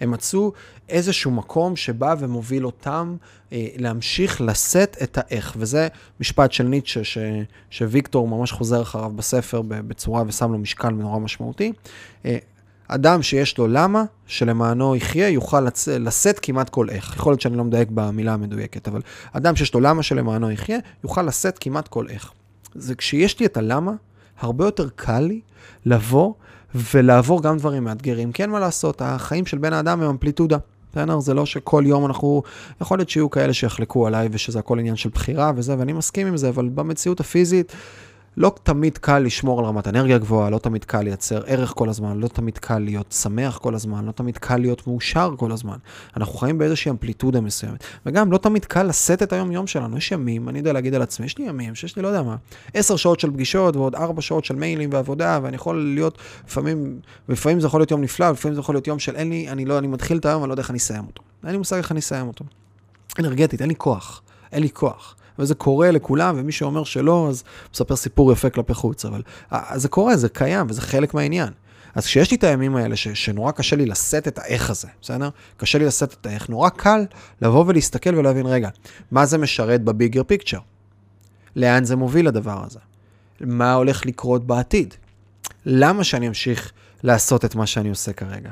הם 0.00 0.10
מצאו 0.10 0.52
איזשהו 0.88 1.30
מקום 1.30 1.76
שבא 1.76 2.14
ומוביל 2.18 2.66
אותם 2.66 3.16
אה, 3.52 3.66
להמשיך 3.76 4.40
לשאת 4.40 4.96
את 5.02 5.18
האיך. 5.18 5.54
וזה 5.56 5.88
משפט 6.20 6.52
של 6.52 6.64
ניטשה 6.64 7.04
ש, 7.04 7.18
שוויקטור 7.70 8.28
ממש 8.28 8.52
חוזר 8.52 8.82
אחריו 8.82 9.10
בספר 9.16 9.62
בצורה 9.62 10.22
ושם 10.26 10.52
לו 10.52 10.58
משקל 10.58 10.90
נורא 10.90 11.18
משמעותי. 11.18 11.72
אה, 12.24 12.38
אדם 12.88 13.22
שיש 13.22 13.58
לו 13.58 13.66
למה, 13.66 14.04
שלמענו 14.26 14.96
יחיה, 14.96 15.28
יוכל 15.28 15.60
לצ... 15.60 15.88
לשאת 15.88 16.38
כמעט 16.42 16.68
כל 16.68 16.90
איך. 16.90 17.16
יכול 17.16 17.32
להיות 17.32 17.40
שאני 17.40 17.56
לא 17.56 17.64
מדייק 17.64 17.88
במילה 17.94 18.32
המדויקת, 18.32 18.88
אבל 18.88 19.00
אדם 19.32 19.56
שיש 19.56 19.74
לו 19.74 19.80
למה 19.80 20.02
שלמענו 20.02 20.50
יחיה, 20.50 20.78
יוכל 21.04 21.22
לשאת 21.22 21.58
כמעט 21.58 21.88
כל 21.88 22.08
איך. 22.08 22.32
זה 22.74 22.94
כשיש 22.94 23.40
לי 23.40 23.46
את 23.46 23.56
הלמה, 23.56 23.92
הרבה 24.40 24.64
יותר 24.64 24.88
קל 24.96 25.20
לי 25.20 25.40
לבוא 25.86 26.32
ולעבור 26.74 27.42
גם 27.42 27.58
דברים 27.58 27.84
מאתגרים. 27.84 28.32
כן, 28.32 28.50
מה 28.50 28.60
לעשות, 28.60 29.02
החיים 29.04 29.46
של 29.46 29.58
בן 29.58 29.72
האדם 29.72 30.02
הם 30.02 30.08
אמפליטודה. 30.08 30.58
בסדר? 30.92 31.20
זה 31.20 31.34
לא 31.34 31.46
שכל 31.46 31.84
יום 31.86 32.06
אנחנו, 32.06 32.42
יכול 32.80 32.98
להיות 32.98 33.10
שיהיו 33.10 33.30
כאלה 33.30 33.52
שיחלקו 33.52 34.06
עליי 34.06 34.28
ושזה 34.32 34.58
הכל 34.58 34.78
עניין 34.78 34.96
של 34.96 35.08
בחירה 35.14 35.52
וזה, 35.56 35.78
ואני 35.78 35.92
מסכים 35.92 36.26
עם 36.26 36.36
זה, 36.36 36.48
אבל 36.48 36.68
במציאות 36.68 37.20
הפיזית, 37.20 37.72
לא 38.36 38.54
תמיד 38.62 38.98
קל 38.98 39.18
לשמור 39.18 39.58
על 39.58 39.64
רמת 39.64 39.88
אנרגיה 39.88 40.18
גבוהה, 40.18 40.50
לא 40.50 40.58
תמיד 40.58 40.84
קל 40.84 41.02
לייצר 41.02 41.42
ערך 41.46 41.72
כל 41.76 41.88
הזמן, 41.88 42.20
לא 42.20 42.28
תמיד 42.28 42.58
קל 42.58 42.78
להיות 42.78 43.12
שמח 43.12 43.58
כל 43.58 43.74
הזמן, 43.74 44.04
לא 44.04 44.12
תמיד 44.12 44.38
קל 44.38 44.56
להיות 44.56 44.86
מאושר 44.86 45.34
כל 45.36 45.52
הזמן. 45.52 45.76
אנחנו 46.16 46.34
חיים 46.34 46.58
באיזושהי 46.58 46.90
אמפליטודה 46.90 47.40
מסוימת. 47.40 47.84
וגם 48.06 48.32
לא 48.32 48.38
תמיד 48.38 48.64
קל 48.64 48.82
לשאת 48.82 49.22
את 49.22 49.32
היום-יום 49.32 49.66
שלנו. 49.66 49.96
יש 49.96 50.12
ימים, 50.12 50.48
אני 50.48 50.58
יודע 50.58 50.72
להגיד 50.72 50.94
על 50.94 51.02
עצמי, 51.02 51.26
יש 51.26 51.38
לי 51.38 51.44
ימים 51.44 51.74
שיש 51.74 51.96
לי 51.96 52.02
לא 52.02 52.08
יודע 52.08 52.22
מה, 52.22 52.36
עשר 52.74 52.96
שעות 52.96 53.20
של 53.20 53.30
פגישות 53.30 53.76
ועוד 53.76 53.94
ארבע 53.94 54.22
שעות 54.22 54.44
של 54.44 54.54
מיילים 54.54 54.90
ועבודה, 54.92 55.40
ואני 55.42 55.56
יכול 55.56 55.92
להיות, 55.94 56.18
לפעמים, 56.48 57.00
לפעמים 57.28 57.60
זה 57.60 57.66
יכול 57.66 57.80
להיות 57.80 57.90
יום 57.90 58.00
נפלא, 58.00 58.30
לפעמים 58.30 58.54
זה 58.54 58.60
יכול 58.60 58.74
להיות 58.74 58.86
יום 58.86 58.98
של 58.98 59.16
אין 59.16 59.28
לי, 59.28 59.48
אני 59.48 59.64
לא, 59.64 59.78
אני 59.78 59.86
מתחיל 59.86 60.18
את 60.18 60.26
היום, 60.26 60.42
אני 60.42 60.48
לא 60.48 60.52
יודע 60.52 60.62
איך 60.62 60.70
אני 60.70 60.78
אסיים 60.78 61.04
אותו. 61.06 61.22
אין 61.44 61.52
לי 61.52 61.58
מושג 61.58 61.76
איך 61.76 61.92
אני 61.92 62.00
אסיים 62.00 62.28
אותו. 62.28 62.44
אנרגטית, 63.18 63.60
אין 63.60 63.68
לי 63.68 63.74
כוח. 63.78 64.22
אין 64.52 64.62
לי 64.62 64.70
כוח. 64.70 65.16
וזה 65.38 65.54
קורה 65.54 65.90
לכולם, 65.90 66.34
ומי 66.38 66.52
שאומר 66.52 66.84
שלא, 66.84 67.26
אז 67.28 67.44
מספר 67.74 67.96
סיפור 67.96 68.32
יפה 68.32 68.50
כלפי 68.50 68.74
חוץ, 68.74 69.04
אבל 69.04 69.22
אה, 69.52 69.78
זה 69.78 69.88
קורה, 69.88 70.16
זה 70.16 70.28
קיים, 70.28 70.66
וזה 70.68 70.80
חלק 70.80 71.14
מהעניין. 71.14 71.48
אז 71.94 72.06
כשיש 72.06 72.30
לי 72.30 72.36
את 72.36 72.44
הימים 72.44 72.76
האלה, 72.76 72.96
ש, 72.96 73.08
שנורא 73.08 73.52
קשה 73.52 73.76
לי 73.76 73.86
לשאת 73.86 74.28
את 74.28 74.38
האיך 74.38 74.70
הזה, 74.70 74.88
בסדר? 75.02 75.28
קשה 75.56 75.78
לי 75.78 75.84
לשאת 75.84 76.16
את 76.20 76.26
האיך, 76.26 76.48
נורא 76.48 76.68
קל 76.68 77.04
לבוא 77.42 77.64
ולהסתכל 77.66 78.14
ולהבין, 78.14 78.46
רגע, 78.46 78.68
מה 79.10 79.26
זה 79.26 79.38
משרת 79.38 79.82
בביגר 79.82 80.22
פיקצ'ר? 80.22 80.58
לאן 81.56 81.84
זה 81.84 81.96
מוביל 81.96 82.28
הדבר 82.28 82.64
הזה? 82.64 82.78
מה 83.40 83.74
הולך 83.74 84.06
לקרות 84.06 84.46
בעתיד? 84.46 84.94
למה 85.66 86.04
שאני 86.04 86.28
אמשיך 86.28 86.72
לעשות 87.02 87.44
את 87.44 87.54
מה 87.54 87.66
שאני 87.66 87.88
עושה 87.88 88.12
כרגע? 88.12 88.50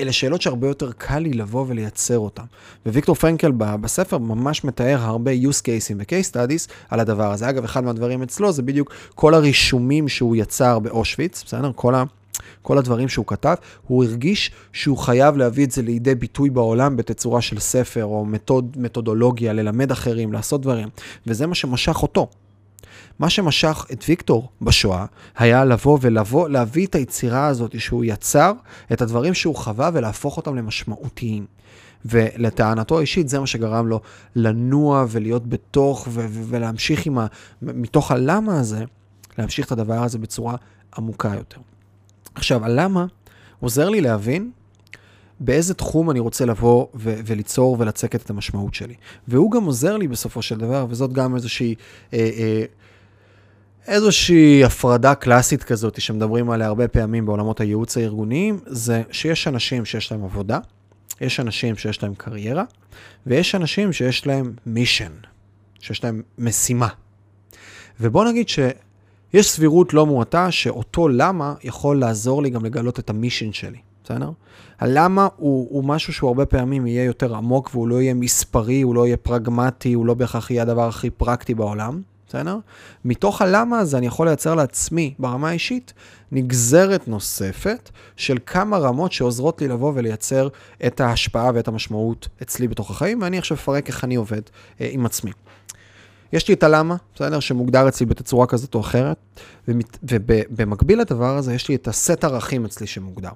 אלה 0.00 0.12
שאלות 0.12 0.42
שהרבה 0.42 0.68
יותר 0.68 0.92
קל 0.92 1.18
לי 1.18 1.32
לבוא 1.32 1.64
ולייצר 1.68 2.18
אותן. 2.18 2.42
וויקטור 2.86 3.14
פרנקל 3.14 3.52
בספר 3.56 4.18
ממש 4.18 4.64
מתאר 4.64 4.98
הרבה 5.00 5.30
use 5.30 5.60
cases 5.60 5.94
ו-case 5.98 6.32
studies 6.32 6.72
על 6.88 7.00
הדבר 7.00 7.32
הזה. 7.32 7.48
אגב, 7.48 7.64
אחד 7.64 7.84
מהדברים 7.84 8.22
אצלו 8.22 8.52
זה 8.52 8.62
בדיוק 8.62 8.92
כל 9.14 9.34
הרישומים 9.34 10.08
שהוא 10.08 10.36
יצר 10.36 10.78
באושוויץ, 10.78 11.44
בסדר? 11.44 11.70
כל 11.74 11.94
ה... 11.94 12.04
כל 12.62 12.78
הדברים 12.78 13.08
שהוא 13.08 13.26
כתב, 13.26 13.54
הוא 13.86 14.04
הרגיש 14.04 14.50
שהוא 14.72 14.98
חייב 14.98 15.36
להביא 15.36 15.66
את 15.66 15.70
זה 15.70 15.82
לידי 15.82 16.14
ביטוי 16.14 16.50
בעולם 16.50 16.96
בתצורה 16.96 17.40
של 17.40 17.58
ספר 17.58 18.04
או 18.04 18.24
מתוד, 18.24 18.76
מתודולוגיה, 18.76 19.52
ללמד 19.52 19.90
אחרים, 19.90 20.32
לעשות 20.32 20.60
דברים. 20.60 20.88
וזה 21.26 21.46
מה 21.46 21.54
שמשך 21.54 22.02
אותו. 22.02 22.28
מה 23.18 23.30
שמשך 23.30 23.86
את 23.92 24.04
ויקטור 24.08 24.48
בשואה 24.62 25.06
היה 25.36 25.64
לבוא 25.64 25.98
ולבוא, 26.00 26.48
להביא 26.48 26.86
את 26.86 26.94
היצירה 26.94 27.46
הזאת 27.46 27.80
שהוא 27.80 28.04
יצר, 28.04 28.52
את 28.92 29.02
הדברים 29.02 29.34
שהוא 29.34 29.56
חווה 29.56 29.90
ולהפוך 29.92 30.36
אותם 30.36 30.56
למשמעותיים. 30.56 31.46
ולטענתו 32.04 32.98
האישית 32.98 33.28
זה 33.28 33.40
מה 33.40 33.46
שגרם 33.46 33.86
לו 33.86 34.00
לנוע 34.36 35.04
ולהיות 35.08 35.46
בתוך 35.46 36.08
ו- 36.10 36.26
ו- 36.28 36.44
ולהמשיך 36.48 37.06
עם 37.06 37.18
ה... 37.18 37.26
מתוך 37.62 38.10
הלמה 38.10 38.60
הזה, 38.60 38.84
להמשיך 39.38 39.66
את 39.66 39.72
הדבר 39.72 40.02
הזה 40.02 40.18
בצורה 40.18 40.56
עמוקה 40.96 41.32
יותר. 41.36 41.60
עכשיו, 42.34 42.64
הלמה 42.64 43.06
עוזר 43.60 43.88
לי 43.88 44.00
להבין 44.00 44.50
באיזה 45.40 45.74
תחום 45.74 46.10
אני 46.10 46.20
רוצה 46.20 46.44
לבוא 46.44 46.86
ו- 46.94 47.20
וליצור 47.26 47.76
ולצקת 47.78 48.22
את 48.22 48.30
המשמעות 48.30 48.74
שלי. 48.74 48.94
והוא 49.28 49.50
גם 49.50 49.64
עוזר 49.64 49.96
לי 49.96 50.08
בסופו 50.08 50.42
של 50.42 50.58
דבר, 50.58 50.86
וזאת 50.88 51.12
גם 51.12 51.36
איזושהי 51.36 51.74
אה, 52.14 52.18
אה, 52.18 52.64
איזושהי 53.86 54.64
הפרדה 54.64 55.14
קלאסית 55.14 55.64
כזאת 55.64 56.00
שמדברים 56.00 56.50
עליה 56.50 56.66
הרבה 56.66 56.88
פעמים 56.88 57.26
בעולמות 57.26 57.60
הייעוץ 57.60 57.96
הארגוניים, 57.96 58.60
זה 58.66 59.02
שיש 59.10 59.48
אנשים 59.48 59.84
שיש 59.84 60.12
להם 60.12 60.24
עבודה, 60.24 60.58
יש 61.20 61.40
אנשים 61.40 61.76
שיש 61.76 62.02
להם 62.02 62.14
קריירה, 62.14 62.64
ויש 63.26 63.54
אנשים 63.54 63.92
שיש 63.92 64.26
להם 64.26 64.52
מישן, 64.66 65.12
שיש 65.80 66.04
להם 66.04 66.22
משימה. 66.38 66.88
ובוא 68.00 68.24
נגיד 68.24 68.48
שיש 68.48 69.50
סבירות 69.50 69.94
לא 69.94 70.06
מועטה 70.06 70.50
שאותו 70.50 71.08
למה 71.08 71.54
יכול 71.64 72.00
לעזור 72.00 72.42
לי 72.42 72.50
גם 72.50 72.64
לגלות 72.64 72.98
את 72.98 73.10
המישן 73.10 73.52
שלי, 73.52 73.78
בסדר? 74.04 74.30
הלמה 74.78 75.28
הוא, 75.36 75.68
הוא 75.70 75.84
משהו 75.84 76.12
שהוא 76.12 76.28
הרבה 76.28 76.46
פעמים 76.46 76.86
יהיה 76.86 77.04
יותר 77.04 77.36
עמוק 77.36 77.70
והוא 77.74 77.88
לא 77.88 78.02
יהיה 78.02 78.14
מספרי, 78.14 78.82
הוא 78.82 78.94
לא 78.94 79.06
יהיה 79.06 79.16
פרגמטי, 79.16 79.92
הוא 79.92 80.06
לא 80.06 80.14
בהכרח 80.14 80.50
יהיה 80.50 80.62
הדבר 80.62 80.88
הכי 80.88 81.10
פרקטי 81.10 81.54
בעולם. 81.54 82.02
בסדר? 82.28 82.58
מתוך 83.04 83.42
הלמה 83.42 83.78
הזה 83.78 83.98
אני 83.98 84.06
יכול 84.06 84.26
לייצר 84.26 84.54
לעצמי 84.54 85.14
ברמה 85.18 85.48
האישית 85.48 85.92
נגזרת 86.32 87.08
נוספת 87.08 87.90
של 88.16 88.38
כמה 88.46 88.78
רמות 88.78 89.12
שעוזרות 89.12 89.60
לי 89.60 89.68
לבוא 89.68 89.92
ולייצר 89.94 90.48
את 90.86 91.00
ההשפעה 91.00 91.50
ואת 91.54 91.68
המשמעות 91.68 92.28
אצלי 92.42 92.68
בתוך 92.68 92.90
החיים, 92.90 93.22
ואני 93.22 93.38
עכשיו 93.38 93.56
אפרק 93.56 93.88
איך 93.88 94.04
אני 94.04 94.14
עובד 94.14 94.42
אה, 94.80 94.88
עם 94.90 95.06
עצמי. 95.06 95.30
יש 96.32 96.48
לי 96.48 96.54
את 96.54 96.62
הלמה, 96.62 96.96
בסדר? 97.14 97.40
שמוגדר 97.40 97.88
אצלי 97.88 98.06
בתצורה 98.06 98.46
כזאת 98.46 98.74
או 98.74 98.80
אחרת, 98.80 99.16
ובמקביל 100.02 101.00
לדבר 101.00 101.36
הזה 101.36 101.54
יש 101.54 101.68
לי 101.68 101.74
את 101.74 101.88
הסט 101.88 102.24
ערכים 102.24 102.64
אצלי 102.64 102.86
שמוגדר. 102.86 103.30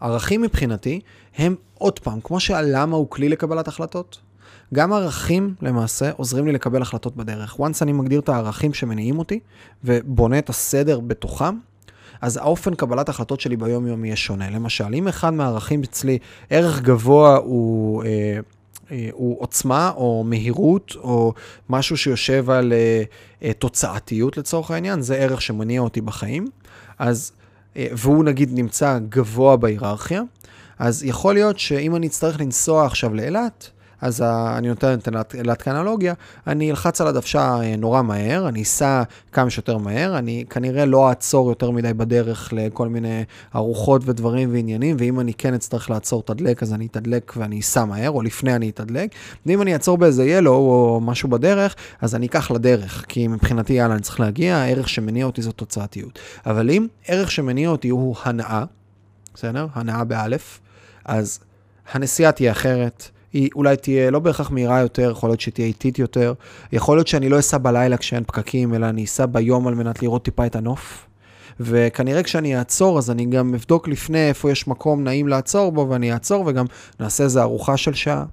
ערכים 0.00 0.42
מבחינתי 0.42 1.00
הם 1.36 1.54
עוד 1.74 1.98
פעם, 1.98 2.20
כמו 2.24 2.40
שהלמה 2.40 2.96
הוא 2.96 3.10
כלי 3.10 3.28
לקבלת 3.28 3.68
החלטות, 3.68 4.20
גם 4.74 4.92
ערכים 4.92 5.54
למעשה 5.62 6.10
עוזרים 6.16 6.46
לי 6.46 6.52
לקבל 6.52 6.82
החלטות 6.82 7.16
בדרך. 7.16 7.56
once 7.60 7.82
אני 7.82 7.92
מגדיר 7.92 8.20
את 8.20 8.28
הערכים 8.28 8.74
שמניעים 8.74 9.18
אותי 9.18 9.40
ובונה 9.84 10.38
את 10.38 10.48
הסדר 10.48 11.00
בתוכם, 11.00 11.58
אז 12.20 12.36
האופן 12.36 12.74
קבלת 12.74 13.08
החלטות 13.08 13.40
שלי 13.40 13.56
ביום-יום 13.56 14.04
יהיה 14.04 14.16
שונה. 14.16 14.50
למשל, 14.50 14.94
אם 14.94 15.08
אחד 15.08 15.34
מהערכים 15.34 15.82
אצלי, 15.82 16.18
ערך 16.50 16.80
גבוה 16.80 17.36
הוא... 17.36 18.04
אה, 18.04 18.38
אה, 18.90 19.08
הוא 19.12 19.36
עוצמה 19.40 19.92
או 19.96 20.24
מהירות 20.26 20.92
או 20.96 21.32
משהו 21.68 21.96
שיושב 21.96 22.50
על 22.50 22.72
אה, 23.42 23.52
תוצאתיות 23.52 24.36
לצורך 24.36 24.70
העניין, 24.70 25.02
זה 25.02 25.16
ערך 25.16 25.42
שמניע 25.42 25.80
אותי 25.80 26.00
בחיים. 26.00 26.46
אז, 26.98 27.32
והוא 27.76 28.24
נגיד 28.24 28.50
נמצא 28.52 28.98
גבוה 29.08 29.56
בהיררכיה, 29.56 30.22
אז 30.78 31.02
יכול 31.02 31.34
להיות 31.34 31.58
שאם 31.58 31.96
אני 31.96 32.06
אצטרך 32.06 32.40
לנסוע 32.40 32.86
עכשיו 32.86 33.14
לאילת, 33.14 33.70
אז 34.04 34.22
אני 34.56 34.68
נותן 34.68 34.98
את 34.98 35.34
אילת 35.34 35.62
כאנלוגיה, 35.62 36.14
אני 36.46 36.70
אלחץ 36.70 37.00
על 37.00 37.06
הדוושה 37.06 37.60
אה, 37.60 37.76
נורא 37.76 38.02
מהר, 38.02 38.48
אני 38.48 38.62
אסע 38.62 39.02
כמה 39.32 39.50
שיותר 39.50 39.78
מהר, 39.78 40.18
אני 40.18 40.44
כנראה 40.50 40.84
לא 40.84 41.08
אעצור 41.08 41.48
יותר 41.48 41.70
מדי 41.70 41.92
בדרך 41.92 42.52
לכל 42.52 42.88
מיני 42.88 43.24
ארוחות 43.54 44.02
ודברים 44.04 44.52
ועניינים, 44.52 44.96
ואם 44.98 45.20
אני 45.20 45.34
כן 45.34 45.54
אצטרך 45.54 45.90
לעצור 45.90 46.22
תדלק, 46.22 46.62
אז 46.62 46.74
אני 46.74 46.86
אתדלק 46.86 47.32
ואני 47.36 47.60
אסע 47.60 47.84
מהר, 47.84 48.10
או 48.10 48.22
לפני 48.22 48.56
אני 48.56 48.70
אתדלק, 48.70 49.10
ואם 49.46 49.62
אני 49.62 49.72
אעצור 49.72 49.98
באיזה 49.98 50.24
ילו 50.24 50.52
או 50.52 51.00
משהו 51.02 51.28
בדרך, 51.28 51.74
אז 52.00 52.14
אני 52.14 52.26
אקח 52.26 52.50
לדרך, 52.50 53.04
כי 53.08 53.28
מבחינתי, 53.28 53.72
יאללה, 53.72 53.94
אני 53.94 54.02
צריך 54.02 54.20
להגיע, 54.20 54.56
הערך 54.56 54.88
שמניע 54.88 55.26
אותי 55.26 55.42
זו 55.42 55.52
תוצאתיות. 55.52 56.18
אבל 56.46 56.70
אם 56.70 56.86
ערך 57.08 57.30
שמניע 57.30 57.68
אותי 57.68 57.88
הוא 57.88 58.16
הנאה, 58.24 58.64
בסדר? 59.34 59.66
הנאה 59.74 60.04
באלף, 60.04 60.60
אז 61.04 61.38
הנסיעה 61.92 62.32
תהיה 62.32 62.52
אחרת, 62.52 63.10
היא 63.34 63.48
אולי 63.54 63.76
תהיה 63.76 64.10
לא 64.10 64.18
בהכרח 64.18 64.50
מהירה 64.50 64.80
יותר, 64.80 65.10
יכול 65.10 65.28
להיות 65.30 65.40
שתהיה 65.40 65.66
איטית 65.66 65.98
יותר. 65.98 66.32
יכול 66.72 66.96
להיות 66.96 67.06
שאני 67.06 67.28
לא 67.28 67.38
אסע 67.38 67.58
בלילה 67.58 67.96
כשאין 67.96 68.24
פקקים, 68.26 68.74
אלא 68.74 68.86
אני 68.86 69.04
אסע 69.04 69.26
ביום 69.26 69.66
על 69.66 69.74
מנת 69.74 70.02
לראות 70.02 70.24
טיפה 70.24 70.46
את 70.46 70.56
הנוף. 70.56 71.06
וכנראה 71.60 72.22
כשאני 72.22 72.58
אעצור, 72.58 72.98
אז 72.98 73.10
אני 73.10 73.26
גם 73.26 73.54
אבדוק 73.54 73.88
לפני 73.88 74.28
איפה 74.28 74.50
יש 74.50 74.68
מקום 74.68 75.04
נעים 75.04 75.28
לעצור 75.28 75.72
בו, 75.72 75.86
ואני 75.90 76.12
אעצור 76.12 76.44
וגם 76.46 76.66
נעשה 77.00 77.24
איזה 77.24 77.42
ארוחה 77.42 77.76
של 77.76 77.94
שעה. 77.94 78.24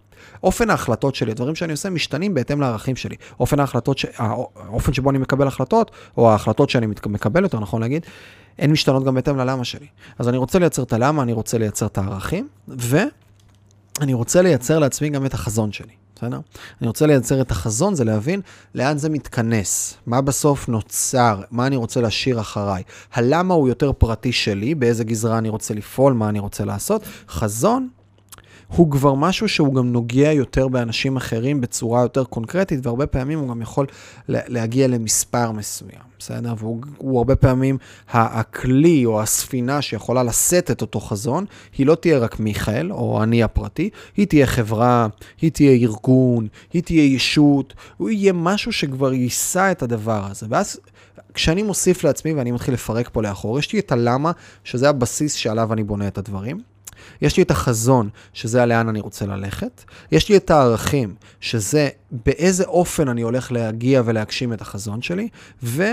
אופן 0.43 0.69
ההחלטות 0.69 1.15
שלי, 1.15 1.31
הדברים 1.31 1.55
שאני 1.55 1.71
עושה 1.71 1.89
משתנים 1.89 2.33
בהתאם 2.33 2.61
לערכים 2.61 2.95
שלי. 2.95 3.15
אופן 3.39 3.59
ההחלטות, 3.59 3.97
ש... 3.97 4.05
האופן 4.17 4.93
שבו 4.93 5.09
אני 5.09 5.17
מקבל 5.17 5.47
החלטות, 5.47 5.91
או 6.17 6.31
ההחלטות 6.31 6.69
שאני 6.69 6.87
מקבל, 7.05 7.43
יותר 7.43 7.59
נכון 7.59 7.81
להגיד, 7.81 8.05
הן 8.59 8.71
משתנות 8.71 9.03
גם 9.03 9.15
בהתאם 9.15 9.37
ללמה 9.37 9.63
שלי. 9.63 9.87
אז 10.19 10.29
אני 10.29 10.37
רוצה 10.37 10.59
לייצר 10.59 10.83
את 10.83 10.93
הלמה, 10.93 11.23
אני 11.23 11.33
רוצה 11.33 11.57
לייצר 11.57 11.85
את 11.85 11.97
הערכים, 11.97 12.47
ואני 13.99 14.13
רוצה 14.13 14.41
לייצר 14.41 14.79
לעצמי 14.79 15.09
גם 15.09 15.25
את 15.25 15.33
החזון 15.33 15.71
שלי. 15.71 15.93
בסדר? 16.15 16.39
אני 16.81 16.87
רוצה 16.87 17.05
לייצר 17.05 17.41
את 17.41 17.51
החזון, 17.51 17.95
זה 17.95 18.03
להבין 18.03 18.41
לאן 18.75 18.97
זה 18.97 19.09
מתכנס, 19.09 19.97
מה 20.05 20.21
בסוף 20.21 20.69
נוצר, 20.69 21.41
מה 21.51 21.67
אני 21.67 21.75
רוצה 21.75 22.01
להשאיר 22.01 22.39
אחריי. 22.39 22.83
הלמה 23.13 23.53
הוא 23.53 23.67
יותר 23.67 23.91
פרטי 23.93 24.31
שלי, 24.31 24.75
באיזה 24.75 25.03
גזרה 25.03 25.37
אני 25.37 25.49
רוצה 25.49 25.73
לפעול, 25.73 26.13
מה 26.13 26.29
אני 26.29 26.39
רוצה 26.39 26.65
לעשות. 26.65 27.01
חזון 27.29 27.89
הוא 28.75 28.91
כבר 28.91 29.13
משהו 29.13 29.49
שהוא 29.49 29.73
גם 29.73 29.91
נוגע 29.91 30.31
יותר 30.31 30.67
באנשים 30.67 31.17
אחרים 31.17 31.61
בצורה 31.61 32.01
יותר 32.01 32.23
קונקרטית, 32.23 32.79
והרבה 32.85 33.07
פעמים 33.07 33.39
הוא 33.39 33.49
גם 33.49 33.61
יכול 33.61 33.85
להגיע 34.27 34.87
למספר 34.87 35.51
מסוים, 35.51 36.01
בסדר? 36.19 36.53
והוא 36.57 37.17
הרבה 37.17 37.35
פעמים 37.35 37.77
הכלי 38.09 39.05
או 39.05 39.21
הספינה 39.21 39.81
שיכולה 39.81 40.23
לשאת 40.23 40.71
את 40.71 40.81
אותו 40.81 40.99
חזון, 40.99 41.45
היא 41.77 41.85
לא 41.85 41.95
תהיה 41.95 42.17
רק 42.17 42.39
מיכאל 42.39 42.91
או 42.91 43.23
אני 43.23 43.43
הפרטי, 43.43 43.89
היא 44.17 44.27
תהיה 44.27 44.47
חברה, 44.47 45.07
היא 45.41 45.51
תהיה 45.51 45.71
ארגון, 45.71 46.47
היא 46.73 46.83
תהיה 46.83 47.15
ישות, 47.15 47.73
הוא 47.97 48.09
יהיה 48.09 48.33
משהו 48.33 48.71
שכבר 48.71 49.13
יישא 49.13 49.71
את 49.71 49.83
הדבר 49.83 50.25
הזה. 50.31 50.45
ואז 50.49 50.79
כשאני 51.33 51.63
מוסיף 51.63 52.03
לעצמי 52.03 52.33
ואני 52.33 52.51
מתחיל 52.51 52.73
לפרק 52.73 53.09
פה 53.13 53.21
לאחור, 53.21 53.59
יש 53.59 53.73
לי 53.73 53.79
את 53.79 53.91
הלמה, 53.91 54.31
שזה 54.63 54.89
הבסיס 54.89 55.33
שעליו 55.33 55.73
אני 55.73 55.83
בונה 55.83 56.07
את 56.07 56.17
הדברים. 56.17 56.70
יש 57.21 57.37
לי 57.37 57.43
את 57.43 57.51
החזון, 57.51 58.09
שזה 58.33 58.65
לאן 58.65 58.89
אני 58.89 58.99
רוצה 58.99 59.25
ללכת. 59.25 59.83
יש 60.11 60.29
לי 60.29 60.37
את 60.37 60.51
הערכים, 60.51 61.15
שזה 61.41 61.89
באיזה 62.11 62.63
אופן 62.63 63.07
אני 63.09 63.21
הולך 63.21 63.51
להגיע 63.51 64.01
ולהגשים 64.05 64.53
את 64.53 64.61
החזון 64.61 65.01
שלי. 65.01 65.27
ו... 65.63 65.83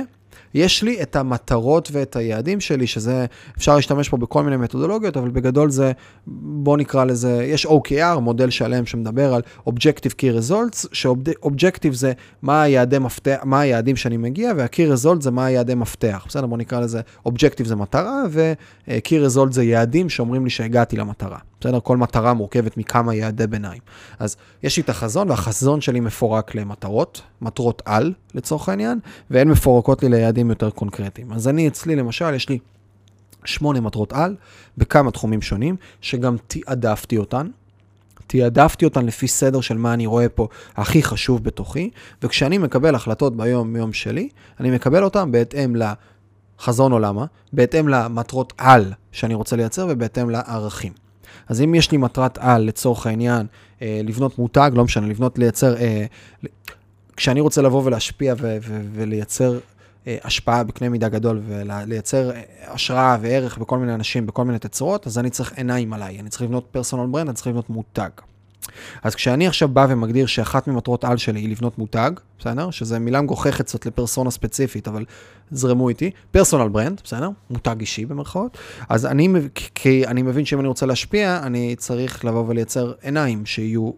יש 0.55 0.83
לי 0.83 1.03
את 1.03 1.17
המטרות 1.17 1.89
ואת 1.93 2.17
היעדים 2.17 2.61
שלי, 2.61 2.87
שזה, 2.87 3.27
אפשר 3.57 3.77
להשתמש 3.77 4.09
פה 4.09 4.17
בכל 4.17 4.43
מיני 4.43 4.57
מתודולוגיות, 4.57 5.17
אבל 5.17 5.31
בגדול 5.31 5.71
זה, 5.71 5.93
בוא 6.27 6.77
נקרא 6.77 7.05
לזה, 7.05 7.45
יש 7.45 7.67
OKR, 7.67 8.19
מודל 8.21 8.51
שלם 8.51 8.87
שמדבר 8.87 9.35
על 9.35 9.43
Objective 9.69 10.13
Key 10.21 10.51
Results, 10.51 10.87
ש-Objective 10.93 11.93
זה 11.93 12.13
מה, 12.43 12.65
מפתח, 13.01 13.37
מה 13.45 13.61
היעדים 13.61 13.97
שאני 13.97 14.17
מגיע, 14.17 14.53
וה-Key 14.57 14.95
Result 14.97 15.21
זה 15.21 15.31
מה 15.31 15.45
היעדי 15.45 15.75
מפתח. 15.75 16.25
בסדר, 16.29 16.47
בוא 16.47 16.59
נקרא 16.59 16.81
לזה, 16.81 17.01
Objective 17.29 17.65
זה 17.65 17.77
מטרה, 17.77 18.23
ו-Key 18.31 19.27
Result 19.29 19.51
זה 19.51 19.65
יעדים 19.65 20.09
שאומרים 20.09 20.45
לי 20.45 20.51
שהגעתי 20.51 20.97
למטרה. 20.97 21.39
בסדר? 21.61 21.81
כל 21.81 21.97
מטרה 21.97 22.35
מורכבת 22.35 22.77
מכמה 22.77 23.15
יעדי 23.15 23.47
ביניים. 23.47 23.81
אז 24.19 24.37
יש 24.63 24.77
לי 24.77 24.83
את 24.83 24.89
החזון, 24.89 25.31
והחזון 25.31 25.81
שלי 25.81 26.01
מפורק 26.01 26.55
למטרות, 26.55 27.23
מטרות 27.43 27.83
על, 27.85 28.13
לצורך 28.35 28.69
העניין, 28.69 28.99
והן 29.31 29.49
מפורקות 29.49 30.03
לי 30.03 30.09
ליעדים 30.09 30.38
יותר 30.47 30.71
קונקרטיים. 30.71 31.33
אז 31.33 31.49
אני 31.49 31.69
אצלי, 31.69 31.97
למשל, 31.97 32.35
יש 32.35 32.49
לי 32.49 32.59
שמונה 33.45 33.81
מטרות 33.81 34.13
על, 34.13 34.37
בכמה 34.79 35.11
תחומים 35.11 35.43
שונים, 35.43 35.77
שגם 36.01 36.37
תעדפתי 36.47 37.17
אותן. 37.17 37.47
תעדפתי 38.27 38.85
אותן 38.85 39.07
לפי 39.07 39.29
סדר 39.29 39.61
של 39.61 39.77
מה 39.77 39.95
אני 39.95 40.07
רואה 40.07 40.29
פה 40.29 40.49
הכי 40.77 41.03
חשוב 41.03 41.45
בתוכי, 41.45 41.91
וכשאני 42.23 42.59
מקבל 42.59 42.95
החלטות 42.95 43.37
ביום-יום 43.37 43.93
שלי, 43.93 44.29
אני 44.61 44.71
מקבל 44.71 45.05
אותן 45.05 45.33
בהתאם 45.33 45.77
לחזון 45.77 46.93
עולמה, 46.93 47.25
בהתאם 47.53 47.89
למטרות 47.89 48.53
על 48.59 48.93
שאני 49.13 49.35
רוצה 49.35 49.57
לייצר 49.57 49.87
ובהתאם 49.91 50.31
לערכים. 50.31 50.93
אז 51.49 51.61
אם 51.61 51.75
יש 51.75 51.91
לי 51.91 51.99
מטרת 51.99 52.39
על, 52.39 52.63
לצורך 52.63 53.07
העניין, 53.07 53.47
אה, 53.83 54.01
לבנות 54.05 54.39
מותג, 54.39 54.71
לא 54.75 54.85
משנה, 54.85 55.07
לבנות, 55.07 55.39
לייצר, 55.39 55.77
אה, 55.77 56.05
כשאני 57.17 57.41
רוצה 57.41 57.63
לבוא 57.63 57.83
ולהשפיע 57.85 58.35
ו- 58.39 58.57
ו- 58.63 58.83
ולייצר 58.93 59.59
השפעה 60.25 60.65
בקנה 60.65 60.89
מידה 60.89 61.09
גדול 61.09 61.41
ולייצר 61.47 62.31
אה, 62.31 62.43
השראה 62.67 63.17
וערך 63.21 63.59
בכל 63.59 63.79
מיני 63.79 63.95
אנשים, 63.95 64.27
בכל 64.27 64.45
מיני 64.45 64.59
תצורות, 64.59 65.07
אז 65.07 65.19
אני 65.19 65.31
צריך 65.31 65.53
עיניים 65.57 65.93
עליי, 65.93 66.21
אני 66.21 66.29
צריך 66.29 66.43
לבנות 66.43 66.67
פרסונל 66.71 67.07
ברנד, 67.07 67.29
אני 67.29 67.35
צריך 67.35 67.47
לבנות 67.47 67.71
מותג. 67.71 68.11
אז 69.03 69.15
כשאני 69.15 69.47
עכשיו 69.47 69.69
בא 69.69 69.87
ומגדיר 69.89 70.27
שאחת 70.27 70.69
ממטרות 70.69 71.05
על 71.05 71.17
שלי 71.17 71.41
היא 71.41 71.51
לבנות 71.51 71.79
מותג, 71.79 72.11
בסדר? 72.39 72.71
שזה 72.71 72.99
מילה 72.99 73.21
מגוחכת 73.21 73.65
קצת 73.65 73.87
לפרסונה 73.87 74.31
ספציפית, 74.31 74.89
אבל 74.89 75.05
זרמו 75.51 75.89
איתי, 75.89 76.11
personal 76.31 76.69
brand, 76.69 77.01
בסדר? 77.05 77.31
מותג 77.51 77.77
אישי 77.81 78.07
במרכאות. 78.07 78.59
אז 78.89 79.07
אני, 79.07 79.29
כי 79.55 80.07
אני 80.07 80.23
מבין 80.23 80.45
שאם 80.45 80.61
אני 80.61 80.69
רוצה 80.69 80.87
להשפיע, 80.87 81.41
אני 81.43 81.77
צריך 81.77 82.25
לבוא 82.25 82.45
ולייצר 82.49 82.93
עיניים 83.03 83.47
שיהיו 83.47 83.91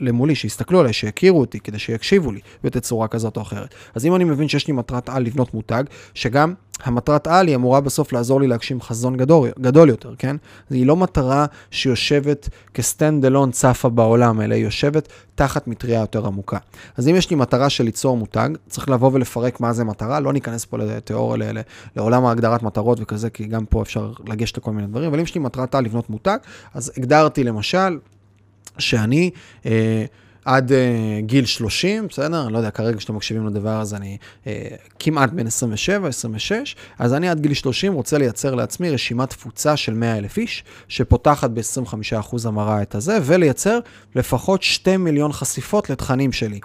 למולי, 0.00 0.34
שיסתכלו 0.34 0.80
עליי, 0.80 0.92
שיכירו 0.92 1.40
אותי, 1.40 1.60
כדי 1.60 1.78
שיקשיבו 1.78 2.32
לי 2.32 2.40
בתצורה 2.64 3.08
כזאת 3.08 3.36
או 3.36 3.42
אחרת. 3.42 3.74
אז 3.94 4.06
אם 4.06 4.14
אני 4.14 4.24
מבין 4.24 4.48
שיש 4.48 4.66
לי 4.66 4.72
מטרת 4.72 5.08
על 5.08 5.22
לבנות 5.22 5.54
מותג, 5.54 5.84
שגם 6.14 6.54
המטרת 6.84 7.26
על 7.26 7.46
היא 7.46 7.56
אמורה 7.56 7.80
בסוף 7.80 8.12
לעזור 8.12 8.40
לי 8.40 8.46
להגשים 8.46 8.80
חזון 8.80 9.16
גדול, 9.16 9.48
גדול 9.60 9.88
יותר, 9.88 10.14
כן? 10.18 10.36
היא 10.70 10.86
לא 10.86 10.96
מטרה 10.96 11.46
שיושבת 11.70 12.48
כ 12.74 12.88
stand 12.88 13.24
alone 13.24 13.50
צפה 13.50 13.88
בעולם, 13.88 14.40
אלא 14.40 14.54
היא 14.54 14.64
יושבת 14.64 15.08
תחת 15.34 15.68
מטריה 15.68 16.00
יותר 16.00 16.26
עמוקה. 16.26 16.58
אז 16.96 17.08
אם 17.08 17.14
יש 17.16 17.30
לי 17.30 17.36
מטרה 17.36 17.70
של 17.70 17.84
ליצור 17.84 18.16
מותג, 18.16 18.48
צריך 18.68 18.88
לבוא 18.88 19.10
ולפרק 19.12 19.60
מה 19.60 19.72
זה 19.72 19.84
מטרה, 19.84 20.20
לא 20.20 20.32
ניכנס 20.32 20.64
פה 20.64 20.78
לתיאוריה, 20.78 21.52
לעולם 21.96 22.26
ההגדרת 22.26 22.62
מטרות 22.62 22.98
וכזה, 23.00 23.30
כי 23.30 23.46
גם 23.46 23.66
פה 23.66 23.82
אפשר 23.82 24.12
לגשת 24.26 24.58
לכל 24.58 24.72
מיני 24.72 24.88
דברים, 24.88 25.08
אבל 25.08 25.18
אם 25.18 25.24
יש 25.24 25.34
לי 25.34 25.40
מטרת 25.40 25.74
על 25.74 25.84
לבנות 25.84 26.10
מותג, 26.10 26.38
אז 26.74 26.92
הגדרתי 26.96 27.44
למשל, 27.44 27.98
שאני 28.78 29.30
אה, 29.66 30.04
עד 30.46 30.72
אה, 30.72 31.20
גיל 31.20 31.44
30, 31.44 32.06
בסדר? 32.08 32.48
לא 32.48 32.58
יודע, 32.58 32.70
כרגע 32.70 32.98
כשאתם 32.98 33.14
מקשיבים 33.14 33.46
לדבר 33.46 33.80
הזה, 33.80 33.96
אני 33.96 34.16
אה, 34.46 34.68
כמעט 34.98 35.30
בן 35.30 35.46
27, 35.46 36.08
26, 36.08 36.76
אז 36.98 37.14
אני 37.14 37.28
עד 37.28 37.40
גיל 37.40 37.54
30 37.54 37.92
רוצה 37.92 38.18
לייצר 38.18 38.54
לעצמי 38.54 38.90
רשימת 38.90 39.30
תפוצה 39.30 39.76
של 39.76 39.94
100 39.94 40.18
אלף 40.18 40.38
איש, 40.38 40.64
שפותחת 40.88 41.50
ב-25% 41.50 42.36
המרה 42.44 42.82
את 42.82 42.94
הזה, 42.94 43.18
ולייצר 43.22 43.78
לפחות 44.14 44.62
2 44.62 45.04
מיליון 45.04 45.32
חשיפות 45.32 45.90
לתכנים 45.90 46.32
שלי. 46.32 46.60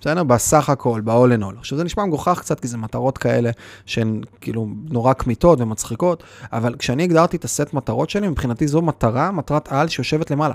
בסדר? 0.00 0.22
בסך 0.22 0.68
הכל, 0.68 1.00
ב-all 1.04 1.38
in 1.38 1.42
all. 1.42 1.58
עכשיו 1.58 1.78
זה 1.78 1.84
נשמע 1.84 2.04
מגוחך 2.04 2.38
קצת, 2.40 2.60
כי 2.60 2.68
זה 2.68 2.76
מטרות 2.76 3.18
כאלה 3.18 3.50
שהן 3.86 4.20
כאילו 4.40 4.68
נורא 4.90 5.12
כמיתות 5.12 5.60
ומצחיקות, 5.60 6.22
אבל 6.52 6.74
כשאני 6.78 7.02
הגדרתי 7.02 7.36
את 7.36 7.44
הסט 7.44 7.74
מטרות 7.74 8.10
שלי, 8.10 8.28
מבחינתי 8.28 8.68
זו 8.68 8.82
מטרה, 8.82 9.30
מטרת 9.30 9.72
על 9.72 9.88
שיושבת 9.88 10.30
למעלה. 10.30 10.54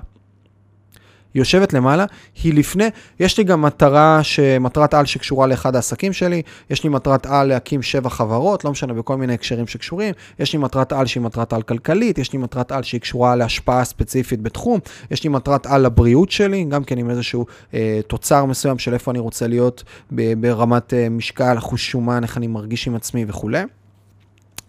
היא 1.33 1.41
יושבת 1.41 1.73
למעלה, 1.73 2.05
היא 2.43 2.53
לפני, 2.53 2.87
יש 3.19 3.37
לי 3.37 3.43
גם 3.43 3.61
מטרה, 3.61 4.21
מטרת 4.59 4.93
על 4.93 5.05
שקשורה 5.05 5.47
לאחד 5.47 5.75
העסקים 5.75 6.13
שלי, 6.13 6.41
יש 6.69 6.83
לי 6.83 6.89
מטרת 6.89 7.25
על 7.25 7.47
להקים 7.47 7.81
שבע 7.81 8.09
חברות, 8.09 8.65
לא 8.65 8.71
משנה, 8.71 8.93
בכל 8.93 9.17
מיני 9.17 9.33
הקשרים 9.33 9.67
שקשורים, 9.67 10.13
יש 10.39 10.53
לי 10.53 10.59
מטרת 10.59 10.93
על 10.93 11.05
שהיא 11.05 11.23
מטרת 11.23 11.53
על 11.53 11.61
כלכלית, 11.61 12.17
יש 12.17 12.33
לי 12.33 12.39
מטרת 12.39 12.71
על 12.71 12.83
שהיא 12.83 13.01
קשורה 13.01 13.35
להשפעה 13.35 13.83
ספציפית 13.83 14.41
בתחום, 14.41 14.79
יש 15.11 15.23
לי 15.23 15.29
מטרת 15.29 15.65
על 15.65 15.85
לבריאות 15.85 16.31
שלי, 16.31 16.63
גם 16.63 16.83
כן 16.83 16.97
עם 16.97 17.09
איזשהו 17.09 17.45
אה, 17.73 17.99
תוצר 18.07 18.45
מסוים 18.45 18.79
של 18.79 18.93
איפה 18.93 19.11
אני 19.11 19.19
רוצה 19.19 19.47
להיות 19.47 19.83
ברמת 20.11 20.93
אה, 20.93 21.09
משקל, 21.09 21.57
אחוז 21.57 21.79
שומן, 21.79 22.23
איך 22.23 22.37
אני 22.37 22.47
מרגיש 22.47 22.87
עם 22.87 22.95
עצמי 22.95 23.25
וכולי. 23.27 23.63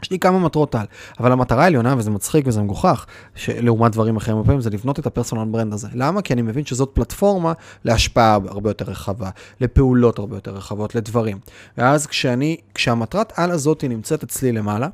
יש 0.03 0.11
לי 0.11 0.19
כמה 0.19 0.39
מטרות 0.39 0.75
על, 0.75 0.87
אבל 1.21 1.33
המטרה 1.33 1.65
העליונה, 1.65 1.95
וזה 1.99 2.11
מצחיק 2.11 2.47
וזה 2.47 2.63
מגוחך, 2.63 3.07
לעומת 3.49 3.93
דברים 3.93 4.17
אחרים 4.17 4.37
הרבה 4.37 4.61
זה 4.61 4.71
לבנות 4.71 4.99
את 4.99 5.07
הפרסונל 5.07 5.45
ברנד 5.53 5.73
הזה. 5.73 5.89
למה? 5.95 6.23
כי 6.23 6.33
אני 6.33 6.43
מבין 6.43 6.65
שזאת 6.65 6.91
פלטפורמה 6.93 7.53
להשפעה 7.85 8.39
הרבה 8.49 8.71
יותר 8.71 8.85
רחבה, 8.85 9.31
לפעולות 9.61 10.19
הרבה 10.19 10.37
יותר 10.37 10.51
רחבות, 10.51 10.95
לדברים. 10.95 11.39
ואז 11.79 12.07
כשאני, 12.07 12.57
כשהמטרת 12.75 13.33
על 13.37 13.51
הזאת 13.51 13.85
נמצאת 13.89 14.23
אצלי 14.23 14.53
למעלה, 14.53 14.89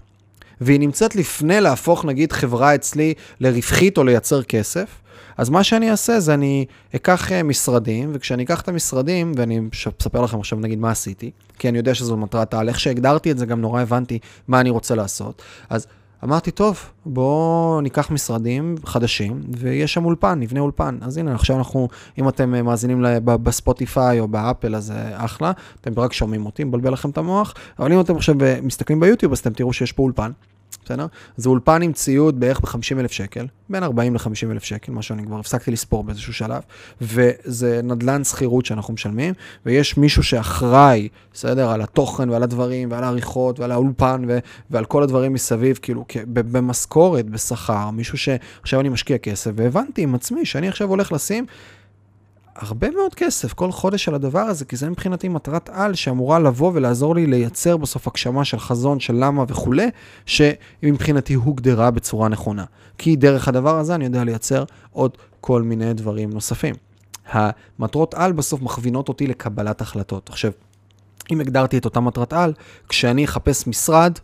והיא 0.61 0.81
נמצאת 0.81 1.17
לפני 1.17 1.61
להפוך 1.61 2.05
נגיד 2.05 2.33
חברה 2.33 2.75
אצלי 2.75 3.15
לרווחית 3.41 3.99
או 3.99 4.05
לייצר 4.05 4.43
כסף, 4.43 4.89
אז 5.37 5.51
מה 5.51 5.65
שאני 5.65 5.91
אעשה 5.91 6.21
זה 6.21 6.35
אני 6.35 6.65
אקח 6.97 7.33
אה, 7.33 7.43
משרדים, 7.43 8.11
וכשאני 8.13 8.45
אקח 8.45 8.61
את 8.61 8.69
המשרדים, 8.69 9.33
ואני 9.37 9.61
אספר 10.01 10.23
לכם 10.23 10.39
עכשיו 10.39 10.59
נגיד 10.59 10.79
מה 10.79 10.91
עשיתי, 10.91 11.31
כי 11.59 11.69
אני 11.69 11.79
יודע 11.79 11.95
שזו 11.95 12.17
מטרת 12.17 12.55
העל, 12.55 12.69
איך 12.69 12.81
שהגדרתי 12.81 13.31
את 13.31 13.39
זה 13.39 13.47
גם 13.47 13.61
נורא 13.61 13.83
הבנתי 13.83 14.19
מה 14.49 14.61
אני 14.61 14.71
רוצה 14.71 14.95
לעשות. 14.95 15.43
אז 15.71 15.87
אמרתי, 16.25 16.51
טוב, 16.51 16.81
בואו 17.07 17.81
ניקח 17.83 18.11
משרדים 18.11 18.75
חדשים, 18.85 19.41
ויש 19.59 19.95
שם 19.95 20.05
אולפן, 20.05 20.41
נבנה 20.41 20.61
אולפן. 20.61 20.99
אז 21.01 21.17
הנה, 21.17 21.35
עכשיו 21.35 21.57
אנחנו, 21.57 21.89
אם 22.19 22.29
אתם 22.29 22.55
אה, 22.55 22.63
מאזינים 22.63 23.05
בספוטיפיי 23.25 24.21
או 24.21 24.29
באפל, 24.29 24.75
אז 24.75 24.85
זה 24.85 24.95
אחלה, 25.13 25.53
אתם 25.81 26.01
רק 26.01 26.13
שומעים 26.13 26.47
אותי, 26.47 26.65
מבלבל 26.65 26.93
לכם 26.93 27.11
את 27.11 27.19
המוח, 27.19 27.55
אבל 27.79 27.93
אם 27.93 28.01
אתם 28.01 28.17
עכשיו 28.17 28.43
אה, 28.43 28.59
מסתכלים 28.63 29.01
ביוטיוב, 29.01 29.33
אז 29.33 29.39
אתם 29.39 29.53
תראו 29.53 29.73
שיש 29.73 29.93
פה 29.93 30.03
אולפן. 30.03 30.31
בסדר? 30.87 31.07
זה 31.37 31.49
אולפן 31.49 31.83
עם 31.83 31.93
ציוד 31.93 32.41
בערך 32.41 32.61
ב-50 32.61 33.01
אלף 33.01 33.13
שקל, 33.13 33.47
בין 33.69 33.83
40 33.83 34.15
ל-50 34.15 34.51
אלף 34.51 34.65
שקל, 34.65 34.93
מה 34.93 35.03
שאני 35.03 35.27
כבר 35.27 35.39
הפסקתי 35.39 35.71
לספור 35.71 36.05
באיזשהו 36.05 36.33
שלב, 36.33 36.63
וזה 37.01 37.81
נדל"ן 37.85 38.25
שכירות 38.25 38.67
שאנחנו 38.67 38.95
משלמים, 38.95 39.35
ויש 39.67 39.97
מישהו 39.97 40.23
שאחראי, 40.23 41.09
בסדר, 41.33 41.71
על 41.71 41.83
התוכן 41.83 42.31
ועל 42.31 42.43
הדברים 42.43 42.91
ועל 42.91 43.05
העריכות 43.05 43.61
ועל 43.61 43.73
האולפן 43.73 44.25
ו- 44.29 44.39
ועל 44.71 44.85
כל 44.85 45.03
הדברים 45.03 45.33
מסביב, 45.33 45.79
כאילו, 45.83 46.05
במשכורת, 46.27 47.31
בשכר, 47.31 47.91
מישהו 47.91 48.19
שעכשיו 48.19 48.81
אני 48.81 48.89
משקיע 48.89 49.19
כסף, 49.19 49.51
והבנתי 49.55 50.03
עם 50.03 50.15
עצמי 50.15 50.47
שאני 50.47 50.69
עכשיו 50.69 50.89
הולך 50.89 51.13
לשים 51.13 51.47
הרבה 52.59 52.91
מאוד 52.91 53.15
כסף 53.15 53.53
כל 53.53 53.73
חודש 53.73 54.09
על 54.09 54.15
הדבר 54.15 54.41
הזה, 54.41 54.65
כי 54.65 54.77
זה 54.77 54.91
מבחינתי 54.91 55.29
מטרת 55.29 55.71
על 55.73 55.95
שאמורה 55.95 56.39
לבוא 56.39 56.73
ולעזור 56.75 57.15
לי 57.15 57.27
לייצר 57.27 57.77
בסוף 57.77 58.09
הגשמה 58.09 58.45
של 58.45 58.59
חזון, 58.59 59.01
של 59.01 59.15
למה 59.19 59.45
וכולי, 59.49 59.91
שמבחינתי 60.27 61.35
הוגדרה 61.35 61.91
בצורה 61.91 62.29
נכונה. 62.29 62.65
כי 62.99 63.17
דרך 63.17 63.49
הדבר 63.49 63.79
הזה 63.79 63.95
אני 63.95 64.05
יודע 64.05 64.25
לייצר 64.25 64.65
עוד 64.93 65.17
כל 65.41 65.63
מיני 65.63 65.95
דברים 65.95 66.31
נוספים. 66.31 66.75
המטרות 67.31 68.15
על 68.15 68.33
בסוף 68.33 68.63
מכווינות 68.63 69.09
אותי 69.09 69.27
לקבלת 69.27 69.81
החלטות. 69.81 70.29
עכשיו, 70.29 70.51
אם 71.31 71.41
הגדרתי 71.41 71.79
את 71.79 71.85
אותה 71.85 72.01
מטרת 72.01 72.33
על, 72.33 72.53
כשאני 72.89 73.25
אחפש 73.25 73.67
משרד, 73.67 74.19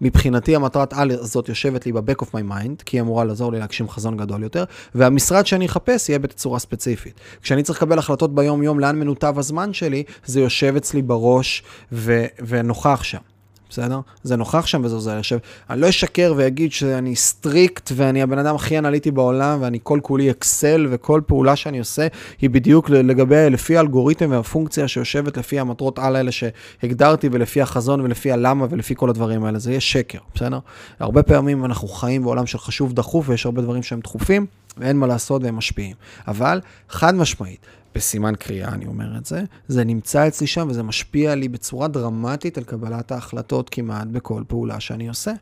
מבחינתי 0.00 0.56
המטרת 0.56 0.92
על 0.92 1.10
הזאת 1.10 1.48
יושבת 1.48 1.86
לי 1.86 1.92
ב-back 1.92 2.22
of 2.22 2.26
my 2.26 2.50
mind, 2.50 2.82
כי 2.84 2.96
היא 2.96 3.02
אמורה 3.02 3.24
לעזור 3.24 3.52
לי 3.52 3.58
להגשים 3.58 3.88
חזון 3.88 4.16
גדול 4.16 4.42
יותר, 4.42 4.64
והמשרד 4.94 5.46
שאני 5.46 5.66
אחפש 5.66 6.08
יהיה 6.08 6.18
בצורה 6.18 6.58
ספציפית. 6.58 7.20
כשאני 7.42 7.62
צריך 7.62 7.78
לקבל 7.78 7.98
החלטות 7.98 8.34
ביום-יום 8.34 8.80
לאן 8.80 8.98
מנותב 8.98 9.34
הזמן 9.38 9.72
שלי, 9.72 10.02
זה 10.24 10.40
יושב 10.40 10.76
אצלי 10.76 11.02
בראש 11.02 11.62
ו- 11.92 12.26
ונוכח 12.46 13.02
שם. 13.02 13.35
בסדר? 13.70 14.00
זה 14.22 14.36
נוכח 14.36 14.66
שם 14.66 14.80
וזה 14.84 14.94
עוזר. 14.94 15.18
עכשיו, 15.18 15.38
אני 15.70 15.80
לא 15.80 15.88
אשקר 15.88 16.34
ואגיד 16.36 16.72
שאני 16.72 17.16
strict 17.16 17.92
ואני 17.94 18.22
הבן 18.22 18.38
אדם 18.38 18.54
הכי 18.54 18.78
אנליטי 18.78 19.10
בעולם 19.10 19.58
ואני 19.60 19.78
כל 19.82 20.00
כולי 20.02 20.30
אקסל 20.30 20.86
וכל 20.90 21.20
פעולה 21.26 21.56
שאני 21.56 21.78
עושה 21.78 22.06
היא 22.40 22.50
בדיוק 22.50 22.90
לגבי, 22.90 23.50
לפי 23.50 23.76
האלגוריתם 23.76 24.30
והפונקציה 24.30 24.88
שיושבת 24.88 25.36
לפי 25.36 25.60
המטרות 25.60 25.98
על 25.98 26.16
האלה 26.16 26.30
שהגדרתי 26.32 27.28
ולפי 27.32 27.62
החזון 27.62 28.00
ולפי 28.00 28.32
הלמה 28.32 28.66
ולפי 28.70 28.94
כל 28.96 29.10
הדברים 29.10 29.44
האלה. 29.44 29.58
זה 29.58 29.70
יהיה 29.70 29.80
שקר, 29.80 30.18
בסדר? 30.34 30.58
הרבה 31.00 31.22
פעמים 31.22 31.64
אנחנו 31.64 31.88
חיים 31.88 32.22
בעולם 32.22 32.46
של 32.46 32.58
חשוב 32.58 32.92
דחוף 32.92 33.28
ויש 33.28 33.46
הרבה 33.46 33.62
דברים 33.62 33.82
שהם 33.82 34.00
דחופים 34.00 34.46
ואין 34.76 34.96
מה 34.96 35.06
לעשות 35.06 35.42
והם 35.42 35.56
משפיעים. 35.56 35.96
אבל 36.28 36.60
חד 36.88 37.14
משמעית, 37.14 37.66
בסימן 37.96 38.34
קריאה, 38.38 38.68
אני 38.68 38.86
אומר 38.86 39.16
את 39.18 39.26
זה, 39.26 39.44
זה 39.68 39.84
נמצא 39.84 40.28
אצלי 40.28 40.46
שם 40.46 40.66
וזה 40.70 40.82
משפיע 40.82 41.34
לי 41.34 41.48
בצורה 41.48 41.88
דרמטית 41.88 42.58
על 42.58 42.64
קבלת 42.64 43.12
ההחלטות 43.12 43.70
כמעט 43.70 44.06
בכל 44.06 44.42
פעולה 44.48 44.80
שאני 44.80 45.08
עושה. 45.08 45.32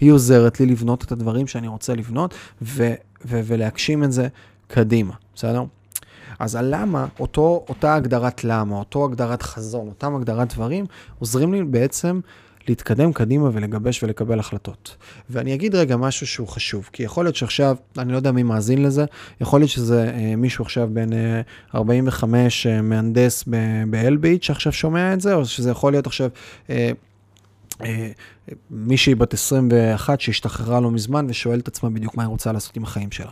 היא 0.00 0.12
עוזרת 0.12 0.60
לי 0.60 0.66
לבנות 0.66 1.04
את 1.04 1.12
הדברים 1.12 1.46
שאני 1.46 1.68
רוצה 1.68 1.94
לבנות 1.94 2.34
ו- 2.62 2.94
ו- 3.24 3.40
ולהגשים 3.44 4.04
את 4.04 4.12
זה 4.12 4.28
קדימה, 4.68 5.14
בסדר? 5.34 5.64
אז 6.38 6.54
הלמה, 6.54 7.06
אותו, 7.20 7.64
אותה 7.68 7.94
הגדרת 7.94 8.44
למה, 8.44 8.76
אותו 8.76 9.04
הגדרת 9.04 9.42
חזון, 9.42 9.88
אותם 9.88 10.14
הגדרת 10.14 10.54
דברים, 10.54 10.84
עוזרים 11.18 11.52
לי 11.52 11.64
בעצם 11.64 12.20
להתקדם 12.68 13.12
קדימה 13.12 13.50
ולגבש 13.52 14.02
ולקבל 14.02 14.38
החלטות. 14.38 14.96
ואני 15.30 15.54
אגיד 15.54 15.74
רגע 15.74 15.96
משהו 15.96 16.26
שהוא 16.26 16.48
חשוב, 16.48 16.90
כי 16.92 17.02
יכול 17.02 17.24
להיות 17.24 17.36
שעכשיו, 17.36 17.76
אני 17.98 18.12
לא 18.12 18.16
יודע 18.16 18.32
מי 18.32 18.42
מאזין 18.42 18.82
לזה, 18.82 19.04
יכול 19.40 19.60
להיות 19.60 19.70
שזה 19.70 20.10
אה, 20.14 20.36
מישהו 20.36 20.64
עכשיו 20.64 20.88
בן 20.92 21.12
אה, 21.12 21.40
45, 21.74 22.66
אה, 22.66 22.82
מהנדס 22.82 23.44
באלביט 23.86 24.42
שעכשיו 24.42 24.72
שומע 24.72 25.12
את 25.14 25.20
זה, 25.20 25.34
או 25.34 25.44
שזה 25.44 25.70
יכול 25.70 25.92
להיות 25.92 26.06
עכשיו... 26.06 26.28
אה, 26.70 26.90
אה, 27.84 28.10
מישהי 28.70 29.14
בת 29.14 29.34
21 29.34 30.20
שהשתחררה 30.20 30.80
לא 30.80 30.90
מזמן 30.90 31.26
ושואלת 31.28 31.68
עצמה 31.68 31.90
בדיוק 31.90 32.16
מה 32.16 32.22
היא 32.22 32.28
רוצה 32.28 32.52
לעשות 32.52 32.76
עם 32.76 32.82
החיים 32.82 33.10
שלה. 33.10 33.30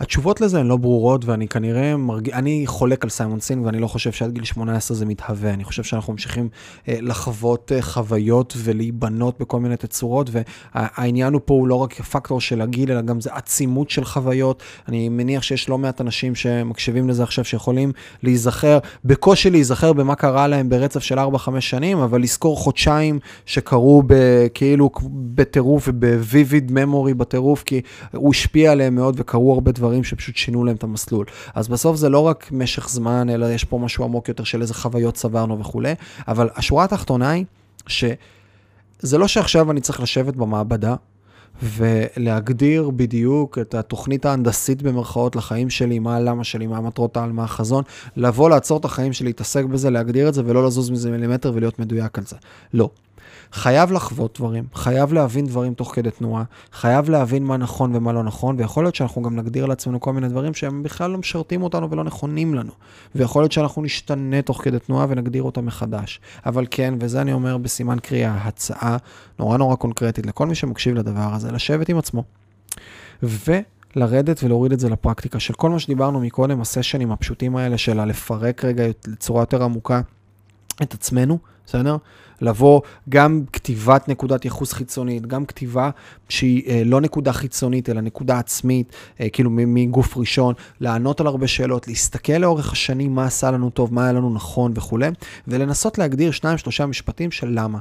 התשובות 0.00 0.40
לזה 0.40 0.60
הן 0.60 0.66
לא 0.66 0.76
ברורות, 0.76 1.24
ואני 1.24 1.48
כנראה 1.48 1.96
מרגיש, 1.96 2.34
אני 2.34 2.62
חולק 2.66 3.04
על 3.04 3.10
סיימון 3.10 3.40
סינק, 3.40 3.66
ואני 3.66 3.78
לא 3.78 3.86
חושב 3.86 4.12
שעד 4.12 4.32
גיל 4.32 4.44
18 4.44 4.96
זה 4.96 5.06
מתהווה. 5.06 5.54
אני 5.54 5.64
חושב 5.64 5.82
שאנחנו 5.82 6.12
ממשיכים 6.12 6.48
אה, 6.88 6.98
לחוות 7.00 7.72
אה, 7.72 7.82
חוויות 7.82 8.54
ולהיבנות 8.56 9.38
בכל 9.40 9.60
מיני 9.60 9.76
תצורות, 9.76 10.30
והעניין 10.32 11.32
הוא 11.32 11.40
פה 11.44 11.54
הוא 11.54 11.68
לא 11.68 11.74
רק 11.74 11.94
פקטור 11.94 12.40
של 12.40 12.60
הגיל, 12.60 12.92
אלא 12.92 13.00
גם 13.00 13.20
זה 13.20 13.30
עצימות 13.32 13.90
של 13.90 14.04
חוויות. 14.04 14.62
אני 14.88 15.08
מניח 15.08 15.42
שיש 15.42 15.68
לא 15.68 15.78
מעט 15.78 16.00
אנשים 16.00 16.34
שמקשיבים 16.34 17.08
לזה 17.08 17.22
עכשיו, 17.22 17.44
שיכולים 17.44 17.92
להיזכר, 18.22 18.78
בקושי 19.04 19.50
להיזכר 19.50 19.92
במה 19.92 20.14
קרה 20.14 20.46
להם 20.46 20.68
ברצף 20.68 21.02
של 21.02 21.18
4-5 21.18 21.60
שנים, 21.60 21.98
אבל 21.98 22.22
לזכור 22.22 22.56
חודשיים 22.56 23.18
שקרו 23.46 24.02
כאילו 24.54 24.90
בטירוף 25.12 25.88
וב-vivid 25.88 26.70
memory 26.70 27.14
בטירוף, 27.14 27.62
כי 27.62 27.80
הוא 28.12 28.30
השפיע 28.34 28.72
עליהם 28.72 28.94
מאוד 28.94 29.14
וקרו 29.18 29.52
הרבה 29.52 29.72
דברים. 29.72 29.89
דברים 29.90 30.04
שפשוט 30.04 30.36
שינו 30.36 30.64
להם 30.64 30.76
את 30.76 30.82
המסלול. 30.82 31.26
אז 31.54 31.68
בסוף 31.68 31.96
זה 31.96 32.08
לא 32.08 32.18
רק 32.18 32.48
משך 32.52 32.88
זמן, 32.88 33.30
אלא 33.30 33.46
יש 33.46 33.64
פה 33.64 33.78
משהו 33.78 34.04
עמוק 34.04 34.28
יותר 34.28 34.44
של 34.44 34.62
איזה 34.62 34.74
חוויות 34.74 35.14
צברנו 35.14 35.58
וכולי, 35.58 35.94
אבל 36.28 36.48
השורה 36.54 36.84
התחתונה 36.84 37.30
היא 37.30 37.44
שזה 37.86 39.18
לא 39.18 39.28
שעכשיו 39.28 39.70
אני 39.70 39.80
צריך 39.80 40.00
לשבת 40.00 40.36
במעבדה 40.36 40.94
ולהגדיר 41.62 42.90
בדיוק 42.90 43.58
את 43.58 43.74
התוכנית 43.74 44.26
ההנדסית 44.26 44.82
במרכאות 44.82 45.36
לחיים 45.36 45.70
שלי, 45.70 45.98
מה 45.98 46.16
הלמה 46.16 46.44
שלי, 46.44 46.66
מה 46.66 46.76
המטרות 46.76 47.16
העל, 47.16 47.32
מה 47.32 47.44
החזון, 47.44 47.84
לבוא, 48.16 48.50
לעצור 48.50 48.78
את 48.78 48.84
החיים 48.84 49.12
שלי, 49.12 49.26
להתעסק 49.26 49.64
בזה, 49.64 49.90
להגדיר 49.90 50.28
את 50.28 50.34
זה 50.34 50.42
ולא 50.46 50.66
לזוז 50.66 50.90
מזה 50.90 51.10
מילימטר 51.10 51.52
ולהיות 51.54 51.78
מדויק 51.78 52.18
על 52.18 52.24
זה. 52.26 52.36
לא. 52.74 52.90
חייב 53.52 53.92
לחוות 53.92 54.38
דברים, 54.38 54.64
חייב 54.74 55.12
להבין 55.12 55.46
דברים 55.46 55.74
תוך 55.74 55.94
כדי 55.94 56.10
תנועה, 56.10 56.44
חייב 56.72 57.10
להבין 57.10 57.44
מה 57.44 57.56
נכון 57.56 57.96
ומה 57.96 58.12
לא 58.12 58.22
נכון, 58.22 58.56
ויכול 58.58 58.84
להיות 58.84 58.94
שאנחנו 58.94 59.22
גם 59.22 59.36
נגדיר 59.36 59.66
לעצמנו 59.66 60.00
כל 60.00 60.12
מיני 60.12 60.28
דברים 60.28 60.54
שהם 60.54 60.82
בכלל 60.82 61.10
לא 61.10 61.18
משרתים 61.18 61.62
אותנו 61.62 61.90
ולא 61.90 62.04
נכונים 62.04 62.54
לנו. 62.54 62.72
ויכול 63.14 63.42
להיות 63.42 63.52
שאנחנו 63.52 63.82
נשתנה 63.82 64.42
תוך 64.42 64.64
כדי 64.64 64.78
תנועה 64.78 65.06
ונגדיר 65.08 65.42
אותם 65.42 65.66
מחדש. 65.66 66.20
אבל 66.46 66.66
כן, 66.70 66.94
וזה 67.00 67.20
אני 67.20 67.32
אומר 67.32 67.58
בסימן 67.58 67.98
קריאה, 68.02 68.34
הצעה 68.34 68.96
נורא 69.38 69.58
נורא 69.58 69.76
קונקרטית 69.76 70.26
לכל 70.26 70.46
מי 70.46 70.54
שמקשיב 70.54 70.94
לדבר 70.94 71.34
הזה, 71.34 71.52
לשבת 71.52 71.88
עם 71.88 71.98
עצמו. 71.98 72.24
ו... 73.22 73.52
לרדת 73.96 74.44
ולהוריד 74.44 74.72
את 74.72 74.80
זה 74.80 74.88
לפרקטיקה 74.88 75.40
של 75.40 75.54
כל 75.54 75.70
מה 75.70 75.78
שדיברנו 75.78 76.20
מקודם, 76.20 76.60
הסשנים 76.60 77.12
הפשוטים 77.12 77.56
האלה 77.56 77.78
של 77.78 78.00
הלפרק 78.00 78.64
רגע 78.64 78.84
לצורה 79.06 79.42
יותר 79.42 79.62
עמוקה 79.62 80.00
את 80.82 80.94
עצמנו, 80.94 81.38
בסדר? 81.66 81.96
לבוא 82.40 82.80
גם 83.08 83.42
כתיבת 83.52 84.08
נקודת 84.08 84.44
ייחוס 84.44 84.72
חיצונית, 84.72 85.26
גם 85.26 85.46
כתיבה 85.46 85.90
שהיא 86.28 86.62
אה, 86.66 86.82
לא 86.84 87.00
נקודה 87.00 87.32
חיצונית, 87.32 87.88
אלא 87.88 88.00
נקודה 88.00 88.38
עצמית, 88.38 88.92
אה, 89.20 89.28
כאילו 89.28 89.50
מגוף 89.52 90.16
ראשון, 90.16 90.54
לענות 90.80 91.20
על 91.20 91.26
הרבה 91.26 91.46
שאלות, 91.46 91.88
להסתכל 91.88 92.32
לאורך 92.32 92.72
השנים 92.72 93.14
מה 93.14 93.24
עשה 93.24 93.50
לנו 93.50 93.70
טוב, 93.70 93.94
מה 93.94 94.04
היה 94.04 94.12
לנו 94.12 94.34
נכון 94.34 94.72
וכולי, 94.74 95.10
ולנסות 95.48 95.98
להגדיר 95.98 96.30
שניים, 96.30 96.58
שלושה 96.58 96.86
משפטים 96.86 97.30
של 97.30 97.48
למה. 97.50 97.78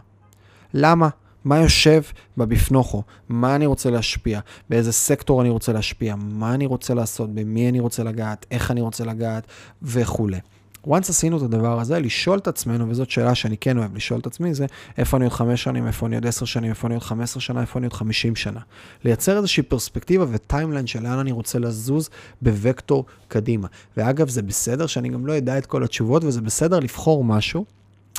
למה? 0.73 1.09
מה 1.45 1.57
יושב 1.57 2.01
בבפנוכו? 2.37 3.03
מה 3.29 3.55
אני 3.55 3.65
רוצה 3.65 3.89
להשפיע? 3.89 4.39
באיזה 4.69 4.91
סקטור 4.91 5.41
אני 5.41 5.49
רוצה 5.49 5.73
להשפיע? 5.73 6.15
מה 6.15 6.53
אני 6.53 6.65
רוצה 6.65 6.93
לעשות? 6.93 7.33
במי 7.33 7.69
אני 7.69 7.79
רוצה 7.79 8.03
לגעת? 8.03 8.45
איך 8.51 8.71
אני 8.71 8.81
רוצה 8.81 9.05
לגעת? 9.05 9.47
וכולי. 9.81 10.39
Once 10.87 11.09
עשינו 11.09 11.37
את 11.37 11.41
הדבר 11.41 11.79
הזה, 11.79 11.99
לשאול 11.99 12.37
את 12.37 12.47
עצמנו, 12.47 12.89
וזאת 12.89 13.09
שאלה 13.09 13.35
שאני 13.35 13.57
כן 13.57 13.77
אוהב 13.77 13.95
לשאול 13.95 14.19
את 14.19 14.27
עצמי, 14.27 14.53
זה 14.53 14.65
איפה 14.97 15.17
אני 15.17 15.25
עוד 15.25 15.33
חמש 15.33 15.63
שנים, 15.63 15.87
איפה 15.87 16.05
אני 16.05 16.15
עוד 16.15 16.27
עשר 16.27 16.45
שנים, 16.45 16.69
איפה 16.69 16.87
אני 16.87 16.95
עוד 16.95 17.03
חמש 17.03 17.23
עשר 17.23 17.39
שנה, 17.39 17.61
איפה 17.61 17.79
אני 17.79 17.85
עוד 17.85 17.93
חמישים 17.93 18.35
שנה. 18.35 18.59
לייצר 19.05 19.37
איזושהי 19.37 19.63
פרספקטיבה 19.63 20.25
ו 20.29 20.36
timeline 20.36 20.87
של 20.87 21.03
לאן 21.03 21.19
אני 21.19 21.31
רוצה 21.31 21.59
לזוז 21.59 22.09
בוקטור 22.41 23.05
קדימה. 23.27 23.67
ואגב, 23.97 24.29
זה 24.29 24.41
בסדר 24.41 24.87
שאני 24.87 25.09
גם 25.09 25.25
לא 25.25 25.37
אדע 25.37 25.57
את 25.57 25.65
כל 25.65 25.83
התשובות, 25.83 26.23
וזה 26.23 26.41
בסדר 26.41 26.79
לבחור 26.79 27.23
משהו, 27.23 27.65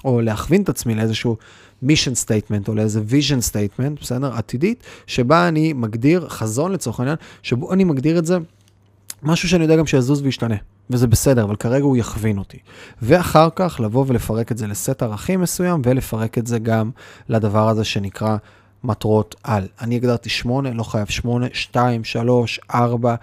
או 0.04 0.20
להכווין 0.20 0.62
את 0.62 0.68
עצמי 0.68 0.94
לאיזשהו 0.94 1.36
mission 1.82 2.14
statement 2.14 2.68
או 2.68 2.74
לאיזה 2.74 3.00
vision 3.06 3.40
statement, 3.40 4.00
בסדר? 4.00 4.34
עתידית, 4.34 4.84
שבה 5.06 5.48
אני 5.48 5.72
מגדיר 5.72 6.28
חזון 6.28 6.72
לצורך 6.72 7.00
העניין, 7.00 7.16
שבו 7.42 7.72
אני 7.72 7.84
מגדיר 7.84 8.18
את 8.18 8.26
זה 8.26 8.38
משהו 9.22 9.48
שאני 9.48 9.62
יודע 9.62 9.76
גם 9.76 9.86
שיזוז 9.86 10.22
וישתנה. 10.22 10.56
וזה 10.90 11.06
בסדר, 11.06 11.44
אבל 11.44 11.56
כרגע 11.56 11.84
הוא 11.84 11.96
יכווין 11.96 12.38
אותי. 12.38 12.58
ואחר 13.02 13.48
כך 13.56 13.80
לבוא 13.80 14.04
ולפרק 14.08 14.52
את 14.52 14.58
זה 14.58 14.66
לסט 14.66 15.02
ערכים 15.02 15.40
מסוים, 15.40 15.82
ולפרק 15.84 16.38
את 16.38 16.46
זה 16.46 16.58
גם 16.58 16.90
לדבר 17.28 17.68
הזה 17.68 17.84
שנקרא 17.84 18.36
מטרות 18.84 19.34
על. 19.42 19.66
אני 19.80 19.96
הגדרתי 19.96 20.28
שמונה, 20.28 20.70
לא 20.70 20.82
חייב 20.82 21.06
שמונה, 21.06 21.46
שתיים, 21.52 22.04
שלוש, 22.04 22.60
ארבע, 22.74 23.14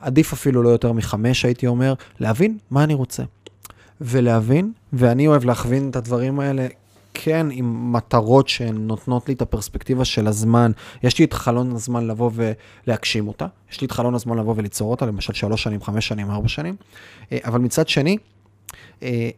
עדיף 0.00 0.32
אפילו 0.32 0.62
לא 0.62 0.68
יותר 0.68 0.92
מחמש, 0.92 1.44
הייתי 1.44 1.66
אומר, 1.66 1.94
להבין 2.20 2.58
מה 2.70 2.84
אני 2.84 2.94
רוצה. 2.94 3.22
ולהבין, 4.00 4.72
ואני 4.92 5.26
אוהב 5.26 5.44
להכווין 5.44 5.90
את 5.90 5.96
הדברים 5.96 6.40
האלה 6.40 6.66
כן 7.22 7.46
עם 7.50 7.92
מטרות 7.92 8.48
שהן 8.48 8.76
נותנות 8.76 9.28
לי 9.28 9.34
את 9.34 9.42
הפרספקטיבה 9.42 10.04
של 10.04 10.26
הזמן. 10.26 10.72
יש 11.02 11.18
לי 11.18 11.24
את 11.24 11.32
חלון 11.32 11.72
הזמן 11.72 12.06
לבוא 12.06 12.30
ולהגשים 12.34 13.28
אותה, 13.28 13.46
יש 13.72 13.80
לי 13.80 13.86
את 13.86 13.92
חלון 13.92 14.14
הזמן 14.14 14.38
לבוא 14.38 14.54
וליצור 14.56 14.90
אותה, 14.90 15.06
למשל 15.06 15.32
שלוש 15.32 15.62
שנים, 15.62 15.82
חמש 15.82 16.08
שנים, 16.08 16.30
ארבע 16.30 16.48
שנים, 16.48 16.76
אה, 17.32 17.38
אבל 17.44 17.60
מצד 17.60 17.88
שני, 17.88 18.16
אה, 19.02 19.30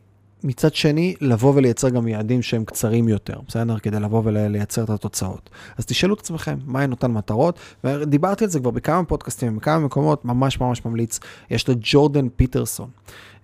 מצד 0.45 0.75
שני, 0.75 1.15
לבוא 1.21 1.53
ולייצר 1.55 1.89
גם 1.89 2.09
יעדים 2.09 2.43
שהם 2.43 2.65
קצרים 2.65 3.09
יותר, 3.09 3.41
בסדר? 3.49 3.79
כדי 3.79 4.01
לבוא 4.01 4.23
ולייצר 4.25 4.85
את 4.85 4.91
התוצאות. 4.91 5.51
אז 5.79 5.87
תשאלו 5.87 6.15
את 6.15 6.21
עצמכם, 6.21 6.59
מהן 6.67 6.91
אותן 6.91 7.11
מטרות? 7.11 7.59
ודיברתי 7.85 8.45
על 8.45 8.51
זה 8.51 8.61
כבר 8.61 8.71
בכמה 8.71 9.05
פודקאסטים, 9.05 9.57
בכמה 9.57 9.79
מקומות, 9.79 10.25
ממש 10.25 10.61
ממש 10.61 10.85
ממליץ. 10.85 11.21
יש 11.51 11.69
לג'ורדן 11.69 12.29
פיטרסון, 12.29 12.89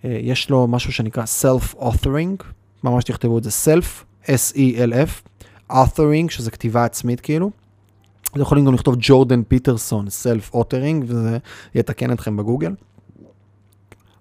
אה, 0.04 0.18
יש 0.22 0.50
לו 0.50 0.66
משהו 0.66 0.92
שנקרא 0.92 1.24
Self-Authoring, 1.24 2.44
ממש 2.84 3.04
תכתבו 3.04 3.38
את 3.38 3.44
זה, 3.44 3.50
Self, 3.50 4.07
S-E-L-F, 4.24 5.28
Authoring, 5.72 6.28
שזה 6.28 6.50
כתיבה 6.50 6.84
עצמית 6.84 7.20
כאילו. 7.20 7.50
אתם 8.32 8.40
יכולים 8.40 8.64
גם 8.64 8.74
לכתוב 8.74 8.94
ג'ורדן 8.98 9.42
פיטרסון, 9.42 10.06
Self-Authoring, 10.06 11.04
וזה 11.06 11.38
יתקן 11.74 12.12
אתכם 12.12 12.36
בגוגל. 12.36 12.74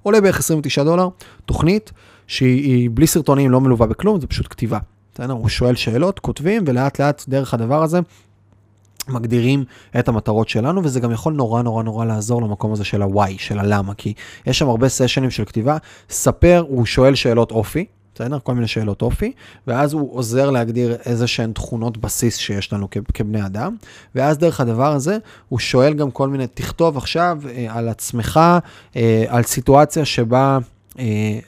עולה 0.04 0.22
בערך 0.22 0.40
29 0.40 0.84
דולר, 0.84 1.10
תוכנית 1.46 1.92
שהיא 2.28 2.90
בלי 2.94 3.08
סרטונים, 3.08 3.52
לא 3.52 3.62
מלווה 3.62 3.88
בכלום, 3.88 4.22
זה 4.22 4.28
פשוט 4.28 4.48
כתיבה. 4.50 4.80
בסדר? 5.14 5.34
הוא 5.34 5.50
שואל 5.50 5.76
שאלות, 5.76 6.20
כותבים, 6.20 6.64
ולאט 6.68 7.02
לאט 7.02 7.24
דרך 7.28 7.54
הדבר 7.54 7.84
הזה 7.84 8.00
מגדירים 9.08 9.64
את 10.00 10.08
המטרות 10.08 10.50
שלנו, 10.50 10.84
וזה 10.84 11.00
גם 11.00 11.12
יכול 11.12 11.34
נורא 11.34 11.62
נורא 11.62 11.84
נורא 11.84 12.06
לעזור 12.06 12.42
למקום 12.42 12.74
הזה 12.74 12.84
של 12.84 13.02
ה-why, 13.02 13.32
של 13.38 13.60
הלמה, 13.60 13.94
כי 13.94 14.14
יש 14.46 14.60
שם 14.60 14.70
הרבה 14.70 14.90
סשנים 14.90 15.32
של 15.32 15.46
כתיבה. 15.46 15.78
ספר, 16.10 16.66
הוא 16.68 16.86
שואל 16.86 17.16
שאלות 17.16 17.52
אופי, 17.52 17.86
בסדר? 18.18 18.40
כל 18.44 18.54
מיני 18.54 18.68
שאלות 18.68 19.02
אופי, 19.02 19.32
ואז 19.68 19.94
הוא 19.94 20.18
עוזר 20.18 20.50
להגדיר 20.50 20.96
איזה 21.06 21.28
שהן 21.28 21.52
תכונות 21.52 21.98
בסיס 21.98 22.38
שיש 22.38 22.74
לנו 22.74 22.88
כבני 23.14 23.46
אדם, 23.46 23.76
ואז 24.16 24.38
דרך 24.38 24.60
הדבר 24.60 24.92
הזה 24.92 25.18
הוא 25.50 25.60
שואל 25.60 25.94
גם 25.94 26.12
כל 26.12 26.30
מיני, 26.30 26.48
תכתוב 26.48 26.98
עכשיו 26.98 27.40
אה, 27.50 27.68
על 27.70 27.90
עצמך, 27.90 28.40
אה, 28.96 29.26
על 29.28 29.44
סיטואציה 29.44 30.06
שבה... 30.06 30.58
אה, 31.00 31.04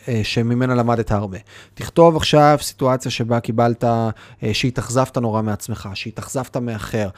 אה, 0.08 0.22
שממנה 0.24 0.76
למדת 0.76 1.12
הרבה. 1.12 1.38
תכתוב 1.74 2.16
עכשיו 2.16 2.58
סיטואציה 2.62 3.12
שבה 3.12 3.40
קיבלת, 3.40 3.84
אה, 3.84 4.10
שהתאכזבת 4.54 5.18
נורא 5.18 5.42
מעצמך, 5.42 5.90
שהתאכזבת 5.94 6.58
מאחר, 6.58 7.10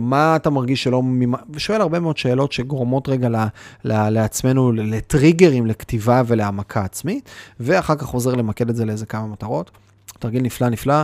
מה 0.00 0.36
אתה 0.36 0.50
מרגיש 0.50 0.82
שלא, 0.82 1.02
ושואל 1.50 1.80
הרבה 1.80 2.00
מאוד 2.00 2.16
שאלות 2.16 2.52
שגורמות 2.52 3.08
רגע 3.08 3.28
ל, 3.28 3.36
ל, 3.84 4.08
לעצמנו 4.08 4.72
לטריגרים 4.72 5.66
לכתיבה 5.66 6.22
ולהעמקה 6.26 6.84
עצמית, 6.84 7.30
ואחר 7.60 7.94
כך 7.94 8.08
עוזר 8.08 8.34
למקד 8.34 8.68
את 8.68 8.76
זה 8.76 8.84
לאיזה 8.84 9.06
כמה 9.06 9.26
מטרות. 9.26 9.70
תרגיל 10.18 10.42
נפלא 10.42 10.68
נפלא. 10.68 11.02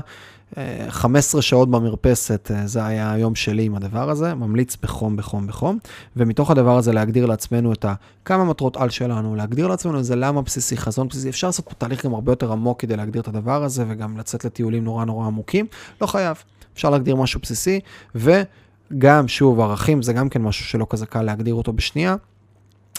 15 0.88 1.42
שעות 1.42 1.70
במרפסת, 1.70 2.50
אה, 2.54 2.66
זה 2.66 2.84
היה 2.84 3.12
היום 3.12 3.34
שלי 3.34 3.64
עם 3.64 3.74
הדבר 3.74 4.10
הזה, 4.10 4.34
ממליץ 4.34 4.76
בחום, 4.82 5.16
בחום, 5.16 5.46
בחום, 5.46 5.78
ומתוך 6.16 6.50
הדבר 6.50 6.76
הזה 6.76 6.92
להגדיר 6.92 7.26
לעצמנו 7.26 7.72
את 7.72 7.84
כמה 8.24 8.44
מטרות 8.44 8.76
על 8.76 8.90
שלנו, 8.90 9.36
להגדיר 9.36 9.66
לעצמנו 9.66 9.98
איזה 9.98 10.16
למה 10.16 10.42
בסיסי, 10.42 10.76
חזון 10.76 11.08
בסיסי, 11.08 11.28
אפשר 11.28 11.46
לעשות 11.46 11.68
פה 11.68 11.74
תהליך 11.74 12.06
גם 12.06 12.14
הרבה 12.14 12.32
יותר 12.32 12.52
עמוק 12.52 12.80
כדי 12.80 12.96
להגדיר 12.96 13.22
את 13.22 13.28
הדבר 13.28 13.64
הזה, 13.64 13.84
וגם 13.88 14.16
לצאת 14.16 14.44
לטיולים 14.44 14.84
נורא 14.84 15.04
נורא 15.04 15.26
עמוקים, 15.26 15.66
לא 16.00 16.06
חייב, 16.06 16.36
אפשר 16.74 16.90
להגדיר 16.90 17.16
משהו 17.16 17.40
בסיסי, 17.40 17.80
וגם, 18.14 19.28
שוב, 19.28 19.60
ערכים 19.60 20.02
זה 20.02 20.12
גם 20.12 20.28
כן 20.28 20.42
משהו 20.42 20.64
שלא 20.64 20.86
כזה 20.90 21.06
קל 21.06 21.22
להגדיר 21.22 21.54
אותו 21.54 21.72
בשנייה. 21.72 22.16